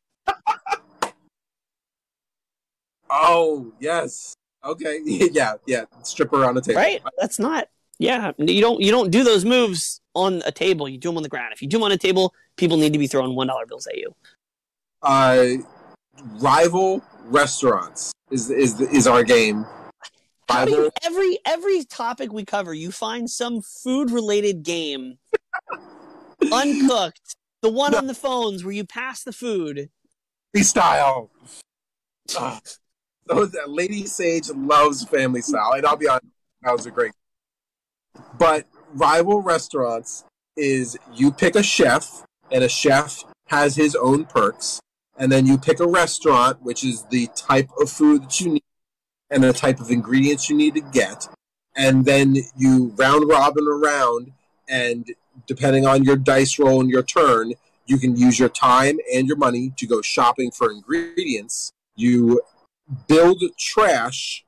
Oh, 3.09 3.72
yes. 3.81 4.35
Okay. 4.64 5.01
yeah, 5.05 5.55
yeah. 5.66 5.85
Stripper 6.03 6.45
on 6.45 6.55
the 6.55 6.61
table. 6.61 6.81
right? 6.81 7.03
That's 7.18 7.39
not. 7.39 7.68
Yeah, 7.99 8.33
you 8.37 8.61
don't 8.61 8.79
you 8.81 8.91
don't 8.91 9.11
do 9.11 9.24
those 9.24 9.47
moves 9.47 10.03
on 10.14 10.43
a 10.45 10.53
table. 10.53 10.87
You 10.87 10.99
do 10.99 11.09
them 11.09 11.16
on 11.16 11.22
the 11.22 11.31
ground. 11.31 11.55
If 11.55 11.62
you 11.62 11.68
do 11.68 11.79
them 11.79 11.85
on 11.85 11.93
a 11.93 11.97
table, 11.97 12.35
people 12.57 12.77
need 12.77 12.93
to 12.93 12.99
be 12.99 13.07
throwing 13.07 13.35
one 13.35 13.47
dollar 13.47 13.64
bills 13.64 13.87
at 13.87 13.97
you. 13.97 14.14
Uh, 15.03 15.62
rival 16.35 17.03
restaurants 17.24 18.12
is 18.31 18.51
is 18.51 18.81
is 18.81 19.07
our 19.07 19.24
game. 19.24 19.64
How 20.49 20.66
do 20.66 20.72
Rival 20.72 20.85
you, 20.85 20.91
every 21.05 21.39
every 21.47 21.85
topic 21.85 22.33
we 22.33 22.45
cover, 22.45 22.74
you 22.74 22.93
find 22.93 23.31
some 23.31 23.62
food 23.62 24.11
related 24.11 24.62
game, 24.62 25.18
uncooked. 26.53 27.35
The 27.63 27.71
one 27.71 27.93
No. 27.93 27.99
on 27.99 28.07
the 28.07 28.15
phones 28.15 28.65
where 28.65 28.75
you 28.75 28.85
pass 28.85 29.23
the 29.23 29.33
food. 29.33 29.91
style. 30.57 31.31
Ah, 32.37 32.61
those 33.27 33.53
that 33.53 33.69
Lady 33.71 34.07
Sage 34.07 34.49
loves 34.51 35.05
family 35.05 35.43
style, 35.43 35.73
and 35.73 35.85
I'll 35.85 35.97
be 35.97 36.09
honest, 36.09 36.27
that 36.63 36.73
was 36.73 36.87
a 36.87 36.91
great. 36.91 37.13
But 38.39 38.67
rival 38.95 39.43
restaurants 39.43 40.25
is 40.57 40.97
you 41.13 41.31
pick 41.31 41.57
a 41.57 41.63
chef, 41.63 42.25
and 42.51 42.65
a 42.65 42.69
chef 42.69 43.25
has 43.49 43.77
his 43.77 43.95
own 43.95 44.25
perks, 44.25 44.81
and 45.19 45.31
then 45.31 45.47
you 45.47 45.59
pick 45.59 45.79
a 45.81 45.87
restaurant, 45.87 46.63
which 46.63 46.83
is 46.85 47.05
the 47.11 47.29
type 47.37 47.71
of 47.81 47.91
food 47.91 48.23
that 48.23 48.41
you 48.41 48.53
need, 48.55 48.65
and 49.31 49.45
the 49.45 49.53
type 49.53 49.81
of 49.81 49.91
ingredients 49.91 50.49
you 50.49 50.57
need 50.57 50.75
to 50.75 50.81
get, 50.81 51.29
and 51.77 52.05
then 52.05 52.37
you 52.57 52.95
round 52.97 53.29
robin 53.29 53.67
around, 53.69 54.33
and 54.69 55.15
depending 55.47 55.87
on 55.87 56.05
your 56.05 56.16
dice 56.16 56.59
roll 56.59 56.80
and 56.80 56.91
your 56.91 57.03
turn, 57.03 57.53
you 57.87 57.99
can 57.99 58.16
use 58.16 58.39
your 58.39 58.49
time 58.49 58.99
and 59.12 59.28
your 59.28 59.37
money 59.37 59.72
to 59.76 59.87
go 59.87 60.03
shopping 60.03 60.51
for 60.51 60.70
ingredients. 60.70 61.72
You 61.95 62.43
build 63.09 63.43
trash 63.59 64.45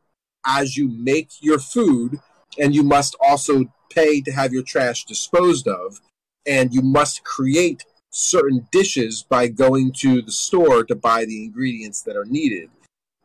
as 0.47 0.77
you 0.77 0.89
make 0.89 1.31
your 1.41 1.59
food, 1.59 2.21
and 2.59 2.75
you 2.75 2.83
must 2.83 3.17
also 3.21 3.73
pay 3.91 4.21
to 4.23 4.33
have 4.33 4.53
your 4.53 4.63
trash 4.63 5.05
disposed 5.05 5.69
of. 5.69 6.01
And 6.47 6.73
you 6.73 6.83
must 6.83 7.25
create 7.25 7.85
certain 8.11 8.67
dishes 8.73 9.23
by 9.23 9.49
going 9.49 9.93
to 9.93 10.23
the 10.23 10.33
store 10.33 10.83
to 10.85 10.95
buy 10.95 11.25
the 11.25 11.45
ingredients 11.45 12.03
that 12.03 12.17
are 12.17 12.25
needed. 12.25 12.71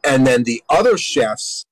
And 0.03 0.27
then 0.27 0.43
the 0.43 0.61
other 0.69 0.97
chefs 0.97 1.65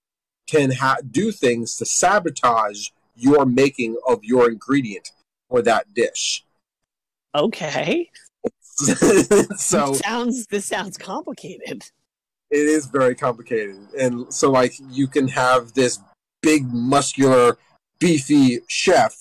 can 0.47 0.71
ha- 0.71 0.97
do 1.09 1.31
things 1.31 1.75
to 1.77 1.85
sabotage 1.85 2.89
your 3.15 3.45
making 3.45 3.97
of 4.07 4.23
your 4.23 4.49
ingredient 4.49 5.11
for 5.51 5.61
that 5.61 5.93
dish. 5.93 6.43
Okay, 7.35 8.09
so 8.71 9.93
sounds 9.93 10.47
this 10.47 10.65
sounds 10.65 10.97
complicated. 10.97 11.83
it 12.49 12.57
is 12.57 12.87
very 12.87 13.13
complicated. 13.13 13.75
And 13.99 14.33
so 14.33 14.49
like 14.49 14.73
you 14.89 15.07
can 15.07 15.27
have 15.27 15.73
this 15.73 15.99
big 16.41 16.65
muscular 16.73 17.57
beefy 17.99 18.61
chef 18.67 19.15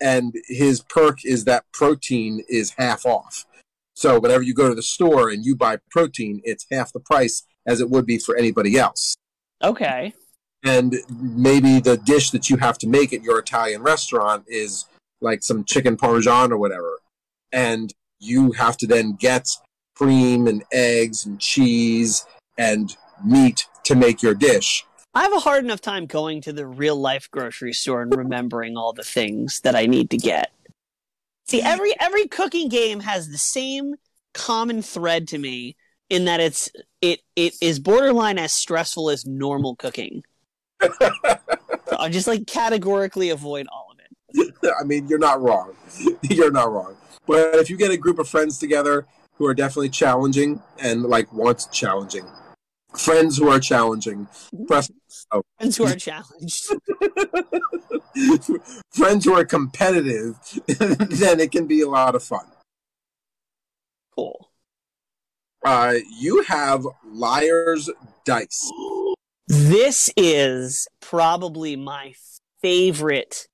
and 0.00 0.34
his 0.46 0.82
perk 0.82 1.24
is 1.24 1.44
that 1.44 1.64
protein 1.72 2.44
is 2.48 2.74
half 2.78 3.04
off. 3.04 3.46
So 3.94 4.20
whenever 4.20 4.42
you 4.42 4.54
go 4.54 4.68
to 4.68 4.74
the 4.74 4.82
store 4.82 5.30
and 5.30 5.44
you 5.44 5.56
buy 5.56 5.78
protein 5.90 6.40
it's 6.44 6.66
half 6.70 6.92
the 6.92 7.00
price 7.00 7.42
as 7.66 7.80
it 7.80 7.90
would 7.90 8.06
be 8.06 8.18
for 8.18 8.36
anybody 8.36 8.78
else. 8.78 9.16
Okay, 9.62 10.14
and 10.64 10.94
maybe 11.10 11.80
the 11.80 11.96
dish 11.96 12.30
that 12.30 12.50
you 12.50 12.56
have 12.58 12.78
to 12.78 12.86
make 12.86 13.12
at 13.12 13.22
your 13.22 13.38
italian 13.38 13.82
restaurant 13.82 14.44
is 14.46 14.84
like 15.20 15.42
some 15.42 15.64
chicken 15.64 15.96
parmesan 15.96 16.52
or 16.52 16.56
whatever 16.56 16.98
and 17.52 17.92
you 18.18 18.52
have 18.52 18.76
to 18.78 18.86
then 18.86 19.16
get 19.18 19.48
cream 19.94 20.46
and 20.46 20.62
eggs 20.72 21.26
and 21.26 21.40
cheese 21.40 22.24
and 22.58 22.96
meat 23.24 23.66
to 23.84 23.94
make 23.94 24.22
your 24.22 24.34
dish. 24.34 24.84
I 25.14 25.22
have 25.22 25.32
a 25.32 25.40
hard 25.40 25.64
enough 25.64 25.80
time 25.80 26.06
going 26.06 26.40
to 26.42 26.52
the 26.52 26.66
real 26.66 26.96
life 26.96 27.28
grocery 27.30 27.72
store 27.72 28.02
and 28.02 28.14
remembering 28.14 28.76
all 28.76 28.92
the 28.92 29.02
things 29.02 29.60
that 29.60 29.74
I 29.74 29.86
need 29.86 30.10
to 30.10 30.16
get. 30.16 30.52
See, 31.48 31.62
every 31.62 31.92
every 31.98 32.28
cooking 32.28 32.68
game 32.68 33.00
has 33.00 33.28
the 33.28 33.38
same 33.38 33.96
common 34.34 34.82
thread 34.82 35.26
to 35.28 35.38
me 35.38 35.76
in 36.08 36.26
that 36.26 36.38
it's 36.38 36.70
it 37.00 37.20
it 37.34 37.54
is 37.60 37.80
borderline 37.80 38.38
as 38.38 38.52
stressful 38.52 39.10
as 39.10 39.26
normal 39.26 39.74
cooking. 39.74 40.22
so 40.80 40.88
I 41.98 42.08
just 42.08 42.28
like 42.28 42.46
categorically 42.46 43.30
avoid 43.30 43.66
all. 43.72 43.89
I 44.80 44.84
mean, 44.84 45.08
you're 45.08 45.18
not 45.18 45.40
wrong. 45.40 45.74
You're 46.22 46.50
not 46.50 46.70
wrong. 46.70 46.96
But 47.26 47.56
if 47.56 47.70
you 47.70 47.76
get 47.76 47.90
a 47.90 47.96
group 47.96 48.18
of 48.18 48.28
friends 48.28 48.58
together 48.58 49.06
who 49.34 49.46
are 49.46 49.54
definitely 49.54 49.88
challenging 49.88 50.62
and 50.78 51.02
like 51.02 51.32
want 51.32 51.66
challenging, 51.72 52.26
friends 52.96 53.38
who 53.38 53.48
are 53.48 53.60
challenging, 53.60 54.28
oh. 55.32 55.42
Friends 55.58 55.76
who 55.76 55.86
are 55.86 55.94
challenged. 55.94 56.64
friends 58.92 59.24
who 59.24 59.34
are 59.34 59.44
competitive, 59.44 60.36
then 60.66 61.40
it 61.40 61.52
can 61.52 61.66
be 61.66 61.82
a 61.82 61.88
lot 61.88 62.14
of 62.14 62.22
fun. 62.22 62.46
Cool. 64.14 64.50
Uh, 65.64 65.94
you 66.18 66.42
have 66.42 66.86
Liar's 67.06 67.90
Dice. 68.24 68.70
This 69.52 70.12
is 70.16 70.86
probably 71.00 71.74
my 71.74 72.14
favorite 72.62 73.48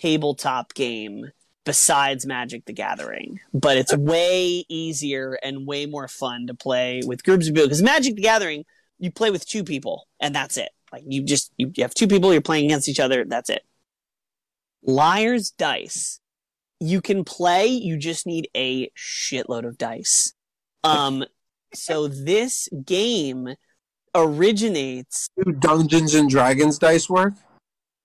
tabletop 0.00 0.74
game 0.74 1.30
besides 1.64 2.26
Magic 2.26 2.64
the 2.64 2.72
Gathering, 2.72 3.40
but 3.52 3.76
it's 3.76 3.94
way 3.94 4.64
easier 4.68 5.38
and 5.42 5.66
way 5.66 5.86
more 5.86 6.08
fun 6.08 6.46
to 6.46 6.54
play 6.54 7.02
with 7.04 7.22
groups 7.22 7.48
of 7.48 7.54
people. 7.54 7.66
Because 7.66 7.82
Magic 7.82 8.16
the 8.16 8.22
Gathering, 8.22 8.64
you 8.98 9.10
play 9.10 9.30
with 9.30 9.46
two 9.46 9.64
people 9.64 10.06
and 10.18 10.34
that's 10.34 10.56
it. 10.56 10.70
Like 10.92 11.04
you 11.06 11.22
just 11.22 11.52
you, 11.56 11.70
you 11.74 11.84
have 11.84 11.94
two 11.94 12.08
people, 12.08 12.32
you're 12.32 12.42
playing 12.42 12.64
against 12.64 12.88
each 12.88 13.00
other, 13.00 13.24
that's 13.24 13.50
it. 13.50 13.62
Liar's 14.82 15.50
Dice, 15.50 16.20
you 16.80 17.00
can 17.00 17.24
play, 17.24 17.66
you 17.66 17.96
just 17.96 18.26
need 18.26 18.48
a 18.56 18.90
shitload 18.96 19.66
of 19.66 19.76
dice. 19.76 20.32
Um, 20.82 21.24
so 21.74 22.08
this 22.08 22.68
game 22.84 23.54
originates. 24.14 25.28
Do 25.44 25.52
Dungeons 25.52 26.14
and 26.14 26.28
Dragons 26.28 26.78
dice 26.78 27.08
work? 27.08 27.34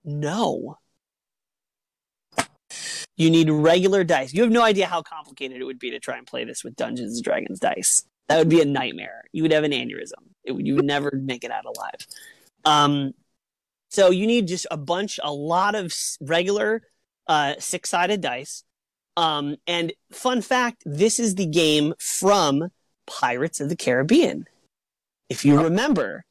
No. 0.03 0.77
You 3.18 3.30
need 3.30 3.49
regular 3.49 4.03
dice. 4.03 4.34
You 4.34 4.43
have 4.43 4.51
no 4.51 4.61
idea 4.61 4.88
how 4.88 5.01
complicated 5.01 5.61
it 5.61 5.63
would 5.63 5.80
be 5.80 5.91
to 5.91 5.99
try 5.99 6.18
and 6.18 6.28
play 6.28 6.43
this 6.43 6.63
with 6.63 6.76
Dungeons 6.76 7.16
and 7.16 7.24
Dragons 7.24 7.59
dice. 7.59 8.03
That 8.28 8.39
would 8.39 8.49
be 8.49 8.61
a 8.61 8.66
nightmare. 8.66 9.24
You 9.32 9.43
would 9.43 9.51
have 9.51 9.63
an 9.63 9.72
aneurysm. 9.72 10.13
Would, 10.47 10.66
you 10.66 10.76
would 10.76 10.86
never 10.86 11.11
make 11.13 11.43
it 11.43 11.51
out 11.51 11.66
alive. 11.66 12.07
Um, 12.66 13.13
so 13.89 14.09
you 14.09 14.28
need 14.28 14.47
just 14.47 14.68
a 14.70 14.78
bunch, 14.78 15.20
a 15.24 15.32
lot 15.32 15.76
of 15.76 15.93
regular 16.20 16.82
uh, 17.28 17.53
six 17.59 17.89
sided 17.89 18.22
dice. 18.22 18.63
Um, 19.16 19.55
and 19.66 19.93
fun 20.11 20.41
fact, 20.41 20.84
this 20.86 21.20
is 21.20 21.36
the 21.36 21.45
game 21.45 21.93
from 21.99 22.70
Pirates 23.07 23.61
of 23.61 23.70
the 23.70 23.76
Caribbean. 23.76 24.45
If 25.30 25.45
you 25.45 25.61
remember. 25.61 26.26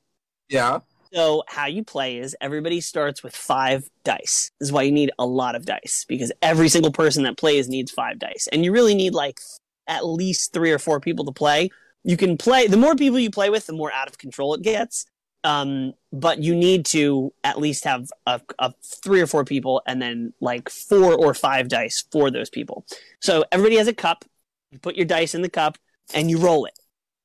Yeah. 0.48 0.80
So 1.14 1.44
how 1.46 1.66
you 1.66 1.84
play 1.84 2.18
is 2.18 2.34
everybody 2.40 2.80
starts 2.80 3.22
with 3.22 3.36
five 3.36 3.88
dice. 4.02 4.50
This 4.58 4.68
is 4.68 4.72
why 4.72 4.82
you 4.82 4.90
need 4.90 5.12
a 5.16 5.24
lot 5.24 5.54
of 5.54 5.64
dice 5.64 6.04
because 6.08 6.32
every 6.42 6.68
single 6.68 6.90
person 6.90 7.22
that 7.22 7.36
plays 7.36 7.68
needs 7.68 7.92
five 7.92 8.18
dice. 8.18 8.48
And 8.50 8.64
you 8.64 8.72
really 8.72 8.96
need 8.96 9.14
like 9.14 9.38
at 9.86 10.04
least 10.04 10.52
three 10.52 10.72
or 10.72 10.78
four 10.80 10.98
people 10.98 11.24
to 11.26 11.32
play. 11.32 11.70
You 12.02 12.16
can 12.16 12.36
play, 12.36 12.66
the 12.66 12.76
more 12.76 12.96
people 12.96 13.20
you 13.20 13.30
play 13.30 13.48
with, 13.48 13.66
the 13.66 13.72
more 13.72 13.92
out 13.92 14.08
of 14.08 14.18
control 14.18 14.54
it 14.54 14.62
gets. 14.62 15.06
Um, 15.44 15.92
but 16.12 16.42
you 16.42 16.54
need 16.56 16.84
to 16.86 17.32
at 17.44 17.60
least 17.60 17.84
have 17.84 18.08
a, 18.26 18.40
a 18.58 18.72
three 18.82 19.20
or 19.20 19.28
four 19.28 19.44
people 19.44 19.82
and 19.86 20.02
then 20.02 20.32
like 20.40 20.68
four 20.68 21.14
or 21.14 21.32
five 21.32 21.68
dice 21.68 22.02
for 22.10 22.28
those 22.28 22.50
people. 22.50 22.86
So 23.20 23.44
everybody 23.52 23.76
has 23.76 23.86
a 23.86 23.94
cup. 23.94 24.24
You 24.72 24.80
put 24.80 24.96
your 24.96 25.06
dice 25.06 25.34
in 25.34 25.42
the 25.42 25.50
cup 25.50 25.78
and 26.12 26.28
you 26.28 26.38
roll 26.38 26.64
it, 26.64 26.76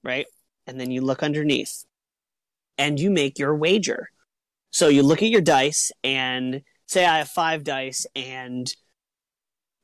right? 0.04 0.28
And 0.68 0.80
then 0.80 0.92
you 0.92 1.02
look 1.02 1.24
underneath 1.24 1.86
and 2.80 3.00
you 3.00 3.12
make 3.12 3.38
your 3.38 3.56
wager. 3.56 4.10
So 4.72 4.88
you 4.88 5.04
look 5.04 5.22
at 5.22 5.30
your 5.30 5.42
dice 5.42 5.92
and 6.04 6.62
say 6.88 7.06
I 7.06 7.20
have 7.20 7.30
five 7.30 7.64
dice 7.64 8.08
and 8.16 8.74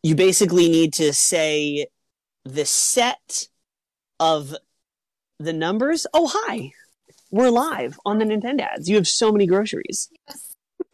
you 0.02 0.16
basically 0.16 0.70
need 0.70 0.93
to 0.93 1.14
say 1.14 1.86
the 2.43 2.66
set 2.66 3.48
of 4.20 4.56
the 5.38 5.54
numbers. 5.54 6.08
Oh, 6.12 6.32
hi 6.34 6.72
we're 7.36 7.50
live 7.50 8.00
on 8.06 8.18
the 8.18 8.26
Nintendads. 8.26 8.88
You 8.88 8.96
have 8.96 9.08
so 9.08 9.32
many 9.32 9.46
groceries. 9.46 10.10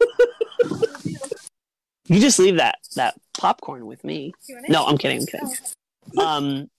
you 2.08 2.20
just 2.20 2.40
leave 2.40 2.56
that 2.56 2.78
that 2.96 3.14
popcorn 3.38 3.86
with 3.86 4.02
me. 4.02 4.32
No, 4.68 4.84
I'm 4.84 4.98
kidding. 4.98 5.20
I'm 5.20 5.26
kidding. 5.26 5.48
Um, 6.18 6.70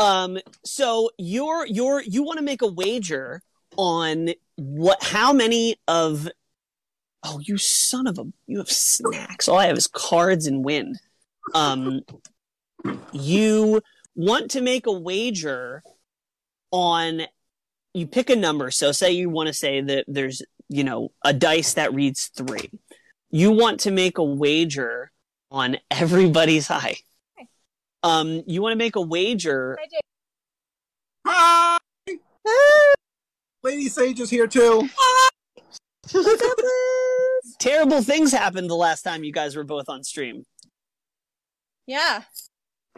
um. 0.00 0.38
So 0.64 1.10
you're 1.18 1.66
you're 1.66 2.02
you 2.02 2.22
want 2.22 2.38
to 2.38 2.44
make 2.44 2.62
a 2.62 2.66
wager 2.66 3.42
on 3.76 4.30
what? 4.56 5.02
How 5.02 5.32
many 5.32 5.76
of? 5.88 6.28
Oh, 7.22 7.38
you 7.42 7.58
son 7.58 8.06
of 8.06 8.18
a! 8.18 8.24
You 8.46 8.58
have 8.58 8.70
snacks. 8.70 9.48
All 9.48 9.58
I 9.58 9.66
have 9.66 9.76
is 9.76 9.86
cards 9.86 10.46
and 10.46 10.64
wind. 10.64 10.98
Um, 11.54 12.00
you 13.12 13.82
want 14.14 14.50
to 14.52 14.60
make 14.60 14.86
a 14.86 14.92
wager 14.92 15.82
on 16.70 17.22
you 17.94 18.06
pick 18.06 18.30
a 18.30 18.36
number. 18.36 18.70
So 18.70 18.92
say 18.92 19.12
you 19.12 19.30
want 19.30 19.48
to 19.48 19.52
say 19.52 19.80
that 19.80 20.04
there's, 20.06 20.42
you 20.68 20.84
know, 20.84 21.10
a 21.24 21.32
dice 21.32 21.74
that 21.74 21.94
reads 21.94 22.28
three. 22.28 22.70
You 23.30 23.52
want 23.52 23.80
to 23.80 23.90
make 23.90 24.18
a 24.18 24.24
wager 24.24 25.10
on 25.50 25.76
everybody's 25.90 26.66
high. 26.68 26.96
Um, 28.02 28.42
you 28.46 28.62
want 28.62 28.72
to 28.72 28.78
make 28.78 28.96
a 28.96 29.00
wager. 29.00 29.78
Hi, 31.26 31.78
Lady 33.62 33.88
Sage 33.88 34.20
is 34.20 34.30
here 34.30 34.46
too. 34.46 34.88
Terrible 37.58 38.02
things 38.02 38.32
happened 38.32 38.70
the 38.70 38.74
last 38.74 39.02
time 39.02 39.22
you 39.22 39.32
guys 39.32 39.54
were 39.54 39.64
both 39.64 39.88
on 39.88 40.02
stream. 40.02 40.44
Yeah. 41.86 42.22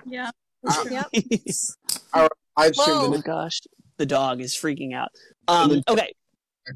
Yeah. 0.07 0.31
Uh, 0.67 0.85
yep. 0.91 1.07
I've 2.57 2.73
oh 2.79 3.11
my 3.11 3.19
gosh, 3.19 3.61
the 3.97 4.07
dog 4.07 4.41
is 4.41 4.55
freaking 4.55 4.95
out. 4.95 5.09
Um, 5.49 5.83
okay, 5.89 6.13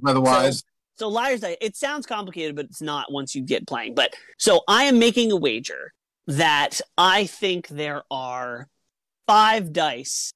Otherwise, 0.05 0.65
so 0.97 1.09
liar's. 1.09 1.45
It 1.45 1.77
sounds 1.77 2.07
complicated, 2.07 2.57
but 2.57 2.65
it's 2.65 2.83
not 2.83 3.13
once 3.13 3.35
you 3.35 3.43
get 3.43 3.67
playing. 3.67 3.95
But 3.95 4.15
so 4.39 4.63
I 4.67 4.85
am 4.85 4.99
making 4.99 5.31
a 5.31 5.37
wager 5.37 5.93
that 6.27 6.81
I 6.99 7.27
think 7.27 7.69
there 7.69 8.03
are 8.11 8.69
five 9.27 9.73
dice 9.73 10.33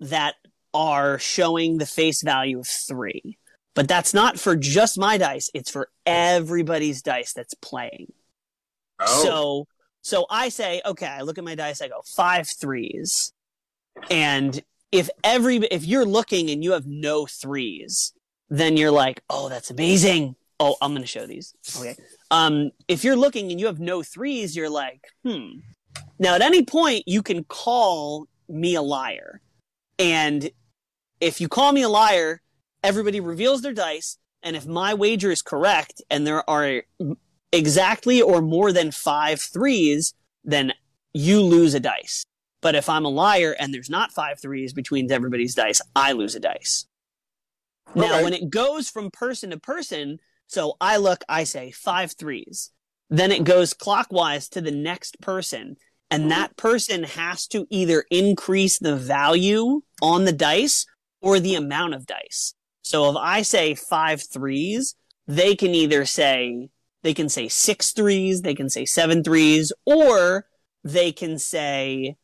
that 0.00 0.34
are 0.72 1.18
showing 1.18 1.78
the 1.78 1.86
face 1.86 2.22
value 2.22 2.60
of 2.60 2.66
three. 2.66 3.38
But 3.74 3.88
that's 3.88 4.14
not 4.14 4.38
for 4.38 4.54
just 4.54 4.98
my 4.98 5.18
dice, 5.18 5.50
it's 5.52 5.70
for 5.70 5.88
everybody's 6.06 7.02
dice 7.02 7.32
that's 7.32 7.54
playing. 7.54 8.12
oh, 9.00 9.22
So 9.24 9.66
so 10.02 10.26
I 10.28 10.50
say, 10.50 10.82
okay, 10.84 11.06
I 11.06 11.22
look 11.22 11.38
at 11.38 11.44
my 11.44 11.54
dice, 11.54 11.80
I 11.80 11.88
go 11.88 12.02
five 12.04 12.46
threes. 12.46 13.32
And 14.10 14.62
if 14.92 15.08
every 15.24 15.56
if 15.56 15.84
you're 15.86 16.04
looking 16.04 16.50
and 16.50 16.62
you 16.62 16.72
have 16.72 16.86
no 16.86 17.26
threes, 17.26 18.12
then 18.48 18.76
you're 18.76 18.90
like, 18.92 19.22
oh, 19.30 19.48
that's 19.48 19.70
amazing. 19.70 20.36
Oh, 20.60 20.76
I'm 20.80 20.94
gonna 20.94 21.06
show 21.06 21.26
these. 21.26 21.54
Okay. 21.76 21.96
Um, 22.34 22.72
if 22.88 23.04
you're 23.04 23.14
looking 23.14 23.52
and 23.52 23.60
you 23.60 23.66
have 23.66 23.78
no 23.78 24.02
threes, 24.02 24.56
you're 24.56 24.68
like, 24.68 25.02
hmm. 25.24 25.60
Now 26.18 26.34
at 26.34 26.42
any 26.42 26.64
point 26.64 27.04
you 27.06 27.22
can 27.22 27.44
call 27.44 28.26
me 28.48 28.74
a 28.74 28.82
liar. 28.82 29.40
And 30.00 30.50
if 31.20 31.40
you 31.40 31.48
call 31.48 31.70
me 31.70 31.82
a 31.82 31.88
liar, 31.88 32.42
everybody 32.82 33.20
reveals 33.20 33.62
their 33.62 33.72
dice, 33.72 34.18
and 34.42 34.56
if 34.56 34.66
my 34.66 34.94
wager 34.94 35.30
is 35.30 35.42
correct 35.42 36.02
and 36.10 36.26
there 36.26 36.48
are 36.50 36.82
exactly 37.52 38.20
or 38.20 38.42
more 38.42 38.72
than 38.72 38.90
five 38.90 39.40
threes, 39.40 40.12
then 40.42 40.72
you 41.12 41.40
lose 41.40 41.72
a 41.74 41.80
dice. 41.80 42.24
But 42.60 42.74
if 42.74 42.88
I'm 42.88 43.04
a 43.04 43.10
liar 43.10 43.54
and 43.60 43.72
there's 43.72 43.90
not 43.90 44.10
five 44.10 44.40
threes 44.40 44.72
between 44.72 45.10
everybody's 45.12 45.54
dice, 45.54 45.80
I 45.94 46.12
lose 46.12 46.34
a 46.34 46.40
dice. 46.40 46.86
Now, 47.94 48.24
when 48.24 48.32
it 48.32 48.50
goes 48.50 48.90
from 48.90 49.12
person 49.12 49.50
to 49.50 49.58
person, 49.58 50.18
so 50.46 50.76
I 50.80 50.96
look, 50.96 51.24
I 51.28 51.44
say 51.44 51.70
five 51.70 52.12
threes. 52.12 52.70
Then 53.10 53.32
it 53.32 53.44
goes 53.44 53.74
clockwise 53.74 54.48
to 54.50 54.60
the 54.60 54.70
next 54.70 55.20
person. 55.20 55.76
And 56.10 56.30
that 56.30 56.56
person 56.56 57.04
has 57.04 57.46
to 57.48 57.66
either 57.70 58.04
increase 58.10 58.78
the 58.78 58.96
value 58.96 59.82
on 60.00 60.24
the 60.24 60.32
dice 60.32 60.86
or 61.20 61.40
the 61.40 61.54
amount 61.54 61.94
of 61.94 62.06
dice. 62.06 62.54
So 62.82 63.10
if 63.10 63.16
I 63.16 63.42
say 63.42 63.74
five 63.74 64.22
threes, 64.22 64.94
they 65.26 65.56
can 65.56 65.74
either 65.74 66.04
say, 66.04 66.68
they 67.02 67.14
can 67.14 67.28
say 67.28 67.48
six 67.48 67.92
threes, 67.92 68.42
they 68.42 68.54
can 68.54 68.68
say 68.68 68.84
seven 68.84 69.24
threes, 69.24 69.72
or 69.86 70.46
they 70.84 71.12
can 71.12 71.38
say 71.38 72.16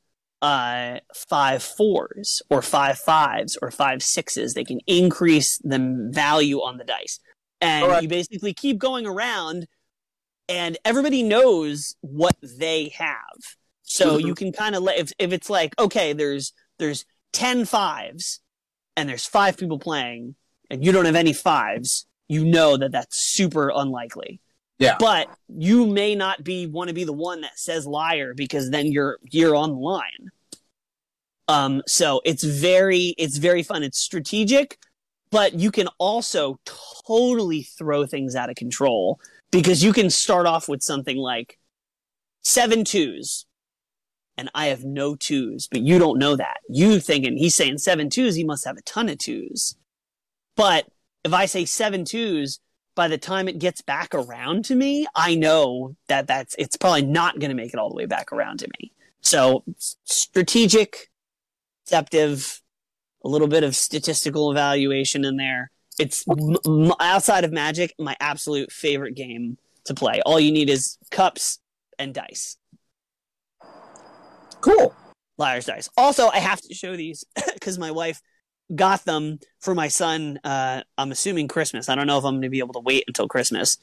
uh, 0.43 0.99
five 1.15 1.63
fours 1.63 2.43
or 2.51 2.63
five 2.63 2.99
fives 2.99 3.59
or 3.61 3.71
five 3.71 4.03
sixes. 4.03 4.55
They 4.55 4.65
can 4.65 4.81
increase 4.87 5.59
the 5.59 6.09
value 6.11 6.59
on 6.59 6.77
the 6.77 6.85
dice. 6.85 7.21
And 7.61 7.85
Alright. 7.85 8.03
you 8.03 8.09
basically 8.09 8.55
keep 8.55 8.79
going 8.79 9.07
around, 9.07 9.67
and 10.49 10.79
everybody 10.85 11.23
knows 11.23 11.95
what 12.01 12.37
they 12.43 12.89
have. 12.97 13.57
So 13.83 14.19
Mhm. 14.19 14.27
you 14.27 14.35
can 14.35 14.53
kind 14.53 14.75
of 14.75 14.83
let 14.83 14.99
if 14.99 15.13
if 15.19 15.33
it's 15.33 15.51
like 15.51 15.79
okay, 15.79 16.13
there's 16.13 16.53
there's 16.79 17.05
10 17.33 17.65
fives, 17.67 18.41
and 18.97 19.09
there's 19.09 19.27
five 19.27 19.57
people 19.57 19.79
playing, 19.79 20.35
and 20.71 20.85
you 20.85 20.93
don't 20.93 21.05
have 21.05 21.17
any 21.17 21.33
fives. 21.33 22.07
You 22.29 22.45
know 22.45 22.77
that 22.77 22.93
that's 22.93 23.19
super 23.19 23.71
unlikely. 23.75 24.41
Yeah. 24.79 24.97
But 24.99 25.29
you 25.49 25.87
may 25.87 26.15
not 26.15 26.43
be 26.43 26.67
want 26.67 26.89
to 26.89 26.95
be 26.95 27.05
the 27.05 27.13
one 27.13 27.43
that 27.43 27.59
says 27.59 27.87
liar 27.87 28.33
because 28.35 28.71
then 28.71 28.87
you're 28.91 29.19
you're 29.31 29.55
on 29.55 29.73
the 29.73 29.79
line. 29.79 30.31
Um, 31.49 31.83
so 31.87 32.21
it's 32.25 32.45
very 32.45 33.15
it's 33.19 33.37
very 33.37 33.63
fun. 33.63 33.83
It's 33.83 33.99
strategic, 33.99 34.79
but 35.31 35.55
you 35.55 35.71
can 35.71 35.89
also 35.99 36.59
totally 37.07 37.63
throw 37.63 38.07
things 38.07 38.35
out 38.35 38.51
of 38.51 38.57
control 38.57 39.21
because 39.51 39.83
you 39.83 39.93
can 39.93 40.11
start 40.11 40.47
off 40.47 40.69
with 40.69 40.83
something 40.83 41.17
like 41.17 41.59
seven 42.43 42.85
twos, 42.85 43.47
and 44.37 44.51
I 44.55 44.67
have 44.67 44.85
no 44.85 45.17
twos, 45.17 45.69
but 45.71 45.83
you 45.83 45.99
don't 45.99 46.19
know 46.19 46.37
that. 46.37 46.59
You 46.69 47.01
thinking 47.01 47.37
he's 47.37 47.55
saying 47.55 47.79
seven 47.79 48.11
twos, 48.11 48.35
he 48.35 48.45
must 48.45 48.65
have 48.65 48.77
a 48.77 48.83
ton 48.83 49.09
of 49.09 49.19
twos. 49.19 49.77
But 50.57 50.87
if 51.25 51.33
I 51.33 51.47
say 51.47 51.65
seven 51.65 52.05
twos, 52.05 52.61
by 52.95 53.09
the 53.09 53.19
time 53.19 53.49
it 53.49 53.59
gets 53.59 53.83
back 53.83 54.15
around 54.15 54.65
to 54.67 54.75
me, 54.75 55.07
I 55.15 55.35
know 55.35 55.97
that 56.09 56.27
that's 56.27 56.55
it's 56.59 56.77
probably 56.77 57.03
not 57.03 57.39
going 57.39 57.51
to 57.51 57.57
make 57.57 57.73
it 57.73 57.79
all 57.79 57.89
the 57.89 57.95
way 57.95 58.07
back 58.07 58.33
around 58.33 58.59
to 58.61 58.69
me. 58.79 58.93
So 59.21 59.65
strategic, 60.05 61.11
deceptive, 61.85 62.63
a 63.25 63.29
little 63.29 63.49
bit 63.49 63.65
of 63.65 63.75
statistical 63.77 64.51
evaluation 64.51 65.25
in 65.25 65.37
there. 65.37 65.71
It's 65.99 66.25
m- 66.29 66.57
m- 66.67 66.93
outside 67.01 67.45
of 67.45 67.53
Magic, 67.53 67.95
my 67.99 68.17
absolute 68.21 68.73
favorite 68.73 69.15
game 69.15 69.59
to 69.85 69.95
play. 69.95 70.23
All 70.25 70.41
you 70.41 70.53
need 70.53 70.71
is 70.71 70.97
cups 71.11 71.59
and 71.99 72.15
dice. 72.15 72.57
Cool. 74.61 74.95
Liar's 75.39 75.67
dice. 75.67 75.89
Also, 75.97 76.29
I 76.29 76.39
have 76.39 76.61
to 76.63 76.75
show 76.75 76.97
these 76.97 77.25
because 77.55 77.79
my 77.79 77.91
wife 77.91 78.21
got 78.75 79.05
them 79.05 79.39
for 79.61 79.75
my 79.75 79.89
son. 79.89 80.39
Uh, 80.45 80.83
I'm 80.99 81.13
assuming 81.13 81.49
Christmas. 81.49 81.89
I 81.89 81.95
don't 81.95 82.07
know 82.07 82.19
if 82.19 82.25
I'm 82.25 82.35
going 82.35 82.43
to 82.43 82.51
be 82.51 82.59
able 82.59 82.75
to 82.75 82.81
wait 82.81 83.05
until 83.07 83.29
Christmas. 83.29 83.79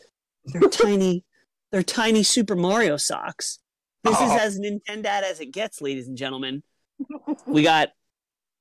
They're 0.46 0.62
tiny. 0.70 1.24
They're 1.72 1.84
tiny 1.84 2.24
Super 2.24 2.56
Mario 2.56 2.98
socks. 2.98 3.60
This 4.04 4.16
is 4.16 4.22
Oh. 4.32 4.38
as 4.40 4.60
Nintendo 4.60 5.06
as 5.24 5.40
it 5.42 5.48
gets, 5.52 5.82
ladies 5.82 6.08
and 6.08 6.18
gentlemen. 6.18 6.64
We 7.46 7.64
got 7.64 7.90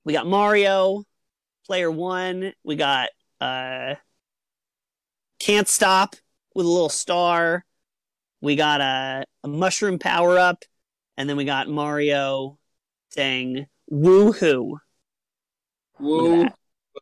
we 0.06 0.12
got 0.12 0.26
Mario, 0.26 1.02
Player 1.66 1.90
One. 1.90 2.52
We 2.64 2.76
got 2.76 3.08
uh, 3.40 3.96
Can't 5.40 5.68
Stop 5.68 6.14
with 6.54 6.64
a 6.64 6.68
little 6.68 6.88
star. 6.88 7.64
We 8.40 8.54
got 8.54 8.80
a, 8.80 9.24
a 9.42 9.48
mushroom 9.48 9.98
power 9.98 10.38
up, 10.38 10.62
and 11.16 11.28
then 11.28 11.36
we 11.36 11.44
got 11.44 11.68
Mario 11.68 12.56
saying 13.10 13.66
"Woohoo!" 13.92 14.78
Look 15.98 16.24
at 16.24 16.30
Whoa. 16.30 16.42
that. 16.44 16.54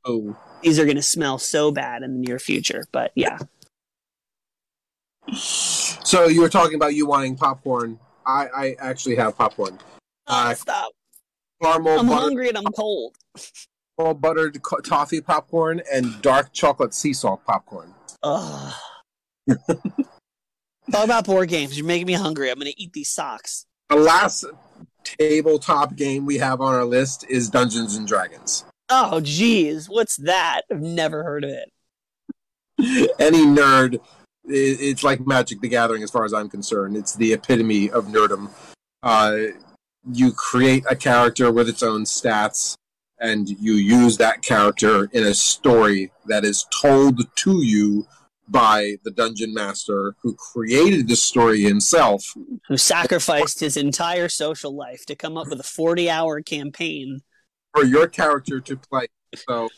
Whoa. 0.05 0.36
These 0.62 0.78
are 0.78 0.84
going 0.84 0.96
to 0.96 1.02
smell 1.02 1.38
so 1.38 1.70
bad 1.70 2.02
in 2.02 2.14
the 2.14 2.26
near 2.26 2.38
future, 2.38 2.86
but 2.90 3.12
yeah. 3.14 3.38
So 5.30 6.26
you 6.26 6.40
were 6.40 6.48
talking 6.48 6.76
about 6.76 6.94
you 6.94 7.07
wanting 7.07 7.36
popcorn. 7.36 7.98
I, 8.24 8.46
I 8.46 8.76
actually 8.78 9.16
have 9.16 9.36
popcorn. 9.36 9.78
Oh, 10.26 10.50
Uh, 10.50 10.55
stop! 10.55 10.92
Caramel 11.64 12.00
I'm 12.00 12.08
hungry 12.08 12.48
and 12.48 12.58
I'm 12.58 12.64
cold. 12.64 13.16
caramel 13.96 14.14
buttered 14.14 14.62
co- 14.62 14.80
toffee 14.80 15.20
popcorn 15.20 15.82
and 15.92 16.20
dark 16.22 16.52
chocolate 16.52 16.94
sea 16.94 17.12
salt 17.12 17.44
popcorn. 17.44 17.94
Ugh. 18.22 18.74
Talk 20.90 21.04
about 21.04 21.24
board 21.26 21.48
games. 21.48 21.76
You're 21.76 21.86
making 21.86 22.06
me 22.06 22.12
hungry. 22.12 22.50
I'm 22.50 22.58
going 22.58 22.70
to 22.70 22.80
eat 22.80 22.92
these 22.92 23.08
socks. 23.08 23.66
The 23.88 23.96
last 23.96 24.44
tabletop 25.02 25.96
game 25.96 26.26
we 26.26 26.38
have 26.38 26.60
on 26.60 26.74
our 26.74 26.84
list 26.84 27.24
is 27.28 27.48
Dungeons 27.48 27.96
and 27.96 28.06
Dragons. 28.06 28.64
Oh, 28.90 29.20
geez. 29.20 29.88
What's 29.88 30.16
that? 30.18 30.62
I've 30.70 30.80
never 30.80 31.24
heard 31.24 31.44
of 31.44 31.50
it. 31.50 31.70
Any 33.18 33.44
nerd, 33.46 34.00
it's 34.44 35.02
like 35.02 35.26
Magic 35.26 35.60
the 35.60 35.68
Gathering 35.68 36.02
as 36.02 36.10
far 36.10 36.24
as 36.24 36.34
I'm 36.34 36.50
concerned. 36.50 36.96
It's 36.96 37.14
the 37.14 37.32
epitome 37.32 37.90
of 37.90 38.06
nerdom. 38.06 38.50
Uh, 39.02 39.36
you 40.11 40.32
create 40.32 40.84
a 40.88 40.96
character 40.96 41.50
with 41.50 41.68
its 41.68 41.82
own 41.82 42.05
stats, 42.05 42.76
and 43.20 43.48
you 43.48 43.74
use 43.74 44.16
that 44.18 44.42
character 44.42 45.09
in 45.12 45.24
a 45.24 45.34
story 45.34 46.12
that 46.26 46.44
is 46.44 46.66
told 46.80 47.20
to 47.36 47.62
you 47.62 48.07
by 48.48 48.96
the 49.05 49.11
dungeon 49.11 49.55
master 49.55 50.14
who 50.22 50.34
created 50.34 51.09
the 51.09 51.16
story 51.16 51.62
himself. 51.62 52.34
Who 52.68 52.76
sacrificed 52.76 53.61
his 53.61 53.76
entire 53.76 54.28
social 54.28 54.74
life 54.74 55.07
to 55.07 55.16
come 55.16 55.36
up 55.36 55.48
with 55.48 55.61
a 55.61 55.64
40 55.64 56.11
hour 56.11 56.42
campaign. 56.42 57.22
for 57.72 57.84
your 57.84 58.07
character 58.07 58.61
to 58.61 58.76
play. 58.76 59.07
So, 59.48 59.68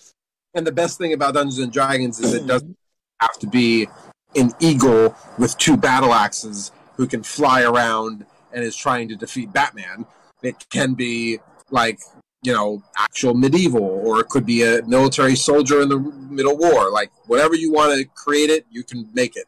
and 0.55 0.67
the 0.67 0.73
best 0.73 0.99
thing 0.99 1.13
about 1.13 1.35
Dungeons 1.35 1.59
and 1.59 1.73
Dragons 1.73 2.21
is 2.21 2.35
it 2.35 2.43
hmm. 2.43 2.49
doesn't 2.49 2.77
have 3.21 3.39
to 3.39 3.47
be 3.47 3.89
an 4.35 4.53
eagle 4.61 5.17
with 5.39 5.57
two 5.57 5.77
battle 5.77 6.13
axes 6.13 6.73
who 6.97 7.07
can 7.07 7.23
fly 7.23 7.63
around 7.63 8.27
and 8.57 8.65
is 8.65 8.75
trying 8.75 9.07
to 9.09 9.15
defeat 9.15 9.53
Batman. 9.53 10.07
It 10.43 10.69
can 10.71 10.95
be 10.95 11.39
like 11.71 12.01
you 12.43 12.53
know 12.53 12.83
actual 12.97 13.35
medieval, 13.35 13.83
or 13.83 14.19
it 14.21 14.29
could 14.29 14.47
be 14.47 14.65
a 14.65 14.83
military 14.87 15.37
soldier 15.37 15.83
in 15.83 15.89
the 15.89 15.99
Middle 15.99 16.57
War. 16.57 16.91
Like 16.91 17.13
whatever 17.27 17.55
you 17.55 17.71
want 17.71 17.97
to 17.97 18.05
create 18.07 18.51
it, 18.51 18.67
you 18.71 18.83
can 18.83 19.09
make 19.13 19.37
it. 19.37 19.45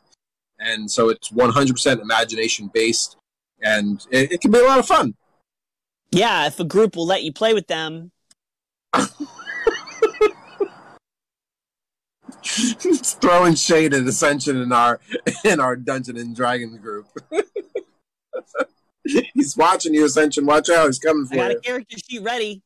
And 0.61 0.91
so 0.91 1.09
it's 1.09 1.31
100% 1.31 2.01
imagination 2.03 2.71
based, 2.73 3.17
and 3.63 4.05
it, 4.11 4.33
it 4.33 4.41
can 4.41 4.51
be 4.51 4.59
a 4.59 4.65
lot 4.65 4.79
of 4.79 4.87
fun. 4.87 5.15
Yeah, 6.11 6.47
if 6.47 6.59
a 6.61 6.65
group 6.65 6.97
will 6.97 7.07
let 7.07 7.23
you 7.23 7.33
play 7.33 7.55
with 7.55 7.67
them. 7.67 8.13
throwing 13.21 13.55
shade 13.55 13.95
at 13.95 14.07
Ascension 14.07 14.57
in 14.57 14.73
our 14.73 15.01
in 15.45 15.61
our 15.61 15.77
Dungeon 15.77 16.17
and 16.17 16.35
Dragons 16.35 16.79
group. 16.79 17.07
he's 19.35 19.57
watching 19.57 19.95
you, 19.95 20.05
Ascension. 20.05 20.47
Watch 20.47 20.69
out, 20.71 20.87
he's 20.87 20.99
coming 20.99 21.27
I 21.27 21.29
for 21.29 21.37
got 21.37 21.51
a 21.51 21.61
character 21.61 21.97
sheet 21.99 22.23
ready. 22.23 22.63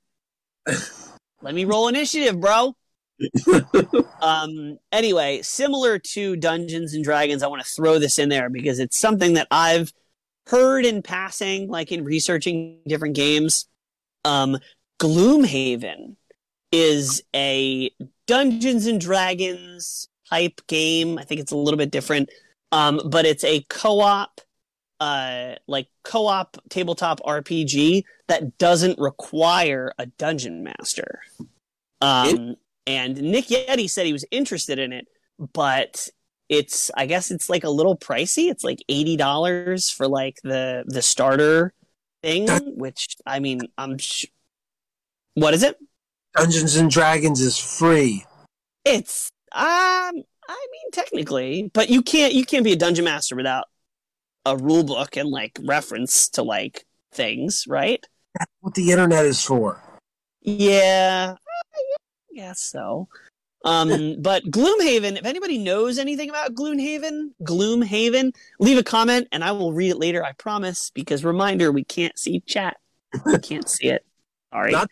Let 1.43 1.55
me 1.55 1.65
roll 1.65 1.89
initiative, 1.89 2.41
bro. 2.41 2.77
um 4.21 4.79
anyway 4.91 5.41
similar 5.43 5.97
to 5.97 6.35
dungeons 6.35 6.93
and 6.93 7.05
dragons 7.05 7.43
i 7.43 7.47
want 7.47 7.63
to 7.63 7.69
throw 7.69 7.99
this 8.01 8.19
in 8.19 8.29
there 8.29 8.49
because 8.49 8.81
it's 8.81 8.99
something 8.99 9.35
that 9.35 9.47
i've 9.53 9.93
heard 10.49 10.85
in 10.85 11.03
passing 11.03 11.69
like 11.69 11.93
in 11.93 12.03
researching 12.03 12.81
different 12.87 13.15
games 13.15 13.69
um 14.25 14.59
gloomhaven 15.01 16.17
is 16.73 17.23
a 17.37 17.91
dungeons 18.27 18.87
and 18.87 19.01
dragons 19.01 20.09
type 20.29 20.61
game 20.67 21.17
i 21.19 21.23
think 21.23 21.41
it's 21.41 21.53
a 21.53 21.57
little 21.57 21.79
bit 21.79 21.93
different 21.93 22.29
um 22.73 23.01
but 23.05 23.25
it's 23.25 23.45
a 23.45 23.65
co-op 23.69 24.41
uh 25.03 25.57
like 25.67 25.89
co-op 26.05 26.57
tabletop 26.69 27.21
rpg 27.21 28.05
that 28.29 28.57
doesn't 28.59 28.99
require 28.99 29.93
a 29.99 30.07
dungeon 30.07 30.63
master 30.63 31.21
um 32.01 32.57
and 32.87 33.21
Nick 33.21 33.47
Yeti 33.47 33.89
said 33.89 34.07
he 34.07 34.13
was 34.13 34.25
interested 34.31 34.79
in 34.79 34.93
it, 34.93 35.09
but 35.53 36.09
it's 36.49 36.91
I 36.97 37.07
guess 37.07 37.31
it's 37.31 37.49
like 37.49 37.65
a 37.65 37.71
little 37.71 37.97
pricey. 37.97 38.51
It's 38.51 38.65
like 38.65 38.81
eighty 38.89 39.17
dollars 39.17 39.89
for 39.89 40.09
like 40.09 40.39
the 40.43 40.85
the 40.87 41.03
starter 41.03 41.73
thing, 42.23 42.49
which 42.77 43.17
I 43.27 43.41
mean 43.41 43.61
I'm. 43.79 43.99
Sh- 43.99 44.27
what 45.35 45.55
is 45.55 45.63
it? 45.63 45.79
Dungeons 46.37 46.77
and 46.77 46.91
Dragons 46.91 47.41
is 47.41 47.57
free. 47.57 48.25
It's 48.85 49.31
um 49.53 49.63
I 49.63 50.67
mean 50.73 50.91
technically, 50.93 51.71
but 51.73 51.89
you 51.89 52.03
can't 52.03 52.35
you 52.35 52.45
can't 52.45 52.65
be 52.65 52.73
a 52.73 52.77
dungeon 52.77 53.05
master 53.05 53.37
without 53.37 53.67
a 54.45 54.57
rule 54.57 54.85
book 54.85 55.17
and 55.17 55.29
like 55.29 55.59
reference 55.63 56.29
to 56.31 56.43
like 56.43 56.85
things, 57.13 57.65
right? 57.67 58.05
That's 58.39 58.51
What 58.61 58.75
the 58.75 58.91
internet 58.91 59.25
is 59.25 59.45
for. 59.45 59.83
Yeah, 60.41 61.35
I 61.35 62.35
guess 62.35 62.61
so. 62.61 63.09
Um, 63.65 64.17
but 64.21 64.45
Gloomhaven, 64.45 65.19
if 65.19 65.25
anybody 65.25 65.59
knows 65.59 65.99
anything 65.99 66.31
about 66.31 66.55
Gloomhaven, 66.55 67.31
Gloomhaven, 67.43 68.35
leave 68.59 68.79
a 68.79 68.83
comment 68.83 69.29
and 69.33 69.45
I 69.45 69.53
will 69.53 69.73
read 69.73 69.91
it 69.91 69.99
later, 69.99 70.25
I 70.25 70.33
promise. 70.33 70.91
Because 70.91 71.25
reminder, 71.25 71.71
we 71.71 71.85
can't 71.85 72.19
see 72.19 72.41
chat. 72.41 72.77
We 73.25 73.39
can't 73.43 73.69
see 73.69 73.89
it. 73.89 74.05
Sorry. 74.53 74.73
Not- 74.73 74.91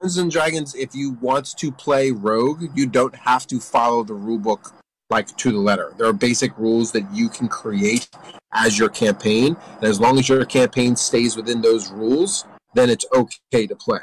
Dungeons 0.00 0.18
and 0.18 0.30
Dragons, 0.32 0.74
if 0.74 0.96
you 0.96 1.12
want 1.20 1.56
to 1.58 1.70
play 1.70 2.10
Rogue, 2.10 2.64
you 2.74 2.88
don't 2.88 3.14
have 3.14 3.46
to 3.46 3.60
follow 3.60 4.02
the 4.02 4.14
rulebook 4.14 4.72
like 5.10 5.36
to 5.36 5.52
the 5.52 5.58
letter. 5.58 5.92
There 5.96 6.06
are 6.06 6.12
basic 6.12 6.56
rules 6.58 6.92
that 6.92 7.04
you 7.14 7.28
can 7.28 7.48
create 7.48 8.08
as 8.52 8.78
your 8.78 8.88
campaign, 8.88 9.56
and 9.76 9.84
as 9.84 10.00
long 10.00 10.18
as 10.18 10.28
your 10.28 10.44
campaign 10.44 10.96
stays 10.96 11.36
within 11.36 11.60
those 11.60 11.90
rules, 11.90 12.44
then 12.74 12.90
it's 12.90 13.04
okay 13.14 13.66
to 13.66 13.76
play. 13.76 14.00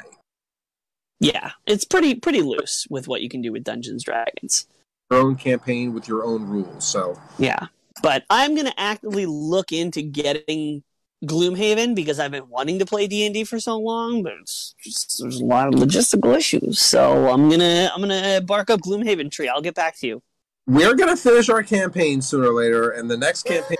Yeah, 1.18 1.50
it's 1.66 1.84
pretty 1.84 2.14
pretty 2.14 2.42
loose 2.42 2.86
with 2.88 3.06
what 3.06 3.20
you 3.20 3.28
can 3.28 3.42
do 3.42 3.52
with 3.52 3.64
Dungeons 3.64 4.04
Dragons. 4.04 4.66
Your 5.10 5.20
own 5.20 5.36
campaign 5.36 5.92
with 5.92 6.08
your 6.08 6.24
own 6.24 6.46
rules. 6.46 6.86
So 6.86 7.20
Yeah, 7.38 7.66
but 8.02 8.24
I'm 8.30 8.54
gonna 8.54 8.74
actively 8.78 9.26
look 9.26 9.72
into 9.72 10.02
getting 10.02 10.82
Gloomhaven 11.24 11.94
because 11.94 12.18
I've 12.18 12.30
been 12.30 12.48
wanting 12.48 12.78
to 12.78 12.86
play 12.86 13.06
D 13.06 13.26
and 13.26 13.34
D 13.34 13.44
for 13.44 13.60
so 13.60 13.78
long, 13.78 14.22
but 14.22 14.32
it's 14.40 14.74
just, 14.82 15.20
there's 15.20 15.40
a 15.40 15.44
lot 15.44 15.68
of 15.68 15.74
logistical 15.74 16.34
issues. 16.34 16.80
So 16.80 17.28
I'm 17.28 17.50
gonna 17.50 17.90
I'm 17.94 18.00
gonna 18.00 18.40
bark 18.40 18.70
up 18.70 18.80
Gloomhaven 18.80 19.30
tree. 19.30 19.48
I'll 19.48 19.60
get 19.60 19.74
back 19.74 19.98
to 19.98 20.06
you. 20.06 20.22
We're 20.70 20.94
gonna 20.94 21.16
finish 21.16 21.48
our 21.48 21.64
campaign 21.64 22.22
sooner 22.22 22.48
or 22.48 22.54
later, 22.54 22.90
and 22.90 23.10
the 23.10 23.16
next 23.16 23.42
campaign 23.42 23.78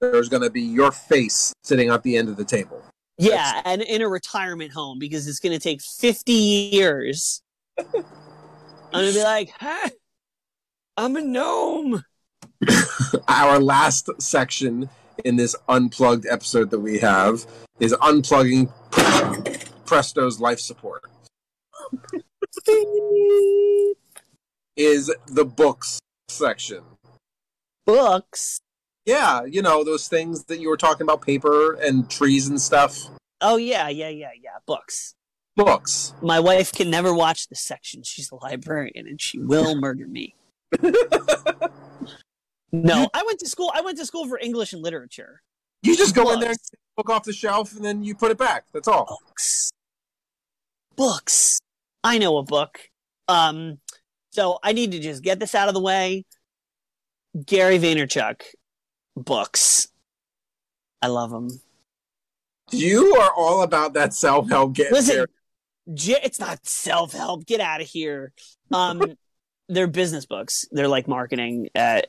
there's 0.00 0.28
gonna 0.28 0.50
be 0.50 0.62
your 0.62 0.92
face 0.92 1.52
sitting 1.64 1.88
at 1.88 2.04
the 2.04 2.16
end 2.16 2.28
of 2.28 2.36
the 2.36 2.44
table. 2.44 2.80
Yeah, 3.18 3.60
and 3.64 3.82
in 3.82 4.00
a 4.00 4.08
retirement 4.08 4.72
home 4.72 5.00
because 5.00 5.26
it's 5.26 5.40
gonna 5.40 5.58
take 5.58 5.82
50 5.82 6.32
years. 6.32 7.42
I'm 7.78 8.04
gonna 8.92 9.12
be 9.12 9.24
like, 9.24 9.50
huh? 9.58 9.90
I'm 10.96 11.16
a 11.16 11.20
gnome. 11.20 12.04
Our 13.28 13.58
last 13.58 14.08
section 14.20 14.88
in 15.24 15.34
this 15.34 15.56
unplugged 15.68 16.26
episode 16.30 16.70
that 16.70 16.78
we 16.78 17.00
have 17.00 17.44
is 17.80 17.92
unplugging 17.94 18.70
Presto's 19.84 20.40
life 20.40 20.60
support. 20.60 21.02
Is 24.76 25.14
the 25.26 25.44
books 25.44 26.00
section. 26.28 26.82
Books. 27.86 28.58
Yeah, 29.06 29.44
you 29.44 29.62
know, 29.62 29.84
those 29.84 30.08
things 30.08 30.44
that 30.44 30.60
you 30.60 30.68
were 30.68 30.76
talking 30.76 31.02
about 31.02 31.22
paper 31.22 31.74
and 31.74 32.10
trees 32.10 32.48
and 32.48 32.60
stuff. 32.60 32.98
Oh 33.40 33.56
yeah, 33.56 33.88
yeah, 33.88 34.08
yeah, 34.08 34.30
yeah. 34.40 34.58
Books. 34.66 35.14
Books. 35.56 36.14
My 36.22 36.40
wife 36.40 36.72
can 36.72 36.90
never 36.90 37.14
watch 37.14 37.48
this 37.48 37.60
section. 37.60 38.02
She's 38.02 38.32
a 38.32 38.36
librarian 38.36 39.06
and 39.06 39.20
she 39.20 39.38
will 39.38 39.76
murder 39.80 40.08
me. 40.08 40.34
No, 42.74 43.08
I 43.14 43.22
went 43.24 43.38
to 43.38 43.48
school. 43.48 43.70
I 43.72 43.82
went 43.82 43.98
to 43.98 44.06
school 44.06 44.26
for 44.26 44.36
English 44.38 44.72
and 44.72 44.82
literature. 44.82 45.42
You 45.82 45.96
just 45.96 46.14
go 46.14 46.32
in 46.32 46.40
there, 46.40 46.50
take 46.50 46.70
the 46.72 46.78
book 46.96 47.08
off 47.08 47.22
the 47.22 47.32
shelf, 47.32 47.76
and 47.76 47.84
then 47.84 48.02
you 48.02 48.16
put 48.16 48.32
it 48.32 48.38
back. 48.38 48.64
That's 48.72 48.88
all. 48.88 49.06
Books. 49.06 49.70
Books. 50.96 51.60
I 52.02 52.18
know 52.18 52.36
a 52.36 52.42
book. 52.42 52.90
Um, 53.28 53.78
so 54.34 54.58
I 54.62 54.72
need 54.72 54.90
to 54.92 54.98
just 54.98 55.22
get 55.22 55.38
this 55.38 55.54
out 55.54 55.68
of 55.68 55.74
the 55.74 55.80
way. 55.80 56.24
Gary 57.46 57.78
Vaynerchuk 57.78 58.42
books. 59.16 59.88
I 61.00 61.06
love 61.06 61.30
them. 61.30 61.60
You 62.72 63.14
are 63.16 63.32
all 63.32 63.62
about 63.62 63.92
that 63.94 64.12
self 64.12 64.48
help. 64.48 64.72
Get 64.72 64.90
Listen. 64.90 65.26
J- 65.92 66.20
it's 66.24 66.40
not 66.40 66.66
self 66.66 67.12
help. 67.12 67.46
Get 67.46 67.60
out 67.60 67.80
of 67.80 67.86
here. 67.86 68.32
Um, 68.72 69.16
they're 69.68 69.86
business 69.86 70.26
books. 70.26 70.66
They're 70.72 70.88
like 70.88 71.06
marketing, 71.06 71.68
uh, 71.76 72.02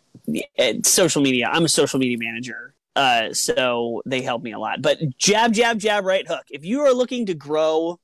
uh, 0.58 0.74
social 0.84 1.22
media. 1.22 1.48
I'm 1.52 1.66
a 1.66 1.70
social 1.70 2.00
media 2.00 2.18
manager, 2.18 2.74
uh, 2.96 3.34
so 3.34 4.02
they 4.06 4.22
help 4.22 4.42
me 4.42 4.52
a 4.52 4.60
lot. 4.60 4.82
But 4.82 5.18
jab, 5.18 5.54
jab, 5.54 5.78
jab, 5.78 6.06
right 6.06 6.28
hook. 6.28 6.46
If 6.50 6.66
you 6.66 6.82
are 6.82 6.94
looking 6.94 7.28
to 7.28 7.36
grow 7.36 8.00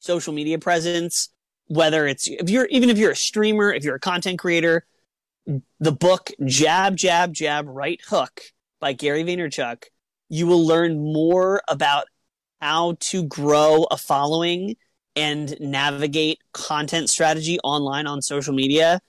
social 0.00 0.34
media 0.34 0.58
presence, 0.58 1.30
whether 1.66 2.06
it's 2.06 2.28
if 2.28 2.50
you're 2.50 2.66
even 2.66 2.90
if 2.90 2.98
you're 2.98 3.12
a 3.12 3.16
streamer, 3.16 3.72
if 3.72 3.84
you're 3.84 3.96
a 3.96 4.00
content 4.00 4.38
creator, 4.38 4.84
the 5.80 5.92
book 5.92 6.30
Jab, 6.44 6.96
Jab, 6.96 7.32
Jab, 7.32 7.66
Right 7.68 8.00
Hook 8.08 8.42
by 8.80 8.92
Gary 8.92 9.24
Vaynerchuk, 9.24 9.84
you 10.28 10.46
will 10.46 10.64
learn 10.64 11.12
more 11.12 11.62
about 11.68 12.06
how 12.60 12.96
to 13.00 13.22
grow 13.24 13.86
a 13.90 13.96
following 13.96 14.76
and 15.14 15.58
navigate 15.60 16.40
content 16.52 17.08
strategy 17.10 17.58
online 17.64 18.06
on 18.06 18.22
social 18.22 18.54
media. 18.54 19.00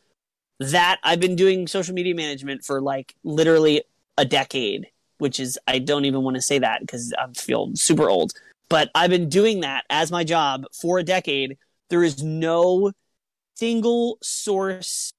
That 0.59 0.97
I've 1.03 1.19
been 1.19 1.35
doing 1.35 1.67
social 1.67 1.93
media 1.93 2.15
management 2.15 2.63
for 2.63 2.81
like 2.81 3.13
literally 3.23 3.83
a 4.17 4.25
decade, 4.25 4.87
which 5.19 5.39
is, 5.39 5.59
I 5.67 5.79
don't 5.79 6.05
even 6.05 6.23
want 6.23 6.35
to 6.35 6.41
say 6.41 6.57
that 6.59 6.81
because 6.81 7.13
I 7.17 7.27
feel 7.33 7.71
super 7.75 8.09
old. 8.09 8.31
But 8.69 8.89
I've 8.95 9.11
been 9.11 9.29
doing 9.29 9.61
that 9.61 9.85
as 9.89 10.11
my 10.11 10.23
job 10.23 10.65
for 10.73 10.97
a 10.97 11.03
decade. 11.03 11.57
There 11.89 12.03
is 12.03 12.23
no 12.23 12.91
single 13.55 14.17
source 14.21 15.13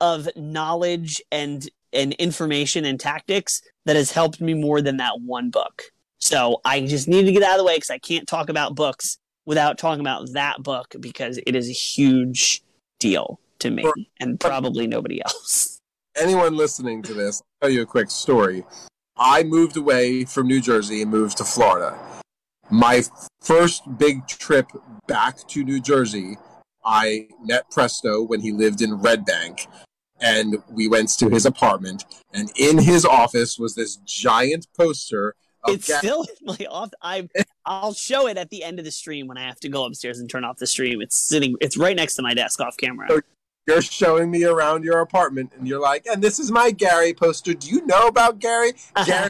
of 0.00 0.28
knowledge 0.36 1.20
and 1.32 1.68
and 1.92 2.12
information 2.14 2.84
and 2.84 3.00
tactics 3.00 3.62
that 3.86 3.96
has 3.96 4.12
helped 4.12 4.40
me 4.40 4.52
more 4.54 4.82
than 4.82 4.98
that 4.98 5.20
one 5.20 5.50
book. 5.50 5.84
So 6.18 6.60
I 6.64 6.86
just 6.86 7.08
need 7.08 7.24
to 7.24 7.32
get 7.32 7.42
out 7.42 7.52
of 7.52 7.58
the 7.58 7.64
way 7.64 7.76
because 7.76 7.90
I 7.90 7.98
can't 7.98 8.28
talk 8.28 8.48
about 8.50 8.74
books 8.74 9.18
without 9.46 9.78
talking 9.78 10.00
about 10.00 10.32
that 10.32 10.62
book 10.62 10.94
because 11.00 11.38
it 11.46 11.56
is 11.56 11.68
a 11.68 11.72
huge 11.72 12.62
deal 12.98 13.40
to 13.60 13.70
me 13.70 13.84
and 14.20 14.38
probably 14.38 14.86
nobody 14.86 15.22
else. 15.22 15.80
Anyone 16.16 16.56
listening 16.56 17.02
to 17.04 17.14
this, 17.14 17.40
I'll 17.62 17.68
tell 17.68 17.74
you 17.74 17.82
a 17.82 17.86
quick 17.86 18.10
story. 18.10 18.64
I 19.16 19.44
moved 19.44 19.76
away 19.76 20.24
from 20.24 20.48
New 20.48 20.60
Jersey 20.60 21.02
and 21.02 21.10
moved 21.10 21.38
to 21.38 21.44
Florida. 21.44 21.98
My 22.70 23.02
first 23.40 23.82
big 23.98 24.26
trip 24.26 24.70
back 25.06 25.38
to 25.48 25.64
New 25.64 25.80
Jersey, 25.80 26.36
I 26.84 27.28
met 27.42 27.70
Presto 27.70 28.22
when 28.22 28.40
he 28.40 28.52
lived 28.52 28.82
in 28.82 28.94
Red 28.94 29.24
Bank, 29.24 29.66
and 30.20 30.62
we 30.70 30.88
went 30.88 31.08
to 31.18 31.28
his 31.28 31.46
apartment. 31.46 32.04
And 32.32 32.50
in 32.56 32.78
his 32.78 33.04
office 33.04 33.58
was 33.58 33.74
this 33.74 33.96
giant 34.04 34.66
poster 34.76 35.34
of 35.64 35.74
It's 35.74 35.92
still 35.92 36.22
in 36.22 36.46
my 36.46 36.66
off. 36.70 36.90
I 37.02 37.28
I'll 37.64 37.94
show 37.94 38.26
it 38.26 38.36
at 38.36 38.50
the 38.50 38.62
end 38.62 38.78
of 38.78 38.84
the 38.84 38.90
stream 38.90 39.26
when 39.26 39.38
I 39.38 39.46
have 39.46 39.60
to 39.60 39.68
go 39.68 39.84
upstairs 39.84 40.18
and 40.18 40.28
turn 40.28 40.44
off 40.44 40.58
the 40.58 40.66
stream. 40.66 41.00
It's 41.00 41.16
sitting. 41.16 41.56
It's 41.60 41.76
right 41.76 41.96
next 41.96 42.16
to 42.16 42.22
my 42.22 42.34
desk 42.34 42.60
off 42.60 42.76
camera. 42.76 43.08
you're 43.66 43.82
showing 43.82 44.30
me 44.30 44.44
around 44.44 44.84
your 44.84 45.00
apartment, 45.00 45.52
and 45.56 45.66
you're 45.66 45.80
like, 45.80 46.06
"And 46.06 46.22
this 46.22 46.38
is 46.38 46.50
my 46.50 46.70
Gary 46.70 47.14
poster. 47.14 47.54
Do 47.54 47.68
you 47.68 47.84
know 47.86 48.06
about 48.06 48.38
Gary?" 48.38 48.72
Gary 49.06 49.28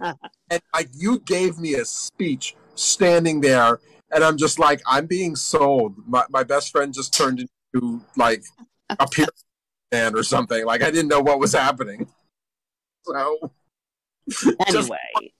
and 0.51 0.61
like 0.75 0.91
you 0.95 1.21
gave 1.21 1.59
me 1.59 1.75
a 1.75 1.85
speech 1.85 2.55
standing 2.79 3.41
there 3.41 3.81
and 4.11 4.23
i'm 4.25 4.37
just 4.37 4.59
like 4.59 4.81
i'm 4.87 5.07
being 5.07 5.37
sold. 5.37 5.95
My, 6.07 6.25
my 6.31 6.43
best 6.43 6.71
friend 6.71 6.95
just 6.95 7.13
turned 7.15 7.41
into 7.75 8.01
like 8.17 8.43
a 8.91 9.07
peer 9.13 9.27
man 9.93 10.15
or 10.15 10.23
something. 10.23 10.65
Like 10.65 10.83
i 10.83 10.91
didn't 10.91 11.09
know 11.09 11.21
what 11.21 11.39
was 11.41 11.53
happening. 11.53 12.09
So 13.05 13.53
just- 14.31 14.51
anyway, 14.69 15.33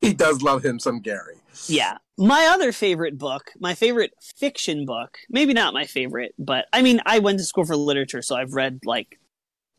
he 0.00 0.12
does 0.12 0.42
love 0.42 0.64
him 0.64 0.78
some 0.78 1.00
gary. 1.00 1.36
Yeah. 1.66 1.98
My 2.18 2.50
other 2.52 2.72
favorite 2.72 3.18
book, 3.18 3.50
my 3.58 3.74
favorite 3.74 4.12
fiction 4.20 4.84
book, 4.84 5.18
maybe 5.30 5.52
not 5.52 5.74
my 5.74 5.84
favorite, 5.86 6.34
but 6.38 6.66
I 6.72 6.82
mean, 6.82 7.00
I 7.06 7.18
went 7.18 7.38
to 7.38 7.44
school 7.44 7.64
for 7.64 7.76
literature, 7.76 8.22
so 8.22 8.36
I've 8.36 8.54
read 8.54 8.80
like 8.84 9.18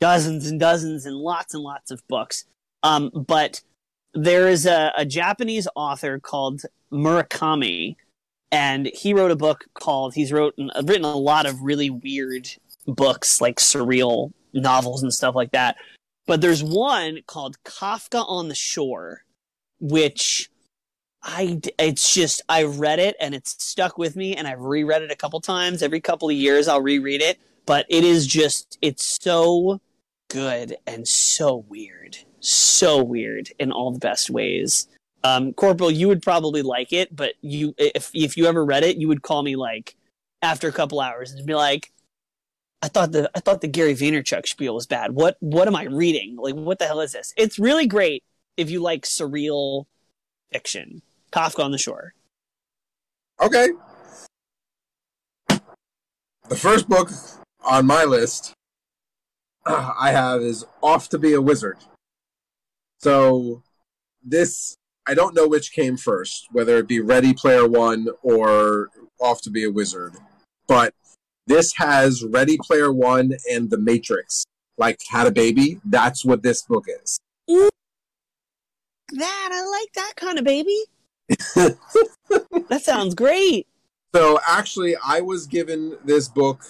dozens 0.01 0.47
and 0.47 0.59
dozens 0.59 1.05
and 1.05 1.15
lots 1.15 1.53
and 1.53 1.63
lots 1.63 1.91
of 1.91 2.05
books. 2.07 2.45
Um, 2.83 3.11
but 3.13 3.61
there 4.15 4.47
is 4.47 4.65
a, 4.65 4.91
a 4.97 5.05
Japanese 5.05 5.67
author 5.75 6.19
called 6.19 6.61
Murakami, 6.91 7.97
and 8.51 8.87
he 8.87 9.13
wrote 9.13 9.31
a 9.31 9.35
book 9.35 9.65
called. 9.73 10.15
He's 10.15 10.31
wrote 10.31 10.55
written 10.57 11.05
a 11.05 11.15
lot 11.15 11.45
of 11.45 11.61
really 11.61 11.89
weird 11.89 12.47
books, 12.87 13.41
like 13.41 13.57
surreal 13.57 14.31
novels 14.53 15.03
and 15.03 15.13
stuff 15.13 15.35
like 15.35 15.51
that. 15.51 15.75
But 16.25 16.41
there's 16.41 16.63
one 16.63 17.19
called 17.27 17.61
Kafka 17.63 18.27
on 18.27 18.47
the 18.47 18.55
Shore, 18.55 19.23
which 19.79 20.49
I 21.21 21.59
it's 21.77 22.13
just 22.13 22.41
I 22.47 22.63
read 22.63 22.99
it 22.99 23.15
and 23.19 23.35
it's 23.35 23.61
stuck 23.63 23.97
with 23.97 24.15
me, 24.15 24.35
and 24.35 24.47
I've 24.47 24.61
reread 24.61 25.01
it 25.01 25.11
a 25.11 25.15
couple 25.15 25.41
times. 25.41 25.83
Every 25.83 25.99
couple 25.99 26.29
of 26.29 26.35
years, 26.35 26.67
I'll 26.67 26.81
reread 26.81 27.21
it. 27.21 27.39
But 27.65 27.85
it 27.89 28.03
is 28.03 28.25
just 28.25 28.77
it's 28.81 29.19
so 29.21 29.81
good 30.29 30.77
and 30.87 31.07
so 31.07 31.65
weird, 31.67 32.17
so 32.47 33.03
weird 33.03 33.49
in 33.59 33.71
all 33.71 33.91
the 33.91 33.99
best 33.99 34.29
ways. 34.29 34.87
Um, 35.23 35.53
Corporal, 35.53 35.91
you 35.91 36.07
would 36.07 36.21
probably 36.21 36.61
like 36.61 36.93
it, 36.93 37.15
but 37.15 37.33
you 37.41 37.73
if 37.77 38.11
if 38.13 38.37
you 38.37 38.45
ever 38.45 38.63
read 38.63 38.83
it, 38.83 38.97
you 38.97 39.07
would 39.07 39.21
call 39.21 39.43
me 39.43 39.55
like 39.55 39.95
after 40.41 40.67
a 40.67 40.71
couple 40.71 40.99
hours 40.99 41.31
and 41.31 41.45
be 41.45 41.55
like, 41.55 41.91
I 42.81 42.87
thought 42.87 43.11
the 43.11 43.29
I 43.35 43.39
thought 43.39 43.61
the 43.61 43.67
Gary 43.67 43.95
Vaynerchuk 43.95 44.47
spiel 44.47 44.75
was 44.75 44.85
bad. 44.85 45.13
What 45.13 45.37
what 45.39 45.67
am 45.67 45.75
I 45.75 45.85
reading? 45.85 46.35
Like 46.37 46.55
what 46.55 46.79
the 46.79 46.85
hell 46.85 47.01
is 47.01 47.13
this? 47.13 47.33
It's 47.37 47.57
really 47.57 47.87
great 47.87 48.23
if 48.57 48.69
you 48.69 48.81
like 48.81 49.03
surreal 49.03 49.85
fiction. 50.51 51.01
Kafka 51.31 51.63
on 51.63 51.71
the 51.71 51.77
Shore. 51.77 52.13
okay 53.41 53.67
the 56.47 56.55
first 56.55 56.87
book 56.87 57.11
on 57.59 57.85
my 57.85 58.05
list 58.05 58.53
i 59.65 60.11
have 60.11 60.41
is 60.41 60.65
off 60.81 61.09
to 61.09 61.19
be 61.19 61.33
a 61.33 61.41
wizard 61.41 61.77
so 62.99 63.61
this 64.23 64.75
i 65.07 65.13
don't 65.13 65.35
know 65.35 65.47
which 65.47 65.71
came 65.71 65.97
first 65.97 66.47
whether 66.51 66.77
it 66.77 66.87
be 66.87 66.99
ready 66.99 67.33
player 67.33 67.67
one 67.67 68.07
or 68.21 68.89
off 69.19 69.41
to 69.41 69.49
be 69.49 69.63
a 69.63 69.71
wizard 69.71 70.15
but 70.67 70.93
this 71.47 71.73
has 71.75 72.23
ready 72.23 72.57
player 72.57 72.91
one 72.91 73.33
and 73.51 73.69
the 73.69 73.77
matrix 73.77 74.43
like 74.77 74.99
had 75.09 75.27
a 75.27 75.31
baby 75.31 75.79
that's 75.85 76.25
what 76.25 76.43
this 76.43 76.63
book 76.63 76.85
is 77.03 77.19
That 79.11 79.49
I 79.51 79.63
like 79.65 79.93
that 79.93 80.13
kind 80.15 80.39
of 80.39 80.45
baby. 80.45 80.77
that 81.55 82.81
sounds 82.81 83.13
great. 83.13 83.67
So 84.13 84.39
actually, 84.47 84.95
I 85.05 85.21
was 85.21 85.45
given 85.45 85.97
this 86.03 86.27
book 86.27 86.63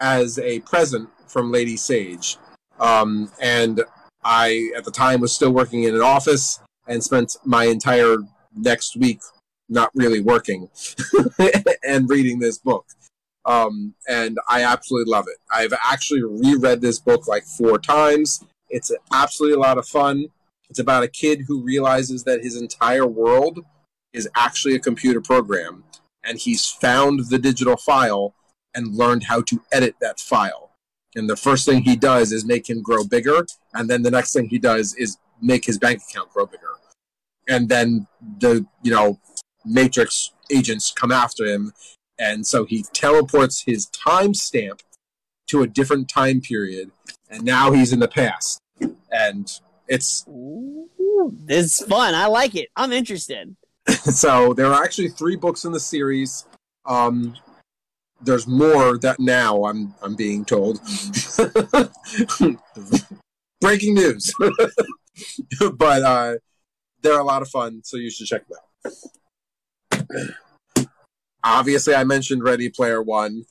as 0.00 0.38
a 0.38 0.60
present 0.60 1.08
from 1.26 1.50
Lady 1.50 1.76
Sage, 1.76 2.38
um, 2.78 3.30
and 3.40 3.82
I 4.22 4.70
at 4.76 4.84
the 4.84 4.90
time 4.90 5.20
was 5.20 5.32
still 5.32 5.52
working 5.52 5.84
in 5.84 5.94
an 5.94 6.02
office 6.02 6.60
and 6.86 7.02
spent 7.02 7.36
my 7.44 7.64
entire 7.64 8.18
next 8.54 8.96
week 8.96 9.20
not 9.68 9.90
really 9.94 10.20
working 10.20 10.68
and 11.84 12.10
reading 12.10 12.40
this 12.40 12.58
book. 12.58 12.84
Um, 13.46 13.94
and 14.08 14.38
I 14.48 14.62
absolutely 14.64 15.10
love 15.10 15.26
it. 15.28 15.38
I've 15.50 15.72
actually 15.72 16.22
reread 16.22 16.80
this 16.80 16.98
book 16.98 17.26
like 17.26 17.44
four 17.44 17.78
times. 17.78 18.44
It's 18.68 18.92
absolutely 19.12 19.56
a 19.56 19.60
lot 19.60 19.78
of 19.78 19.86
fun. 19.86 20.26
It's 20.68 20.78
about 20.78 21.02
a 21.02 21.08
kid 21.08 21.44
who 21.48 21.62
realizes 21.62 22.24
that 22.24 22.42
his 22.42 22.60
entire 22.60 23.06
world 23.06 23.60
is 24.12 24.28
actually 24.36 24.74
a 24.74 24.80
computer 24.80 25.20
program, 25.20 25.84
and 26.22 26.38
he's 26.38 26.66
found 26.66 27.28
the 27.28 27.38
digital 27.38 27.76
file 27.76 28.34
and 28.74 28.94
learned 28.94 29.24
how 29.24 29.40
to 29.42 29.62
edit 29.72 29.96
that 30.00 30.20
file. 30.20 30.69
And 31.14 31.28
the 31.28 31.36
first 31.36 31.66
thing 31.66 31.82
he 31.82 31.96
does 31.96 32.32
is 32.32 32.44
make 32.44 32.70
him 32.70 32.82
grow 32.82 33.04
bigger, 33.04 33.44
and 33.74 33.90
then 33.90 34.02
the 34.02 34.10
next 34.10 34.32
thing 34.32 34.48
he 34.48 34.58
does 34.58 34.94
is 34.94 35.18
make 35.40 35.64
his 35.64 35.78
bank 35.78 36.02
account 36.08 36.30
grow 36.32 36.46
bigger. 36.46 36.74
And 37.48 37.68
then 37.68 38.06
the 38.38 38.66
you 38.82 38.92
know 38.92 39.18
Matrix 39.64 40.32
agents 40.52 40.92
come 40.92 41.10
after 41.10 41.44
him, 41.44 41.72
and 42.18 42.46
so 42.46 42.64
he 42.64 42.84
teleports 42.92 43.64
his 43.66 43.86
time 43.86 44.34
stamp 44.34 44.82
to 45.48 45.62
a 45.62 45.66
different 45.66 46.08
time 46.08 46.40
period, 46.40 46.92
and 47.28 47.42
now 47.42 47.72
he's 47.72 47.92
in 47.92 47.98
the 47.98 48.08
past, 48.08 48.60
and 49.10 49.50
it's 49.88 50.24
Ooh, 50.28 50.88
it's 51.48 51.84
fun. 51.84 52.14
I 52.14 52.26
like 52.26 52.54
it. 52.54 52.68
I'm 52.76 52.92
interested. 52.92 53.56
so 53.88 54.54
there 54.54 54.66
are 54.66 54.84
actually 54.84 55.08
three 55.08 55.36
books 55.36 55.64
in 55.64 55.72
the 55.72 55.80
series. 55.80 56.44
Um, 56.86 57.36
there's 58.22 58.46
more 58.46 58.98
that 58.98 59.18
now 59.20 59.64
I'm 59.64 59.94
I'm 60.02 60.14
being 60.14 60.44
told. 60.44 60.80
Breaking 63.60 63.94
news, 63.94 64.32
but 65.74 66.02
uh, 66.02 66.34
they're 67.02 67.20
a 67.20 67.24
lot 67.24 67.42
of 67.42 67.48
fun, 67.48 67.82
so 67.84 67.96
you 67.96 68.10
should 68.10 68.26
check 68.26 68.42
them 68.48 68.58
out. 69.96 70.80
Obviously, 71.44 71.94
I 71.94 72.04
mentioned 72.04 72.42
Ready 72.42 72.70
Player 72.70 73.02
One. 73.02 73.44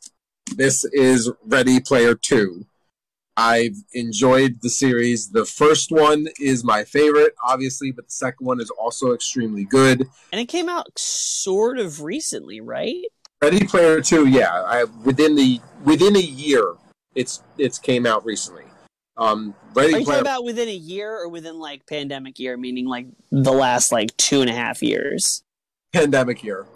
This 0.56 0.84
is 0.86 1.32
Ready 1.46 1.80
Player 1.80 2.16
Two. 2.16 2.66
I've 3.38 3.78
enjoyed 3.94 4.62
the 4.62 4.70
series. 4.70 5.30
The 5.30 5.46
first 5.46 5.92
one 5.92 6.28
is 6.42 6.66
my 6.66 6.84
favorite, 6.84 7.36
obviously, 7.42 7.92
but 7.92 8.08
the 8.08 8.12
second 8.12 8.46
one 8.46 8.60
is 8.60 8.70
also 8.72 9.14
extremely 9.14 9.64
good. 9.64 10.10
And 10.34 10.42
it 10.42 10.48
came 10.48 10.68
out 10.68 11.00
sort 11.00 11.80
of 11.80 12.02
recently, 12.02 12.60
right? 12.60 13.06
Ready 13.42 13.66
Player 13.66 14.02
Two, 14.02 14.28
yeah, 14.28 14.52
I, 14.52 14.84
within 15.04 15.36
the 15.36 15.62
within 15.86 16.16
a 16.16 16.20
year, 16.20 16.76
it's 17.16 17.42
it's 17.58 17.80
came 17.80 18.06
out 18.06 18.26
recently. 18.26 18.66
Um, 19.16 19.56
Ready 19.74 19.94
Are 19.94 20.00
you 20.00 20.06
Player 20.06 20.18
talking 20.18 20.32
about 20.32 20.44
within 20.44 20.68
a 20.68 20.76
year 20.76 21.12
or 21.12 21.30
within 21.30 21.58
like 21.60 21.86
pandemic 21.88 22.38
year, 22.40 22.58
meaning 22.58 22.86
like 22.86 23.08
the 23.32 23.52
last 23.52 23.92
like 23.92 24.16
two 24.18 24.42
and 24.42 24.50
a 24.50 24.54
half 24.54 24.82
years? 24.84 25.44
pandemic 25.94 26.44
year. 26.44 26.68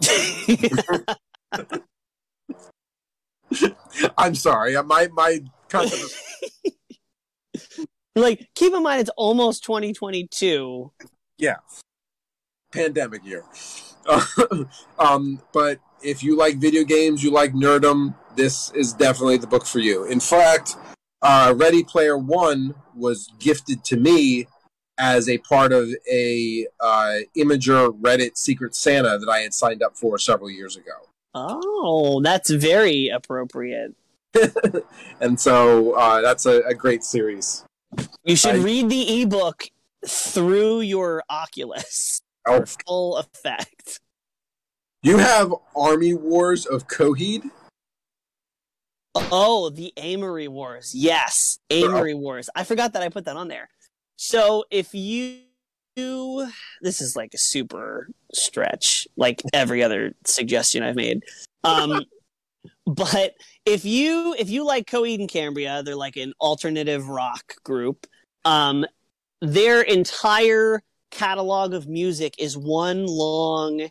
I'm 4.18 4.34
sorry, 4.34 4.76
uh, 4.76 4.82
my 4.82 5.08
my 5.12 5.40
concept 5.68 6.02
of 6.02 7.86
like, 8.16 8.48
keep 8.54 8.72
in 8.72 8.82
mind 8.82 9.02
it's 9.02 9.10
almost 9.16 9.64
2022. 9.64 10.92
Yeah, 11.38 11.56
pandemic 12.72 13.24
year. 13.24 13.44
um, 14.98 15.40
but 15.52 15.78
if 16.04 16.22
you 16.22 16.36
like 16.36 16.56
video 16.56 16.84
games, 16.84 17.22
you 17.24 17.30
like 17.30 17.52
nerdum, 17.52 18.14
this 18.36 18.70
is 18.72 18.92
definitely 18.92 19.38
the 19.38 19.46
book 19.46 19.66
for 19.66 19.78
you. 19.78 20.04
In 20.04 20.20
fact, 20.20 20.76
uh, 21.22 21.54
Ready 21.56 21.82
Player 21.82 22.18
One 22.18 22.74
was 22.94 23.32
gifted 23.38 23.82
to 23.84 23.96
me 23.96 24.46
as 24.98 25.28
a 25.28 25.38
part 25.38 25.72
of 25.72 25.88
a 26.10 26.66
uh, 26.80 27.16
Imgur 27.36 27.98
Reddit 28.00 28.36
Secret 28.36 28.76
Santa 28.76 29.18
that 29.18 29.28
I 29.28 29.40
had 29.40 29.54
signed 29.54 29.82
up 29.82 29.96
for 29.96 30.18
several 30.18 30.50
years 30.50 30.76
ago. 30.76 30.92
Oh, 31.34 32.20
that's 32.22 32.50
very 32.50 33.08
appropriate. 33.08 33.94
and 35.20 35.40
so 35.40 35.92
uh, 35.94 36.20
that's 36.20 36.46
a, 36.46 36.60
a 36.62 36.74
great 36.74 37.02
series. 37.02 37.64
You 38.24 38.36
should 38.36 38.56
I- 38.56 38.58
read 38.58 38.88
the 38.88 39.22
ebook 39.22 39.64
through 40.06 40.82
your 40.82 41.22
Oculus 41.30 42.20
Oh, 42.46 42.60
for 42.60 42.66
full 42.86 43.16
effect. 43.16 44.00
You 45.04 45.18
have 45.18 45.54
Army 45.76 46.14
Wars 46.14 46.64
of 46.64 46.88
Coheed. 46.88 47.42
Oh, 49.14 49.68
the 49.68 49.92
Amory 49.98 50.48
Wars. 50.48 50.94
Yes, 50.94 51.58
Amory 51.68 52.14
Wars. 52.14 52.48
I 52.54 52.64
forgot 52.64 52.94
that 52.94 53.02
I 53.02 53.10
put 53.10 53.26
that 53.26 53.36
on 53.36 53.48
there. 53.48 53.68
So 54.16 54.64
if 54.70 54.94
you 54.94 55.40
this 56.80 57.02
is 57.02 57.16
like 57.16 57.34
a 57.34 57.38
super 57.38 58.08
stretch, 58.32 59.06
like 59.14 59.42
every 59.52 59.82
other 59.82 60.14
suggestion 60.24 60.82
I've 60.82 60.96
made. 60.96 61.22
Um 61.64 62.00
but 62.86 63.34
if 63.66 63.84
you 63.84 64.34
if 64.38 64.48
you 64.48 64.64
like 64.64 64.86
Coheed 64.86 65.20
and 65.20 65.28
Cambria, 65.28 65.82
they're 65.82 65.96
like 65.96 66.16
an 66.16 66.32
alternative 66.40 67.10
rock 67.10 67.56
group. 67.62 68.06
Um 68.46 68.86
their 69.42 69.82
entire 69.82 70.82
catalog 71.10 71.74
of 71.74 71.86
music 71.86 72.36
is 72.38 72.56
one 72.56 73.04
long 73.04 73.90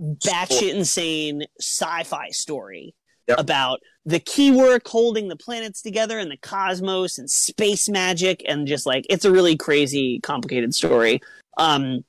batshit 0.00 0.74
insane 0.74 1.44
sci-fi 1.60 2.28
story 2.30 2.94
Yep. 3.28 3.38
about 3.38 3.80
the 4.04 4.18
keywork 4.18 4.88
holding 4.88 5.28
the 5.28 5.36
planets 5.36 5.82
together 5.82 6.18
and 6.18 6.30
the 6.32 6.36
cosmos 6.38 7.16
and 7.16 7.30
space 7.30 7.88
magic 7.88 8.42
and 8.48 8.66
just 8.66 8.86
like 8.86 9.06
it's 9.08 9.24
a 9.24 9.30
really 9.30 9.56
crazy 9.56 10.18
complicated 10.20 10.74
story. 10.74 11.20
Um 11.56 12.04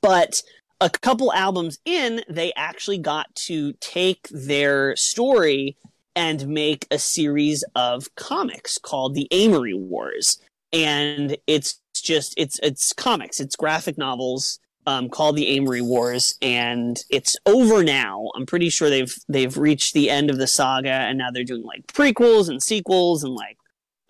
but 0.00 0.42
a 0.80 0.90
couple 0.90 1.32
albums 1.32 1.78
in 1.84 2.22
they 2.28 2.52
actually 2.56 2.98
got 2.98 3.32
to 3.34 3.74
take 3.74 4.28
their 4.30 4.96
story 4.96 5.76
and 6.16 6.48
make 6.48 6.86
a 6.90 6.98
series 6.98 7.62
of 7.74 8.12
comics 8.16 8.78
called 8.78 9.14
the 9.14 9.28
Amory 9.30 9.74
Wars. 9.74 10.38
And 10.72 11.36
it's 11.46 11.80
just 11.94 12.34
it's 12.36 12.58
it's 12.62 12.92
comics. 12.92 13.38
It's 13.40 13.56
graphic 13.56 13.98
novels 13.98 14.58
um, 14.86 15.08
called 15.08 15.36
the 15.36 15.48
Amory 15.56 15.80
Wars, 15.80 16.36
and 16.42 17.02
it's 17.10 17.36
over 17.46 17.82
now. 17.82 18.28
I'm 18.34 18.46
pretty 18.46 18.70
sure 18.70 18.90
they've 18.90 19.14
they've 19.28 19.56
reached 19.56 19.94
the 19.94 20.10
end 20.10 20.30
of 20.30 20.38
the 20.38 20.46
saga, 20.46 20.90
and 20.90 21.18
now 21.18 21.30
they're 21.30 21.44
doing 21.44 21.64
like 21.64 21.86
prequels 21.86 22.48
and 22.48 22.62
sequels 22.62 23.24
and 23.24 23.34
like 23.34 23.58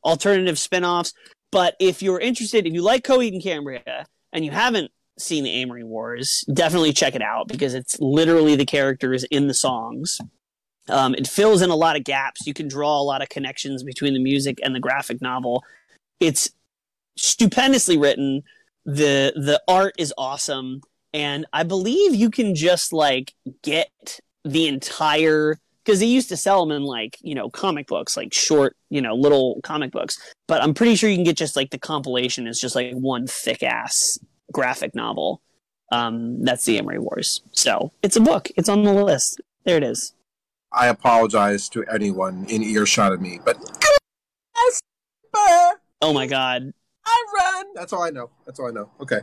alternative 0.04 0.58
spin-offs. 0.58 1.12
But 1.52 1.76
if 1.78 2.02
you're 2.02 2.20
interested, 2.20 2.66
if 2.66 2.72
you 2.72 2.82
like 2.82 3.04
Coheed 3.04 3.32
and 3.32 3.42
Cambria, 3.42 4.06
and 4.32 4.44
you 4.44 4.50
haven't 4.50 4.90
seen 5.18 5.44
the 5.44 5.62
Amory 5.62 5.84
Wars, 5.84 6.44
definitely 6.52 6.92
check 6.92 7.14
it 7.14 7.22
out 7.22 7.46
because 7.46 7.74
it's 7.74 7.98
literally 8.00 8.56
the 8.56 8.66
characters 8.66 9.22
in 9.24 9.46
the 9.46 9.54
songs. 9.54 10.20
Um, 10.88 11.14
it 11.14 11.26
fills 11.28 11.62
in 11.62 11.70
a 11.70 11.76
lot 11.76 11.96
of 11.96 12.04
gaps. 12.04 12.46
You 12.46 12.52
can 12.52 12.68
draw 12.68 13.00
a 13.00 13.02
lot 13.02 13.22
of 13.22 13.28
connections 13.28 13.82
between 13.82 14.12
the 14.12 14.20
music 14.20 14.58
and 14.62 14.74
the 14.74 14.80
graphic 14.80 15.22
novel. 15.22 15.62
It's 16.20 16.50
stupendously 17.16 17.96
written 17.96 18.42
the 18.84 19.32
the 19.34 19.60
art 19.68 19.94
is 19.98 20.12
awesome. 20.16 20.80
And 21.12 21.46
i 21.52 21.62
believe 21.62 22.14
you 22.14 22.30
can 22.30 22.54
just 22.54 22.92
like 22.92 23.34
get 23.62 24.20
the 24.44 24.66
entire 24.66 25.58
because 25.84 26.00
they 26.00 26.06
used 26.06 26.28
to 26.30 26.36
sell 26.36 26.64
them 26.64 26.74
in 26.76 26.82
like 26.82 27.18
you 27.20 27.34
know 27.34 27.50
comic 27.50 27.86
books 27.86 28.16
like 28.16 28.32
short 28.32 28.76
you 28.90 29.00
know 29.00 29.14
little 29.14 29.60
comic 29.62 29.92
books. 29.92 30.18
But 30.48 30.62
i'm 30.62 30.74
pretty 30.74 30.96
sure 30.96 31.08
you 31.08 31.16
can 31.16 31.24
get 31.24 31.36
just 31.36 31.56
like 31.56 31.70
the 31.70 31.78
compilation 31.78 32.46
is 32.46 32.60
just 32.60 32.74
like 32.74 32.92
one 32.94 33.26
thick 33.26 33.62
ass 33.62 34.18
graphic 34.52 34.94
novel. 34.94 35.40
Um 35.92 36.42
that's 36.42 36.64
the 36.64 36.78
Amory 36.78 36.98
Wars. 36.98 37.42
So 37.52 37.92
it's 38.02 38.16
a 38.16 38.20
book. 38.20 38.48
It's 38.56 38.68
on 38.68 38.82
the 38.82 38.92
list. 38.92 39.40
There 39.64 39.76
it 39.76 39.84
is. 39.84 40.14
I 40.72 40.88
apologize 40.88 41.68
to 41.70 41.84
anyone 41.84 42.46
in 42.48 42.62
earshot 42.62 43.12
of 43.12 43.20
me, 43.20 43.38
but 43.44 43.56
oh 46.02 46.12
my 46.12 46.26
god 46.26 46.72
I 47.06 47.24
run. 47.38 47.66
That's 47.74 47.92
all 47.92 48.02
I 48.02 48.10
know. 48.10 48.30
That's 48.46 48.58
all 48.58 48.68
I 48.68 48.72
know. 48.72 48.90
Okay. 49.00 49.20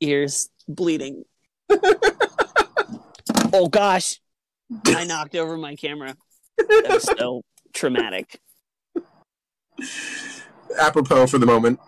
ears 0.00 0.50
bleeding 0.68 1.24
oh 3.52 3.68
gosh 3.70 4.18
i 4.86 5.04
knocked 5.04 5.34
over 5.34 5.56
my 5.58 5.76
camera 5.76 6.16
that 6.56 6.86
was 6.88 7.02
so 7.18 7.42
traumatic 7.74 8.40
Apropos 10.78 11.26
for 11.26 11.38
the 11.38 11.46
moment. 11.46 11.78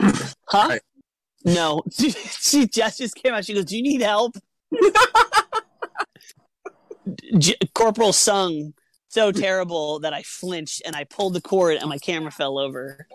Huh? 0.00 0.12
Hi. 0.48 0.80
No. 1.44 1.82
she 1.92 2.66
just 2.66 2.98
just 2.98 3.14
came 3.14 3.34
out. 3.34 3.44
She 3.44 3.54
goes, 3.54 3.66
"Do 3.66 3.76
you 3.76 3.82
need 3.82 4.00
help?" 4.00 4.36
J- 7.38 7.56
Corporal 7.74 8.12
sung 8.12 8.72
so 9.14 9.30
terrible 9.30 10.00
that 10.00 10.12
I 10.12 10.22
flinched 10.22 10.82
and 10.84 10.96
I 10.96 11.04
pulled 11.04 11.34
the 11.34 11.40
cord 11.40 11.76
and 11.76 11.88
my 11.88 11.98
camera 11.98 12.32
fell 12.32 12.58
over. 12.58 13.06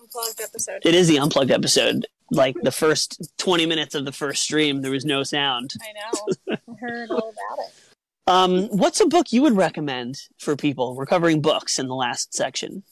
unplugged 0.00 0.40
episode. 0.40 0.80
It 0.82 0.94
is 0.94 1.08
the 1.08 1.18
unplugged 1.18 1.50
episode. 1.50 2.06
Like 2.30 2.56
the 2.62 2.72
first 2.72 3.30
20 3.36 3.66
minutes 3.66 3.94
of 3.94 4.06
the 4.06 4.12
first 4.12 4.42
stream, 4.42 4.80
there 4.80 4.90
was 4.90 5.04
no 5.04 5.22
sound. 5.22 5.74
I 5.82 5.92
know. 5.92 6.56
I 6.68 6.74
heard 6.80 7.10
all 7.10 7.18
about 7.18 7.66
it. 7.66 7.72
Um, 8.28 8.68
what's 8.68 9.00
a 9.00 9.06
book 9.06 9.32
you 9.32 9.42
would 9.42 9.56
recommend 9.56 10.16
for 10.38 10.54
people? 10.54 10.94
We're 10.94 11.06
covering 11.06 11.42
books 11.42 11.80
in 11.80 11.88
the 11.88 11.96
last 11.96 12.32
section. 12.32 12.84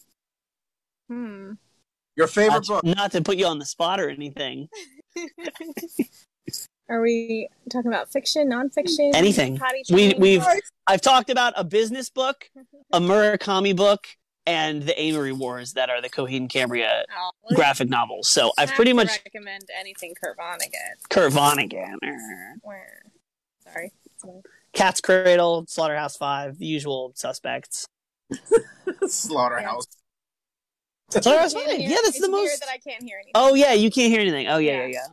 Hmm. 1.09 1.53
Your 2.17 2.27
favorite 2.27 2.67
Not, 2.69 2.83
book? 2.83 2.85
not 2.85 3.13
to 3.13 3.23
put 3.23 3.37
you 3.37 3.47
on 3.47 3.61
the 3.61 3.65
spot 3.65 4.01
or 4.01 4.11
anything. 4.11 4.69
Are 6.91 7.01
we 7.01 7.49
talking 7.71 7.89
about 7.89 8.11
fiction, 8.13 8.51
nonfiction? 8.51 9.15
Anything. 9.15 9.61
We, 9.91 10.15
we've 10.19 10.45
I've 10.89 11.01
talked 11.01 11.31
about 11.31 11.53
a 11.57 11.63
business 11.63 12.11
book, 12.11 12.51
a 12.93 12.99
Murakami 13.01 13.77
book, 13.77 14.09
and 14.45 14.83
the 14.83 15.01
Amory 15.01 15.33
Wars 15.33 15.75
that 15.75 15.89
are 15.89 16.03
the 16.03 16.11
Coheed 16.11 16.39
and 16.39 16.51
Cambria 16.51 17.05
Oh, 17.17 17.31
well, 17.45 17.57
graphic 17.57 17.89
novels. 17.89 18.27
So 18.29 18.51
I've 18.59 18.71
have 18.71 18.77
pretty 18.77 18.93
much 18.93 19.09
recommend 19.25 19.69
anything 19.79 20.15
Kurt 20.21 20.37
Vonnegut. 20.37 21.09
Kurt 21.09 21.33
Vonnegut, 21.33 21.95
Where? 22.63 23.03
Sorry. 23.63 23.93
Sorry. 24.17 24.41
Cat's 24.73 25.01
Cradle, 25.01 25.67
Slaughterhouse 25.69 26.17
Five, 26.17 26.59
the 26.59 26.67
usual 26.67 27.13
suspects. 27.15 27.87
Slaughterhouse. 29.07 29.87
Slaughterhouse 31.11 31.55
Five. 31.55 31.79
Yeah, 31.79 31.89
that's 31.89 32.09
it's 32.09 32.21
the 32.21 32.31
weird 32.31 32.45
most. 32.45 32.61
that 32.61 32.69
I 32.69 32.79
can't 32.79 33.03
hear 33.05 33.19
anything. 33.19 33.33
Oh 33.35 33.55
yeah, 33.55 33.75
you 33.75 33.91
can't 33.91 34.11
hear 34.13 34.21
anything. 34.21 34.49
Oh 34.49 34.59
yeah, 34.59 34.73
yeah, 34.73 34.79
Yeah. 34.87 34.87
yeah. 34.89 35.07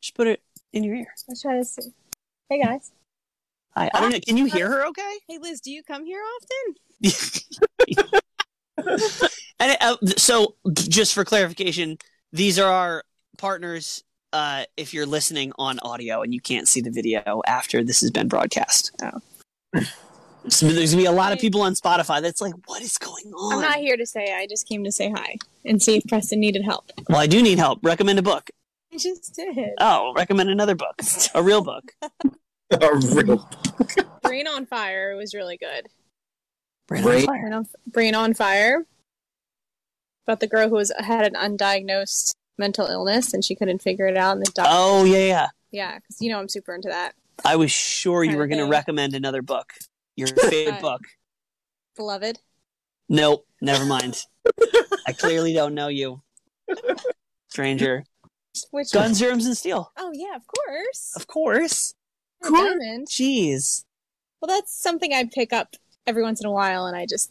Just 0.00 0.14
put 0.14 0.26
it 0.26 0.42
in 0.72 0.84
your 0.84 0.94
ear. 0.94 1.14
Let's 1.28 1.42
try 1.42 1.56
to 1.56 1.64
see. 1.64 1.92
Hey 2.48 2.62
guys. 2.62 2.90
I, 3.76 3.90
I 3.94 4.00
don't 4.00 4.10
know. 4.10 4.20
Can 4.26 4.36
you 4.36 4.46
hear 4.46 4.68
her? 4.68 4.86
Okay. 4.88 5.18
Hey 5.28 5.38
Liz, 5.38 5.60
do 5.60 5.70
you 5.70 5.82
come 5.82 6.04
here 6.04 6.22
often? 6.36 6.74
and 9.60 9.76
uh, 9.80 9.96
so, 10.16 10.56
just 10.74 11.14
for 11.14 11.24
clarification, 11.24 11.98
these 12.32 12.58
are 12.58 12.70
our 12.70 13.04
partners. 13.38 14.02
Uh, 14.32 14.64
if 14.76 14.94
you're 14.94 15.06
listening 15.06 15.52
on 15.58 15.80
audio 15.82 16.22
and 16.22 16.32
you 16.32 16.40
can't 16.40 16.68
see 16.68 16.80
the 16.80 16.90
video 16.90 17.42
after 17.48 17.82
this 17.82 18.00
has 18.00 18.12
been 18.12 18.28
broadcast, 18.28 18.92
Oh. 19.02 19.80
so 20.48 20.68
there's 20.68 20.92
gonna 20.92 21.02
be 21.02 21.06
a 21.06 21.12
lot 21.12 21.32
of 21.32 21.40
people 21.40 21.62
on 21.62 21.74
Spotify 21.74 22.22
that's 22.22 22.40
like, 22.40 22.54
"What 22.66 22.80
is 22.80 22.96
going 22.96 23.32
on?" 23.34 23.54
I'm 23.54 23.60
not 23.60 23.78
here 23.78 23.96
to 23.96 24.06
say. 24.06 24.32
I 24.32 24.46
just 24.46 24.68
came 24.68 24.84
to 24.84 24.92
say 24.92 25.10
hi 25.10 25.36
and 25.64 25.82
see 25.82 25.96
if 25.96 26.04
Preston 26.08 26.38
needed 26.38 26.62
help. 26.64 26.92
Well, 27.08 27.18
I 27.18 27.26
do 27.26 27.42
need 27.42 27.58
help. 27.58 27.80
Recommend 27.82 28.20
a 28.20 28.22
book. 28.22 28.50
I 28.94 28.96
just 28.98 29.34
did. 29.34 29.70
Oh, 29.78 30.12
recommend 30.16 30.50
another 30.50 30.74
book, 30.74 31.00
a 31.34 31.42
real 31.42 31.62
book. 31.62 31.92
A 32.72 32.94
real 32.94 33.36
book. 33.36 34.22
Brain 34.22 34.46
on 34.46 34.64
Fire 34.64 35.16
was 35.16 35.34
really 35.34 35.56
good. 35.56 35.88
Brain 36.86 37.02
Brain- 37.02 37.18
on 37.22 37.26
Fire. 37.26 37.40
Brain 37.42 37.52
on, 37.52 37.66
Brain 37.88 38.14
on 38.14 38.32
Fire. 38.34 38.86
About 40.24 40.38
the 40.38 40.46
girl 40.46 40.68
who 40.68 40.76
was 40.76 40.92
had 41.00 41.26
an 41.26 41.34
undiagnosed 41.34 42.32
mental 42.58 42.86
illness 42.86 43.34
and 43.34 43.44
she 43.44 43.56
couldn't 43.56 43.82
figure 43.82 44.06
it 44.06 44.16
out. 44.16 44.36
And 44.36 44.46
the 44.46 44.52
doctor, 44.52 44.70
Oh 44.72 45.02
yeah, 45.04 45.18
yeah. 45.26 45.46
yeah, 45.72 45.94
because 45.96 46.20
you 46.20 46.30
know 46.30 46.38
I'm 46.38 46.48
super 46.48 46.72
into 46.72 46.88
that. 46.90 47.14
I 47.44 47.56
was 47.56 47.72
sure 47.72 48.22
you 48.22 48.36
were 48.36 48.46
going 48.46 48.64
to 48.64 48.70
recommend 48.70 49.14
another 49.14 49.42
book. 49.42 49.72
Your 50.16 50.28
favorite 50.48 50.76
Uh, 50.76 50.80
book. 50.80 51.00
Beloved. 51.96 52.38
Nope, 53.08 53.46
never 53.60 53.84
mind. 53.84 54.22
I 55.08 55.12
clearly 55.12 55.54
don't 55.54 55.74
know 55.74 55.88
you, 55.88 56.22
stranger. 57.48 58.04
Which 58.70 58.92
Guns, 58.92 59.20
Germs, 59.20 59.46
and 59.46 59.56
Steel. 59.56 59.92
Oh 59.96 60.10
yeah, 60.12 60.36
of 60.36 60.42
course. 60.46 61.12
Of 61.16 61.26
course. 61.26 61.94
Or 62.42 62.50
Diamond. 62.50 63.08
Jeez. 63.08 63.84
Well, 64.40 64.48
that's 64.48 64.72
something 64.74 65.12
I 65.12 65.24
pick 65.32 65.52
up 65.52 65.76
every 66.06 66.22
once 66.22 66.40
in 66.40 66.46
a 66.46 66.52
while, 66.52 66.86
and 66.86 66.96
I 66.96 67.06
just 67.06 67.30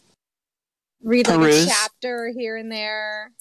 read 1.02 1.28
like 1.28 1.38
Peruse? 1.38 1.66
a 1.66 1.68
chapter 1.68 2.32
here 2.36 2.56
and 2.56 2.70
there. 2.70 3.32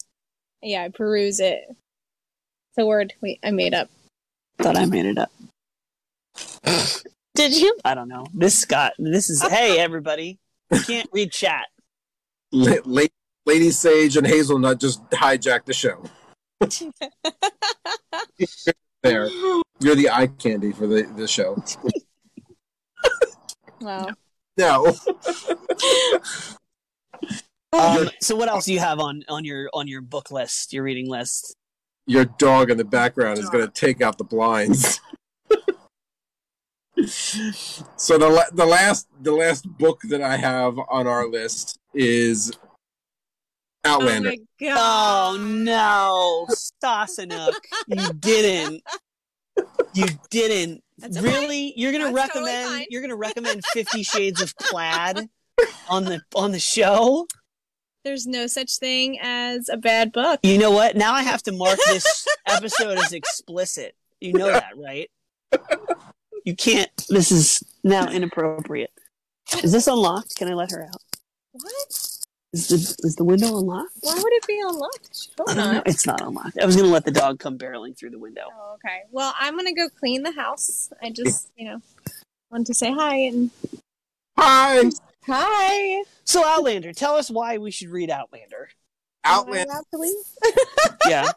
Yeah, 0.62 0.84
I 0.84 0.90
peruse 0.90 1.40
it. 1.40 1.64
It's 1.70 2.78
a 2.78 2.86
word 2.86 3.14
we 3.22 3.40
I 3.44 3.52
made 3.52 3.74
up. 3.74 3.90
Thought 4.58 4.78
I 4.78 4.86
made 4.86 5.06
it 5.06 5.18
up. 5.18 5.32
Did 7.36 7.56
you? 7.56 7.78
I 7.86 7.96
don't 7.96 8.10
know. 8.10 8.26
This 8.34 8.66
got 8.66 8.94
this 8.98 9.30
is 9.30 9.42
hey 9.50 9.80
everybody. 9.80 10.40
You 10.72 10.82
can't 10.82 11.10
read 11.14 11.32
chat. 11.32 11.68
La- 12.52 12.76
La- 12.86 13.04
Lady 13.46 13.72
Sage 13.72 14.18
and 14.18 14.28
Hazelnut 14.28 14.80
just 14.80 15.08
hijacked 15.12 15.66
the 15.66 15.74
show. 15.74 16.04
There, 19.02 19.30
you're 19.80 19.96
the 19.96 20.10
eye 20.10 20.28
candy 20.28 20.74
for 20.74 20.86
the, 20.86 21.04
the 21.16 21.28
show. 21.28 21.62
Wow. 23.82 24.10
No, 24.58 24.94
Um, 27.72 28.10
so 28.20 28.36
what 28.36 28.50
else 28.50 28.66
do 28.66 28.74
you 28.74 28.80
have 28.80 29.00
on 29.00 29.24
on 29.30 29.46
your 29.46 29.70
on 29.74 29.88
your 29.88 30.02
book 30.02 30.32
list, 30.32 30.74
your 30.74 30.84
reading 30.84 31.08
list? 31.08 31.56
your 32.10 32.26
dog 32.26 32.72
in 32.72 32.78
the 32.78 32.84
background 32.84 33.38
is 33.38 33.50
going 33.52 33.64
to 33.64 33.72
take 33.72 34.02
out 34.02 34.18
the 34.18 34.24
blinds. 34.24 35.00
so 37.06 38.18
the 38.18 38.46
the 38.52 38.66
last 38.66 39.08
the 39.22 39.32
last 39.32 39.66
book 39.78 40.02
that 40.10 40.22
I 40.22 40.36
have 40.36 40.78
on 40.90 41.06
our 41.06 41.28
list 41.28 41.78
is 41.94 42.52
Oh 43.86 43.94
Outlander. 43.94 44.30
Oh 44.30 44.36
my 44.62 44.68
god. 44.68 44.78
Oh 44.78 45.38
no, 45.44 46.48
Stassenuk, 46.54 47.54
you 47.88 48.14
didn't. 48.20 48.84
You 49.94 50.06
didn't. 50.30 50.84
That's 50.98 51.18
okay. 51.18 51.28
Really? 51.28 51.74
You're 51.78 51.92
gonna 51.92 52.12
That's 52.12 52.28
recommend? 52.36 52.70
fine. 52.70 52.86
you're 52.90 53.02
gonna 53.02 53.16
recommend 53.16 53.64
Fifty 53.74 54.04
Shades 54.04 54.42
of 54.42 54.54
Plaid 54.58 55.30
on 55.90 56.06
the 56.06 56.22
on 56.36 56.52
the 56.52 56.60
show? 56.60 57.26
There's 58.06 58.26
no 58.28 58.48
such 58.48 58.78
thing 58.78 59.18
as 59.22 59.70
a 59.70 59.78
bad 59.78 60.12
book. 60.12 60.40
You 60.44 60.58
know 60.58 60.72
what? 60.72 60.96
Now 60.96 61.14
I 61.14 61.24
have 61.24 61.44
to 61.44 61.52
mark 61.52 61.78
this 61.88 62.26
episode 62.48 62.98
as 62.98 63.12
explicit. 63.14 63.96
You 64.22 64.34
know 64.34 64.48
that, 64.48 64.72
right? 64.78 65.10
You 66.46 66.56
can't. 66.56 66.90
This 67.10 67.32
is 67.32 67.62
now 67.84 68.10
inappropriate. 68.10 68.92
Is 69.64 69.72
this 69.72 69.88
unlocked? 69.88 70.36
Can 70.36 70.50
I 70.50 70.54
let 70.54 70.72
her 70.72 70.84
out? 70.84 71.02
What? 71.52 72.09
Is 72.52 72.68
the 72.68 73.08
is 73.08 73.16
the 73.16 73.24
window 73.24 73.60
unlocked? 73.60 73.92
Why 74.02 74.16
would 74.16 74.34
it 74.34 74.48
be 74.48 74.60
unlocked? 74.60 75.30
I 75.48 75.54
don't 75.54 75.74
know. 75.74 75.84
It's 75.86 76.08
not 76.08 76.20
unlocked. 76.22 76.58
I 76.60 76.66
was 76.66 76.76
gonna 76.76 76.88
let 76.88 77.06
the 77.06 77.12
dog 77.12 77.40
come 77.40 77.60
barreling 77.60 77.96
through 77.96 78.10
the 78.10 78.18
window. 78.18 78.46
Oh, 78.52 78.74
okay. 78.76 79.02
Well, 79.12 79.36
I'm 79.40 79.56
gonna 79.56 79.74
go 79.74 79.88
clean 79.90 80.24
the 80.24 80.32
house. 80.32 80.90
I 81.02 81.12
just, 81.12 81.52
you 81.56 81.66
know, 81.66 81.82
wanted 82.50 82.66
to 82.68 82.74
say 82.74 82.92
hi 82.92 83.18
and 83.18 83.52
Hi, 84.42 84.90
hi. 85.28 86.04
So 86.24 86.46
Outlander, 86.46 86.94
tell 86.94 87.16
us 87.16 87.30
why 87.30 87.58
we 87.58 87.72
should 87.72 87.90
read 87.90 88.10
Outlander. 88.10 88.70
Outlander. 89.26 89.60
Am 89.60 89.68
I 89.68 89.74
allowed 89.74 89.86
to 89.92 89.98
leave? 89.98 90.96
Yeah. 91.08 91.32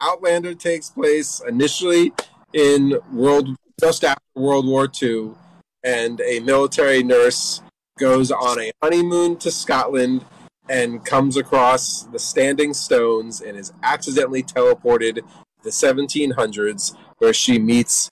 Outlander 0.00 0.54
takes 0.54 0.90
place 0.90 1.42
initially 1.46 2.12
in 2.52 2.98
world 3.12 3.48
just 3.80 4.04
after 4.04 4.22
World 4.36 4.66
War 4.66 4.88
II, 5.02 5.32
and 5.82 6.20
a 6.20 6.38
military 6.40 7.02
nurse 7.02 7.62
goes 8.00 8.32
on 8.32 8.58
a 8.58 8.72
honeymoon 8.82 9.36
to 9.36 9.50
Scotland 9.50 10.24
and 10.68 11.04
comes 11.04 11.36
across 11.36 12.04
the 12.04 12.18
Standing 12.18 12.72
Stones 12.72 13.40
and 13.40 13.56
is 13.56 13.72
accidentally 13.82 14.42
teleported 14.42 15.16
to 15.16 15.22
the 15.62 15.70
1700s, 15.70 16.96
where 17.18 17.34
she 17.34 17.58
meets 17.58 18.08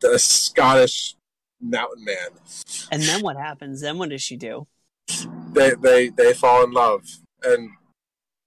the 0.00 0.18
Scottish 0.18 1.14
mountain 1.60 2.04
man. 2.04 2.28
And 2.90 3.02
then 3.02 3.22
what 3.22 3.36
happens? 3.36 3.80
Then 3.80 3.98
what 3.98 4.10
does 4.10 4.22
she 4.22 4.36
do? 4.36 4.66
They 5.52 5.74
they 5.74 6.08
they 6.08 6.32
fall 6.32 6.64
in 6.64 6.72
love, 6.72 7.04
and 7.42 7.70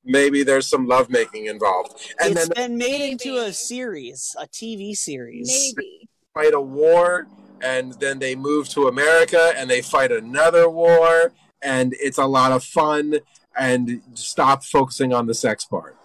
maybe 0.04 0.44
there's 0.44 0.68
some 0.68 0.88
lovemaking 0.88 1.46
involved, 1.46 2.14
and 2.20 2.36
it's 2.36 2.50
then 2.50 2.70
been 2.70 2.78
made 2.78 3.12
into 3.12 3.38
a 3.38 3.54
series, 3.54 4.36
a 4.40 4.48
TV 4.48 4.96
series. 4.96 5.48
Maybe. 5.48 6.10
fight 6.34 6.54
a 6.54 6.62
war 6.62 7.28
and 7.62 7.94
then 7.94 8.20
they 8.20 8.36
move 8.36 8.70
to 8.70 8.88
America 8.88 9.54
and 9.56 9.70
they 9.70 9.82
fight 9.82 10.12
another 10.12 10.70
war 10.70 11.32
and 11.62 11.96
it's 12.00 12.18
a 12.18 12.26
lot 12.26 12.52
of 12.52 12.64
fun 12.64 13.16
and 13.58 14.02
stop 14.14 14.64
focusing 14.64 15.14
on 15.14 15.26
the 15.26 15.34
sex 15.34 15.66
part. 15.66 15.98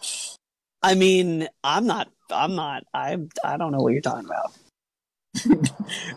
I 0.82 0.94
mean, 0.94 1.48
I'm 1.62 1.86
not. 1.86 2.11
I'm 2.30 2.55
not. 2.55 2.84
I. 2.92 3.18
I 3.44 3.57
don't 3.57 3.72
know 3.72 3.78
what 3.78 3.92
you're 3.92 4.03
talking 4.03 4.24
about. 4.24 4.53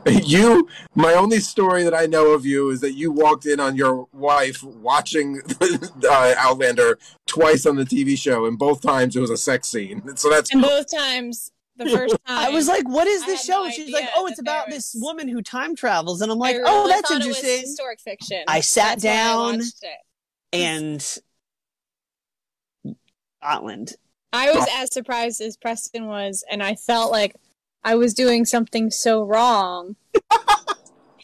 you 0.26 0.68
my 0.94 1.14
only 1.14 1.40
story 1.40 1.84
that 1.84 1.94
I 1.94 2.06
know 2.06 2.34
of 2.34 2.46
you 2.46 2.70
is 2.70 2.82
that 2.82 2.94
you 2.94 3.12
walked 3.12 3.46
in 3.46 3.62
on 3.62 3.78
your 3.78 4.08
wife 4.12 4.62
watching 4.62 5.42
uh, 5.62 6.34
Outlander 6.38 7.00
twice 7.26 7.66
on 7.66 7.78
the 7.78 7.86
TV 7.86 8.18
show 8.18 8.46
and 8.46 8.60
both 8.60 8.82
times 8.82 9.16
it 9.16 9.22
was 9.22 9.30
a 9.30 9.38
sex 9.38 9.70
scene. 9.70 10.02
So 10.16 10.30
that's 10.30 10.52
And 10.52 10.62
both 10.62 10.88
times, 10.94 11.52
the 11.78 11.90
first 11.90 12.18
time, 12.26 12.38
I 12.48 12.50
was 12.50 12.68
like, 12.68 12.88
"What 12.88 13.08
is 13.08 13.26
this 13.26 13.44
show?" 13.44 13.64
no 13.64 13.70
She's 13.70 13.92
like, 13.92 14.10
"Oh, 14.16 14.28
it's 14.28 14.40
about 14.40 14.68
there 14.68 14.78
this 14.78 14.96
woman 14.98 15.28
who 15.28 15.42
time 15.42 15.76
travels," 15.76 16.22
and 16.22 16.32
I'm 16.32 16.40
like, 16.40 16.56
really 16.56 16.66
"Oh, 16.68 16.88
that's 16.88 17.10
was 17.10 17.20
interesting." 17.20 17.62
historic 17.62 18.00
fiction. 18.02 18.44
I 18.48 18.62
sat 18.62 19.02
That's 19.02 19.04
why 19.04 19.12
I 19.12 19.14
down. 19.14 19.62
And 20.54 21.20
Scotland. 23.42 23.94
I 24.34 24.52
was 24.52 24.68
as 24.74 24.94
surprised 24.94 25.40
as 25.42 25.56
Preston 25.56 26.08
was, 26.08 26.44
and 26.50 26.62
I 26.62 26.76
felt 26.76 27.12
like 27.12 27.36
I 27.84 27.96
was 27.96 28.14
doing 28.14 28.46
something 28.46 28.92
so 28.92 29.24
wrong. 29.24 29.96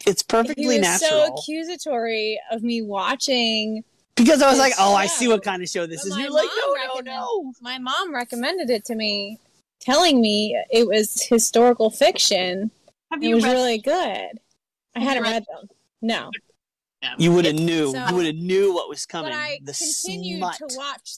It's 0.06 0.22
perfectly 0.22 0.66
was 0.66 0.80
natural. 0.80 1.10
so 1.10 1.34
accusatory 1.34 2.40
of 2.50 2.62
me 2.62 2.82
watching 2.82 3.84
Because 4.16 4.42
I 4.42 4.50
was 4.50 4.58
like, 4.58 4.72
oh, 4.78 4.94
I 4.94 5.06
see 5.06 5.28
what 5.28 5.42
kind 5.42 5.62
of 5.62 5.68
show 5.68 5.86
this 5.86 6.02
But 6.02 6.12
is. 6.12 6.18
You're 6.18 6.30
like, 6.30 6.48
no, 6.58 6.74
no, 6.74 7.00
no. 7.00 7.52
My 7.60 7.78
mom 7.78 8.14
recommended 8.14 8.68
it 8.70 8.84
to 8.86 8.94
me, 8.94 9.38
telling 9.82 10.20
me 10.20 10.56
it 10.70 10.86
was 10.86 11.22
historical 11.22 11.90
fiction. 11.90 12.70
Have 13.10 13.22
It 13.22 13.34
was 13.34 13.44
read? 13.44 13.52
really 13.52 13.78
good. 13.78 13.92
I 14.94 15.00
Have 15.00 15.02
you 15.02 15.08
hadn't 15.08 15.22
read- 15.24 15.32
read 15.32 15.44
them. 15.60 15.68
No, 16.00 16.30
You 17.18 17.32
would 17.32 17.44
have 17.44 17.54
knew. 17.56 17.92
So- 17.92 18.06
you 18.08 18.14
would 18.14 18.26
have 18.26 18.34
knew 18.36 18.72
what 18.72 18.88
was 18.88 19.04
coming. 19.06 19.32
but 19.32 19.36
I 19.38 19.58
the 19.62 19.72
continued 19.72 20.38
smut. 20.38 20.56
to 20.58 20.76
watch 20.76 21.16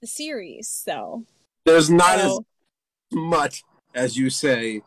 the 0.00 0.06
series. 0.06 0.68
So 0.68 1.24
There's 1.64 1.90
not 1.90 2.18
as 2.18 2.38
much 3.12 3.62
as 3.94 4.16
you 4.16 4.30
say, 4.30 4.82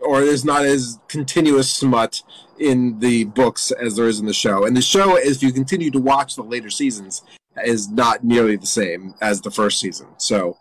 or 0.00 0.24
there's 0.24 0.44
not 0.44 0.64
as 0.64 0.98
continuous 1.08 1.72
smut 1.72 2.22
in 2.58 2.98
the 3.00 3.24
books 3.24 3.70
as 3.70 3.96
there 3.96 4.08
is 4.08 4.18
in 4.20 4.26
the 4.26 4.32
show. 4.32 4.64
And 4.64 4.76
the 4.76 4.82
show, 4.82 5.16
if 5.16 5.42
you 5.42 5.52
continue 5.52 5.90
to 5.90 5.98
watch 6.00 6.36
the 6.36 6.42
later 6.42 6.70
seasons, 6.70 7.22
is 7.64 7.88
not 7.88 8.24
nearly 8.24 8.56
the 8.56 8.66
same 8.66 9.14
as 9.20 9.40
the 9.42 9.50
first 9.50 9.78
season. 9.80 10.08
So 10.18 10.56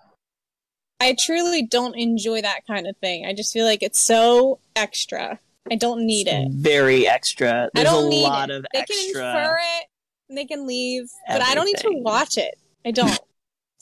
I 1.02 1.16
truly 1.20 1.64
don't 1.64 1.96
enjoy 1.98 2.42
that 2.42 2.66
kind 2.68 2.88
of 2.88 2.96
thing. 2.98 3.26
I 3.26 3.34
just 3.34 3.52
feel 3.52 3.66
like 3.66 3.82
it's 3.84 4.00
so 4.00 4.60
extra. 4.76 5.40
I 5.72 5.76
don't 5.76 6.06
need 6.06 6.28
it. 6.28 6.50
Very 6.52 7.08
extra. 7.08 7.66
I 7.66 7.70
There's 7.84 7.90
don't 7.90 8.06
a 8.06 8.10
need 8.10 8.24
lot 8.24 8.50
it. 8.50 8.56
of 8.58 8.66
They 8.74 8.80
extra. 8.80 8.96
They 8.98 9.12
can 9.14 9.28
infer 9.36 9.58
it, 9.80 9.86
and 10.30 10.38
they 10.38 10.46
can 10.46 10.68
leave, 10.68 11.10
but 11.28 11.42
I 11.42 11.56
don't 11.56 11.66
need 11.66 11.78
to 11.78 11.92
watch 12.02 12.38
it. 12.38 12.56
I 12.86 12.92
don't. 12.92 13.20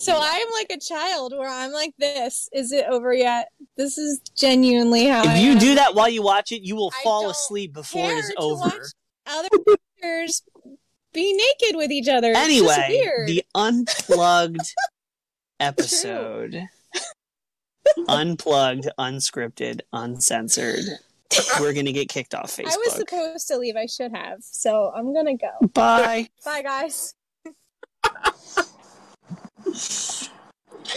So 0.02 0.14
I 0.18 0.36
am 0.38 0.48
like 0.54 0.72
a 0.72 0.80
child 0.80 1.34
where 1.38 1.50
I'm 1.50 1.74
like 1.74 1.94
this. 2.00 2.48
Is 2.54 2.72
it 2.72 2.86
over 2.90 3.14
yet? 3.14 3.50
This 3.76 3.98
is 3.98 4.22
genuinely 4.34 5.06
how 5.08 5.26
I 5.28 5.34
If 5.36 5.44
you 5.44 5.52
am. 5.52 5.58
do 5.58 5.76
that 5.76 5.94
while 5.94 6.08
you 6.08 6.22
watch 6.24 6.54
it, 6.54 6.62
you 6.62 6.78
will 6.78 6.94
I 6.98 7.04
fall 7.04 7.30
asleep 7.30 7.74
before 7.74 8.10
it's 8.14 8.30
to 8.30 8.36
over. 8.40 8.72
other 9.28 9.50
characters 10.02 10.42
be 11.14 11.34
naked 11.34 11.76
with 11.76 11.92
each 11.92 12.08
other. 12.08 12.30
It's 12.30 12.40
Anyway, 12.40 13.26
the 13.28 13.44
unplugged 13.54 14.74
episode. 15.60 16.70
unplugged, 18.08 18.88
unscripted, 19.00 19.82
uncensored. 19.94 20.84
We're 21.60 21.74
gonna 21.74 21.92
get 21.92 22.10
kicked 22.10 22.34
off 22.34 22.56
Facebook. 22.58 22.74
I 22.74 22.78
was 22.78 22.94
supposed 22.94 23.48
to 23.50 23.58
leave. 23.58 23.76
I 23.76 23.86
should 23.86 24.12
have. 24.12 24.40
So 24.42 24.92
I'm 24.96 25.14
gonna 25.14 25.38
go. 25.38 25.68
Bye. 25.74 26.28
Bye, 26.46 26.62
guys. 26.64 27.14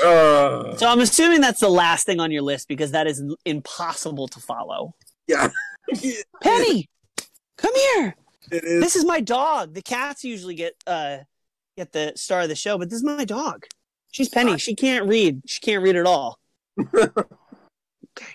uh, 0.05 0.77
So 0.77 0.87
I'm 0.89 1.01
assuming 1.01 1.41
that's 1.41 1.61
the 1.61 1.69
last 1.69 2.07
thing 2.07 2.21
on 2.21 2.31
your 2.31 2.43
list 2.43 2.69
because 2.69 2.93
that 2.93 3.07
is 3.07 3.23
impossible 3.45 4.29
to 4.29 4.41
follow. 4.41 4.95
yeah, 5.27 5.51
Penny, 6.43 6.89
come 7.59 7.75
here. 7.75 8.15
it 8.51 8.65
is. 8.65 8.83
This 8.83 8.97
is 8.97 9.05
my 9.05 9.21
dog. 9.21 9.75
The 9.75 9.83
cats 9.83 10.25
usually 10.25 10.55
get 10.55 10.75
uh 10.87 11.19
get 11.77 11.93
the 11.93 12.13
star 12.17 12.41
of 12.43 12.49
the 12.49 12.55
show, 12.57 12.79
but 12.79 12.89
this 12.91 12.97
is 12.99 13.05
my 13.05 13.25
dog. 13.25 13.67
She's 14.13 14.29
Penny. 14.29 14.59
She 14.59 14.75
can't 14.75 15.07
read. 15.07 15.43
She 15.47 15.61
can't 15.61 15.83
read 15.83 15.97
at 15.97 16.07
all. 16.07 16.39
Okay, 16.79 17.25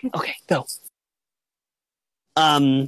okay, 0.14 0.34
go. 0.48 0.64
Um. 2.36 2.86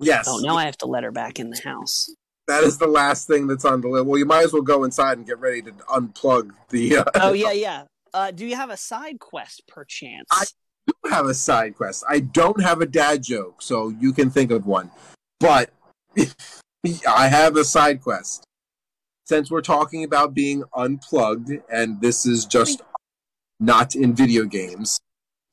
yes, 0.00 0.26
Oh, 0.28 0.38
now 0.38 0.56
I 0.56 0.64
have 0.64 0.78
to 0.78 0.86
let 0.86 1.04
her 1.04 1.12
back 1.12 1.38
in 1.38 1.50
the 1.50 1.60
house. 1.64 2.12
that 2.48 2.64
is 2.64 2.78
the 2.78 2.86
last 2.88 3.26
thing 3.28 3.46
that's 3.46 3.64
on 3.64 3.80
the 3.80 3.88
list. 3.88 4.06
Well, 4.06 4.18
you 4.18 4.26
might 4.26 4.44
as 4.44 4.52
well 4.52 4.62
go 4.62 4.84
inside 4.84 5.18
and 5.18 5.26
get 5.26 5.38
ready 5.38 5.62
to 5.62 5.70
unplug 5.72 6.50
the. 6.70 6.98
Uh, 6.98 7.04
Oh 7.16 7.32
yeah, 7.34 7.52
yeah. 7.52 7.82
Uh, 8.14 8.30
do 8.30 8.46
you 8.46 8.56
have 8.56 8.70
a 8.70 8.76
side 8.76 9.20
quest, 9.20 9.62
perchance? 9.68 10.28
I- 10.32 10.46
do 10.86 11.10
have 11.10 11.26
a 11.26 11.34
side 11.34 11.76
quest. 11.76 12.02
I 12.08 12.20
don't 12.20 12.62
have 12.62 12.80
a 12.80 12.86
dad 12.86 13.22
joke, 13.22 13.60
so 13.60 13.90
you 14.00 14.10
can 14.14 14.30
think 14.30 14.50
of 14.50 14.64
one. 14.66 14.90
But 15.38 15.70
I 17.06 17.28
have 17.28 17.56
a 17.56 17.64
side 17.64 18.00
quest. 18.02 18.42
Since 19.26 19.50
we're 19.50 19.60
talking 19.60 20.02
about 20.04 20.32
being 20.32 20.64
unplugged, 20.74 21.52
and 21.70 22.00
this 22.00 22.24
is 22.24 22.46
just 22.46 22.80
not 23.60 23.94
in 23.94 24.14
video 24.14 24.44
games, 24.44 25.00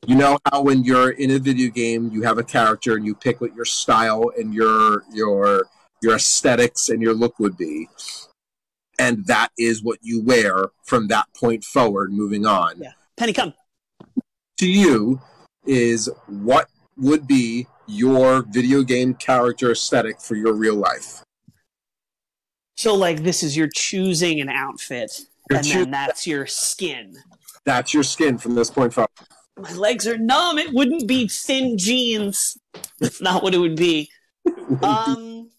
you 0.05 0.15
know 0.15 0.37
how 0.51 0.61
when 0.61 0.83
you're 0.83 1.11
in 1.11 1.31
a 1.31 1.39
video 1.39 1.69
game, 1.71 2.09
you 2.11 2.21
have 2.23 2.37
a 2.37 2.43
character 2.43 2.95
and 2.95 3.05
you 3.05 3.15
pick 3.15 3.41
what 3.41 3.55
your 3.55 3.65
style 3.65 4.31
and 4.37 4.53
your 4.53 5.03
your 5.13 5.67
your 6.01 6.15
aesthetics 6.15 6.89
and 6.89 7.01
your 7.01 7.13
look 7.13 7.39
would 7.39 7.57
be, 7.57 7.87
and 8.99 9.25
that 9.25 9.49
is 9.57 9.81
what 9.83 9.97
you 10.01 10.21
wear 10.21 10.65
from 10.83 11.07
that 11.07 11.25
point 11.35 11.63
forward, 11.63 12.11
moving 12.11 12.45
on 12.45 12.79
Yeah. 12.79 12.91
Penny, 13.17 13.33
come. 13.33 13.53
to 14.59 14.67
you 14.67 15.21
is 15.65 16.09
what 16.27 16.69
would 16.97 17.25
be 17.25 17.65
your 17.87 18.43
video 18.43 18.83
game 18.83 19.15
character 19.15 19.71
aesthetic 19.71 20.19
for 20.21 20.35
your 20.35 20.53
real 20.53 20.75
life? 20.75 21.23
So, 22.77 22.93
like, 22.93 23.23
this 23.23 23.41
is 23.41 23.55
your 23.57 23.69
choosing 23.73 24.41
an 24.41 24.49
outfit, 24.49 25.21
You're 25.49 25.59
and 25.59 25.67
choo- 25.67 25.73
then 25.79 25.91
that's 25.91 26.27
your 26.27 26.45
skin. 26.45 27.15
That's 27.65 27.93
your 27.93 28.03
skin 28.03 28.37
from 28.37 28.55
this 28.55 28.69
point 28.69 28.93
forward. 28.93 29.09
My 29.57 29.73
legs 29.73 30.05
are 30.07 30.17
numb. 30.17 30.57
It 30.57 30.73
wouldn't 30.73 31.07
be 31.07 31.27
thin 31.27 31.77
jeans. 31.77 32.57
That's 32.99 33.21
not 33.21 33.41
what 33.41 33.53
it 33.53 33.59
would 33.59 33.75
be. 33.75 34.09
Um, 34.81 35.49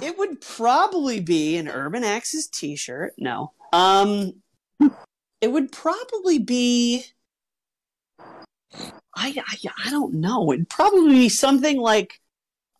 it 0.00 0.18
would 0.18 0.40
probably 0.40 1.20
be 1.20 1.56
an 1.56 1.68
Urban 1.68 2.02
X's 2.02 2.48
T-shirt. 2.48 3.14
No. 3.18 3.52
Um, 3.72 4.42
it 5.40 5.50
would 5.50 5.72
probably 5.72 6.38
be. 6.38 7.04
I, 8.74 8.88
I 9.36 9.56
I 9.84 9.90
don't 9.90 10.14
know. 10.14 10.52
It'd 10.52 10.68
probably 10.68 11.10
be 11.10 11.28
something 11.28 11.78
like 11.78 12.20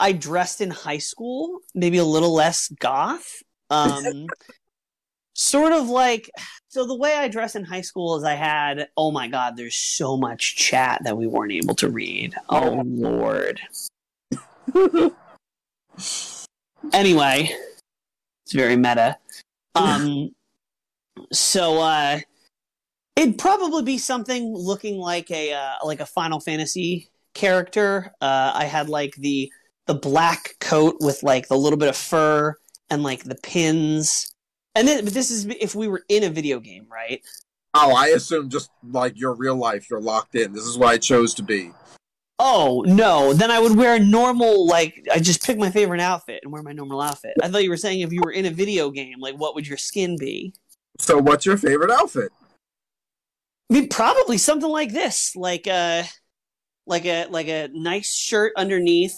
I 0.00 0.12
dressed 0.12 0.60
in 0.60 0.70
high 0.70 0.98
school, 0.98 1.58
maybe 1.74 1.98
a 1.98 2.04
little 2.04 2.34
less 2.34 2.68
goth. 2.68 3.42
Um, 3.70 4.26
sort 5.42 5.72
of 5.72 5.88
like 5.88 6.30
so 6.68 6.86
the 6.86 6.94
way 6.94 7.14
I 7.14 7.28
dressed 7.28 7.56
in 7.56 7.64
high 7.64 7.80
school 7.80 8.16
is 8.16 8.24
I 8.24 8.34
had 8.34 8.88
oh 8.96 9.10
my 9.10 9.28
god, 9.28 9.56
there's 9.56 9.76
so 9.76 10.16
much 10.16 10.56
chat 10.56 11.02
that 11.04 11.16
we 11.16 11.26
weren't 11.26 11.52
able 11.52 11.74
to 11.76 11.88
read. 11.88 12.34
Oh 12.48 12.82
lord. 12.86 13.60
anyway, 16.92 17.54
it's 18.44 18.52
very 18.52 18.76
meta. 18.76 19.18
Um 19.74 20.32
so 21.32 21.80
uh 21.80 22.20
it'd 23.16 23.38
probably 23.38 23.82
be 23.82 23.96
something 23.96 24.54
looking 24.54 24.98
like 24.98 25.30
a 25.30 25.54
uh, 25.54 25.76
like 25.82 26.00
a 26.00 26.06
Final 26.06 26.40
Fantasy 26.40 27.08
character. 27.32 28.12
Uh 28.20 28.52
I 28.54 28.64
had 28.64 28.90
like 28.90 29.14
the 29.16 29.50
the 29.86 29.94
black 29.94 30.56
coat 30.60 30.96
with 31.00 31.22
like 31.22 31.48
the 31.48 31.56
little 31.56 31.78
bit 31.78 31.88
of 31.88 31.96
fur 31.96 32.54
and 32.90 33.02
like 33.02 33.24
the 33.24 33.34
pins. 33.36 34.31
And 34.74 34.88
then 34.88 35.04
but 35.04 35.14
this 35.14 35.30
is 35.30 35.46
if 35.46 35.74
we 35.74 35.88
were 35.88 36.02
in 36.08 36.24
a 36.24 36.30
video 36.30 36.60
game, 36.60 36.86
right? 36.90 37.20
Oh, 37.74 37.94
I 37.94 38.08
assume 38.08 38.50
just 38.50 38.70
like 38.82 39.18
your 39.18 39.34
real 39.34 39.56
life, 39.56 39.88
you're 39.90 40.00
locked 40.00 40.34
in. 40.34 40.52
This 40.52 40.64
is 40.64 40.78
what 40.78 40.88
I 40.88 40.98
chose 40.98 41.34
to 41.34 41.42
be. 41.42 41.72
Oh 42.38 42.82
no, 42.86 43.32
then 43.32 43.50
I 43.50 43.60
would 43.60 43.76
wear 43.76 43.94
a 43.94 44.00
normal 44.00 44.66
like 44.66 45.06
I 45.12 45.18
just 45.18 45.44
pick 45.44 45.58
my 45.58 45.70
favorite 45.70 46.00
outfit 46.00 46.40
and 46.42 46.52
wear 46.52 46.62
my 46.62 46.72
normal 46.72 47.00
outfit. 47.00 47.34
I 47.42 47.48
thought 47.48 47.62
you 47.62 47.70
were 47.70 47.76
saying 47.76 48.00
if 48.00 48.12
you 48.12 48.20
were 48.22 48.32
in 48.32 48.46
a 48.46 48.50
video 48.50 48.90
game, 48.90 49.20
like 49.20 49.36
what 49.36 49.54
would 49.54 49.66
your 49.66 49.78
skin 49.78 50.16
be? 50.18 50.54
So, 50.98 51.18
what's 51.18 51.46
your 51.46 51.56
favorite 51.56 51.90
outfit? 51.90 52.32
I 53.70 53.74
mean, 53.74 53.88
probably 53.88 54.38
something 54.38 54.68
like 54.68 54.92
this, 54.92 55.34
like 55.36 55.66
a 55.66 56.04
like 56.86 57.06
a 57.06 57.26
like 57.26 57.48
a 57.48 57.68
nice 57.72 58.12
shirt 58.12 58.52
underneath. 58.56 59.16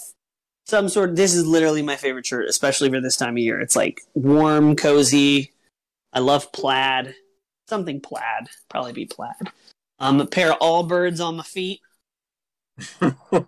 Some 0.65 0.89
sort. 0.89 1.11
Of, 1.11 1.15
this 1.15 1.33
is 1.33 1.45
literally 1.45 1.81
my 1.81 1.95
favorite 1.95 2.25
shirt, 2.25 2.47
especially 2.49 2.89
for 2.89 3.01
this 3.01 3.17
time 3.17 3.35
of 3.35 3.37
year. 3.39 3.59
It's 3.59 3.75
like 3.75 4.01
warm, 4.13 4.75
cozy. 4.75 5.51
I 6.11 6.19
love 6.19 6.51
plaid. 6.51 7.15
Something 7.67 7.99
plaid, 7.99 8.49
probably 8.69 8.93
be 8.93 9.05
plaid. 9.05 9.33
Um, 9.99 10.19
a 10.21 10.25
pair 10.25 10.51
of 10.51 10.59
Allbirds 10.59 11.23
on 11.23 11.37
my 11.37 11.43
feet. 11.43 11.81
Sponsor 12.79 13.15
the 13.31 13.45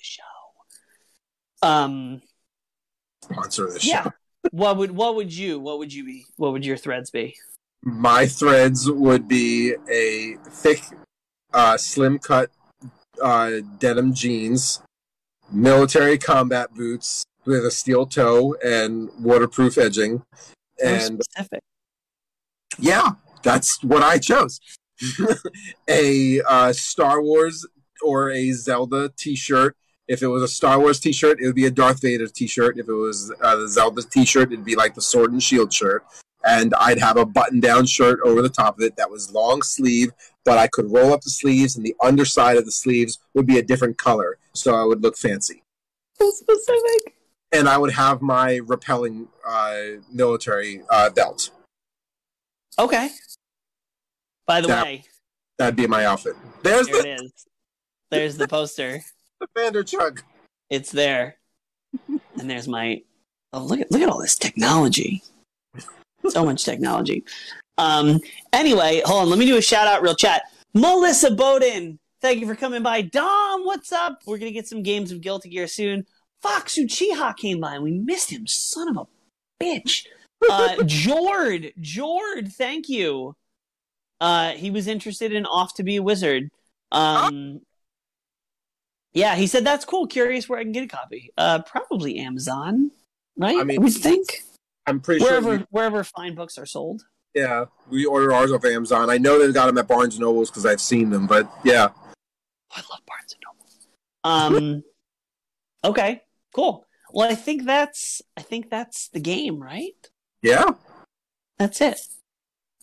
show. 0.00 0.22
Um, 1.62 2.22
Sponsor 3.22 3.66
of 3.66 3.74
the 3.74 3.80
yeah. 3.82 4.04
show. 4.04 4.10
what 4.50 4.76
would 4.76 4.92
what 4.92 5.16
would 5.16 5.34
you 5.34 5.58
what 5.58 5.78
would 5.78 5.92
you 5.92 6.04
be? 6.04 6.26
What 6.36 6.52
would 6.52 6.64
your 6.64 6.76
threads 6.76 7.10
be? 7.10 7.36
My 7.82 8.26
threads 8.26 8.90
would 8.90 9.28
be 9.28 9.74
a 9.90 10.36
thick, 10.48 10.82
uh, 11.52 11.76
slim 11.76 12.18
cut 12.18 12.50
uh, 13.22 13.60
denim 13.78 14.14
jeans, 14.14 14.80
military 15.50 16.18
combat 16.18 16.74
boots 16.74 17.24
with 17.44 17.64
a 17.64 17.70
steel 17.70 18.06
toe 18.06 18.54
and 18.64 19.10
waterproof 19.20 19.78
edging, 19.78 20.22
and 20.82 21.22
specific. 21.22 21.62
Yeah, 22.78 23.10
that's 23.42 23.82
what 23.82 24.02
I 24.02 24.18
chose. 24.18 24.60
a 25.88 26.40
uh, 26.42 26.72
Star 26.72 27.22
Wars 27.22 27.66
or 28.02 28.30
a 28.30 28.52
Zelda 28.52 29.10
T-shirt. 29.16 29.76
If 30.06 30.22
it 30.22 30.26
was 30.26 30.42
a 30.42 30.48
Star 30.48 30.78
Wars 30.78 31.00
T-shirt, 31.00 31.40
it 31.40 31.46
would 31.46 31.54
be 31.54 31.66
a 31.66 31.70
Darth 31.70 32.02
Vader 32.02 32.26
T-shirt. 32.26 32.78
If 32.78 32.88
it 32.88 32.92
was 32.92 33.32
uh, 33.42 33.56
the 33.56 33.68
Zelda 33.68 34.02
T-shirt, 34.02 34.52
it'd 34.52 34.64
be 34.64 34.76
like 34.76 34.94
the 34.94 35.02
Sword 35.02 35.32
and 35.32 35.42
Shield 35.42 35.72
shirt. 35.72 36.04
And 36.46 36.74
I'd 36.74 36.98
have 36.98 37.16
a 37.16 37.24
button-down 37.24 37.86
shirt 37.86 38.20
over 38.22 38.42
the 38.42 38.50
top 38.50 38.78
of 38.78 38.84
it 38.84 38.96
that 38.96 39.10
was 39.10 39.32
long 39.32 39.62
sleeve, 39.62 40.12
but 40.44 40.58
I 40.58 40.66
could 40.66 40.90
roll 40.92 41.12
up 41.12 41.22
the 41.22 41.30
sleeves, 41.30 41.76
and 41.76 41.84
the 41.84 41.94
underside 42.02 42.56
of 42.56 42.64
the 42.64 42.72
sleeves 42.72 43.18
would 43.34 43.46
be 43.46 43.58
a 43.58 43.62
different 43.62 43.98
color, 43.98 44.38
so 44.52 44.74
I 44.74 44.84
would 44.84 45.02
look 45.02 45.16
fancy. 45.16 45.62
So 46.18 46.30
specific. 46.30 47.16
and 47.52 47.68
I 47.68 47.78
would 47.78 47.92
have 47.92 48.22
my 48.22 48.56
repelling 48.64 49.28
uh, 49.46 49.78
military 50.12 50.82
uh, 50.90 51.10
belt. 51.10 51.50
Okay. 52.78 53.10
By 54.46 54.60
the 54.60 54.68
That- 54.68 54.84
way, 54.84 55.04
That'd 55.56 55.76
be 55.76 55.86
my 55.86 56.04
outfit. 56.04 56.34
There's 56.64 56.88
there 56.88 57.02
the, 57.02 57.08
it 57.12 57.20
is. 57.20 57.32
There's 58.10 58.36
the 58.36 58.48
poster. 58.48 59.02
the 59.40 59.46
Vanderchuk. 59.56 60.22
It's 60.68 60.90
there. 60.90 61.36
And 62.08 62.50
there's 62.50 62.66
my 62.66 63.02
Oh, 63.52 63.62
look 63.62 63.78
at 63.80 63.92
look 63.92 64.02
at 64.02 64.08
all 64.08 64.18
this 64.20 64.36
technology. 64.36 65.22
So 66.28 66.44
much 66.44 66.64
technology. 66.64 67.22
Um 67.78 68.20
anyway, 68.52 69.02
hold 69.04 69.22
on, 69.22 69.30
let 69.30 69.38
me 69.38 69.46
do 69.46 69.56
a 69.56 69.62
shout 69.62 69.86
out 69.86 70.02
real 70.02 70.14
chat. 70.14 70.42
Melissa 70.74 71.30
Bowden, 71.30 71.98
thank 72.20 72.40
you 72.40 72.46
for 72.46 72.54
coming 72.54 72.82
by. 72.82 73.02
Dom, 73.02 73.64
what's 73.64 73.92
up? 73.92 74.22
We're 74.26 74.38
gonna 74.38 74.50
get 74.50 74.68
some 74.68 74.82
games 74.82 75.12
of 75.12 75.20
Guilty 75.20 75.48
Gear 75.48 75.66
soon. 75.66 76.06
Fox 76.42 76.76
Uchiha 76.76 77.36
came 77.36 77.60
by 77.60 77.74
and 77.74 77.84
we 77.84 77.92
missed 77.92 78.30
him, 78.30 78.46
son 78.46 78.88
of 78.88 78.96
a 78.96 79.62
bitch. 79.62 80.06
Uh 80.48 80.82
Jord, 80.86 81.72
Jord, 81.80 82.52
thank 82.52 82.88
you. 82.88 83.34
Uh 84.20 84.52
he 84.52 84.70
was 84.70 84.86
interested 84.86 85.32
in 85.32 85.46
Off 85.46 85.74
to 85.74 85.82
Be 85.82 85.96
a 85.96 86.02
Wizard. 86.02 86.50
Um 86.92 87.60
yeah, 89.14 89.36
he 89.36 89.46
said 89.46 89.64
that's 89.64 89.84
cool. 89.84 90.08
Curious 90.08 90.48
where 90.48 90.58
I 90.58 90.64
can 90.64 90.72
get 90.72 90.84
a 90.84 90.88
copy. 90.88 91.30
Uh, 91.38 91.62
probably 91.62 92.18
Amazon, 92.18 92.90
right? 93.36 93.56
I 93.56 93.60
I 93.60 93.64
mean, 93.64 93.80
would 93.80 93.94
think 93.94 94.42
I'm 94.86 95.00
pretty 95.00 95.22
wherever 95.22 95.50
sure. 95.50 95.58
We, 95.58 95.66
wherever 95.70 96.02
fine 96.02 96.34
books 96.34 96.58
are 96.58 96.66
sold. 96.66 97.04
Yeah, 97.34 97.64
we 97.90 98.04
order 98.04 98.32
ours 98.32 98.52
off 98.52 98.64
Amazon. 98.64 99.10
I 99.10 99.18
know 99.18 99.38
they've 99.38 99.52
got 99.52 99.66
them 99.66 99.78
at 99.78 99.88
Barnes 99.88 100.14
and 100.14 100.22
Nobles 100.22 100.50
because 100.50 100.64
I've 100.66 100.80
seen 100.80 101.10
them. 101.10 101.26
But 101.26 101.50
yeah, 101.64 101.88
Oh, 101.96 102.02
I 102.76 102.80
love 102.90 103.00
Barnes 103.06 103.34
and 103.34 103.42
Noble. 104.52 104.56
Um, 104.64 104.84
okay, 105.90 106.22
cool. 106.54 106.86
Well, 107.12 107.30
I 107.30 107.34
think 107.34 107.64
that's 107.64 108.22
I 108.36 108.42
think 108.42 108.70
that's 108.70 109.08
the 109.08 109.20
game, 109.20 109.62
right? 109.62 109.92
yeah. 110.42 110.70
That's 111.58 111.80
it. 111.80 112.00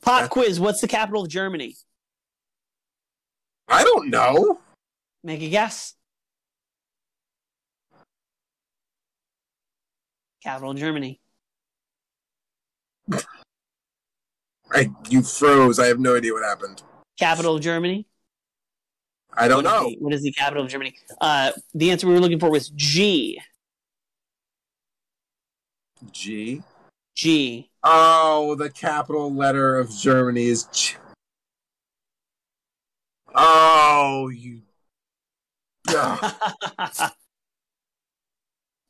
Pop 0.01 0.21
Yeah. 0.23 0.27
quiz. 0.29 0.59
What's 0.59 0.81
the 0.81 0.87
capital 0.87 1.23
of 1.23 1.29
Germany? 1.29 1.75
I 3.67 3.83
don't 3.83 4.09
know. 4.09 4.59
Make 5.23 5.41
a 5.41 5.49
guess. 5.49 5.93
Capital 10.43 10.71
of 10.71 10.77
Germany. 10.77 11.19
I, 14.73 14.89
you 15.09 15.21
froze. 15.21 15.79
I 15.79 15.87
have 15.87 15.99
no 15.99 16.15
idea 16.15 16.33
what 16.33 16.43
happened. 16.43 16.81
Capital 17.19 17.55
of 17.55 17.61
Germany. 17.61 18.07
I 19.33 19.47
don't 19.47 19.63
What 19.63 19.73
is 19.75 19.81
know. 19.81 19.89
the- 19.89 19.97
what 19.99 20.13
is 20.13 20.21
the 20.23 20.31
capital 20.31 20.63
of 20.63 20.69
Germany? 20.69 20.95
Uh, 21.19 21.51
the 21.73 21.91
answer 21.91 22.07
we 22.07 22.13
were 22.13 22.19
looking 22.19 22.39
for 22.39 22.49
was 22.49 22.69
G. 22.69 23.39
G. 26.11 26.61
G. 27.15 27.69
Oh, 27.83 28.55
the 28.55 28.69
capital 28.69 29.33
letter 29.33 29.77
of 29.77 29.89
Germany 29.91 30.45
is 30.45 30.63
G. 30.71 30.95
Oh, 33.33 34.29
you. 34.29 34.61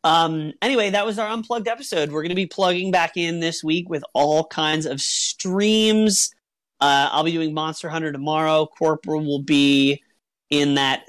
Um. 0.03 0.53
Anyway, 0.61 0.89
that 0.91 1.05
was 1.05 1.19
our 1.19 1.27
unplugged 1.27 1.67
episode. 1.67 2.11
We're 2.11 2.23
going 2.23 2.29
to 2.29 2.35
be 2.35 2.47
plugging 2.47 2.91
back 2.91 3.17
in 3.17 3.39
this 3.39 3.63
week 3.63 3.89
with 3.89 4.03
all 4.13 4.45
kinds 4.45 4.85
of 4.85 4.99
streams. 4.99 6.31
Uh, 6.79 7.09
I'll 7.11 7.23
be 7.23 7.31
doing 7.31 7.53
Monster 7.53 7.89
Hunter 7.89 8.11
tomorrow. 8.11 8.65
Corporal 8.65 9.23
will 9.23 9.43
be 9.43 10.01
in 10.49 10.75
that 10.75 11.03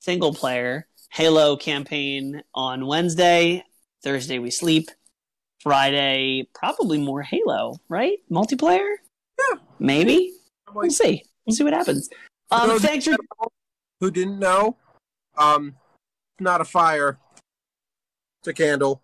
single 0.00 0.32
player 0.32 0.86
Halo 1.10 1.56
campaign 1.56 2.42
on 2.54 2.86
Wednesday. 2.86 3.64
Thursday 4.04 4.38
we 4.38 4.50
sleep. 4.50 4.90
Friday 5.60 6.46
probably 6.54 6.98
more 6.98 7.22
Halo, 7.22 7.76
right? 7.88 8.18
Multiplayer? 8.30 8.96
Yeah. 9.38 9.58
Maybe. 9.78 10.32
We'll 10.72 10.90
see. 10.90 11.24
We'll 11.44 11.56
see 11.56 11.64
what 11.64 11.72
happens. 11.72 12.08
Um, 12.50 12.78
thanks 12.78 13.06
for 13.06 13.16
who 14.00 14.10
didn't 14.10 14.38
know? 14.38 14.76
Um, 15.36 15.74
not 16.38 16.60
a 16.60 16.64
fire. 16.64 17.18
It's 18.46 18.60
a 18.60 18.62
candle. 18.62 19.02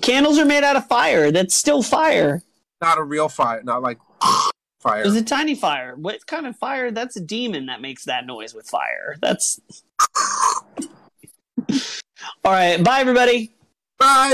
candles 0.00 0.38
are 0.38 0.46
made 0.46 0.64
out 0.64 0.76
of 0.76 0.86
fire. 0.86 1.30
That's 1.30 1.54
still 1.54 1.82
fire. 1.82 2.42
Not 2.80 2.96
a 2.96 3.02
real 3.02 3.28
fire. 3.28 3.62
Not 3.62 3.82
like 3.82 3.98
fire. 4.80 5.02
It 5.02 5.06
was 5.06 5.16
a 5.16 5.22
tiny 5.22 5.54
fire. 5.54 5.94
What 5.94 6.26
kind 6.26 6.46
of 6.46 6.56
fire? 6.56 6.90
That's 6.90 7.16
a 7.16 7.20
demon 7.20 7.66
that 7.66 7.82
makes 7.82 8.04
that 8.04 8.26
noise 8.26 8.54
with 8.54 8.66
fire. 8.66 9.16
That's 9.20 9.60
all 10.24 10.62
right. 12.46 12.82
Bye, 12.82 13.00
everybody. 13.00 13.54
Bye. 13.98 14.30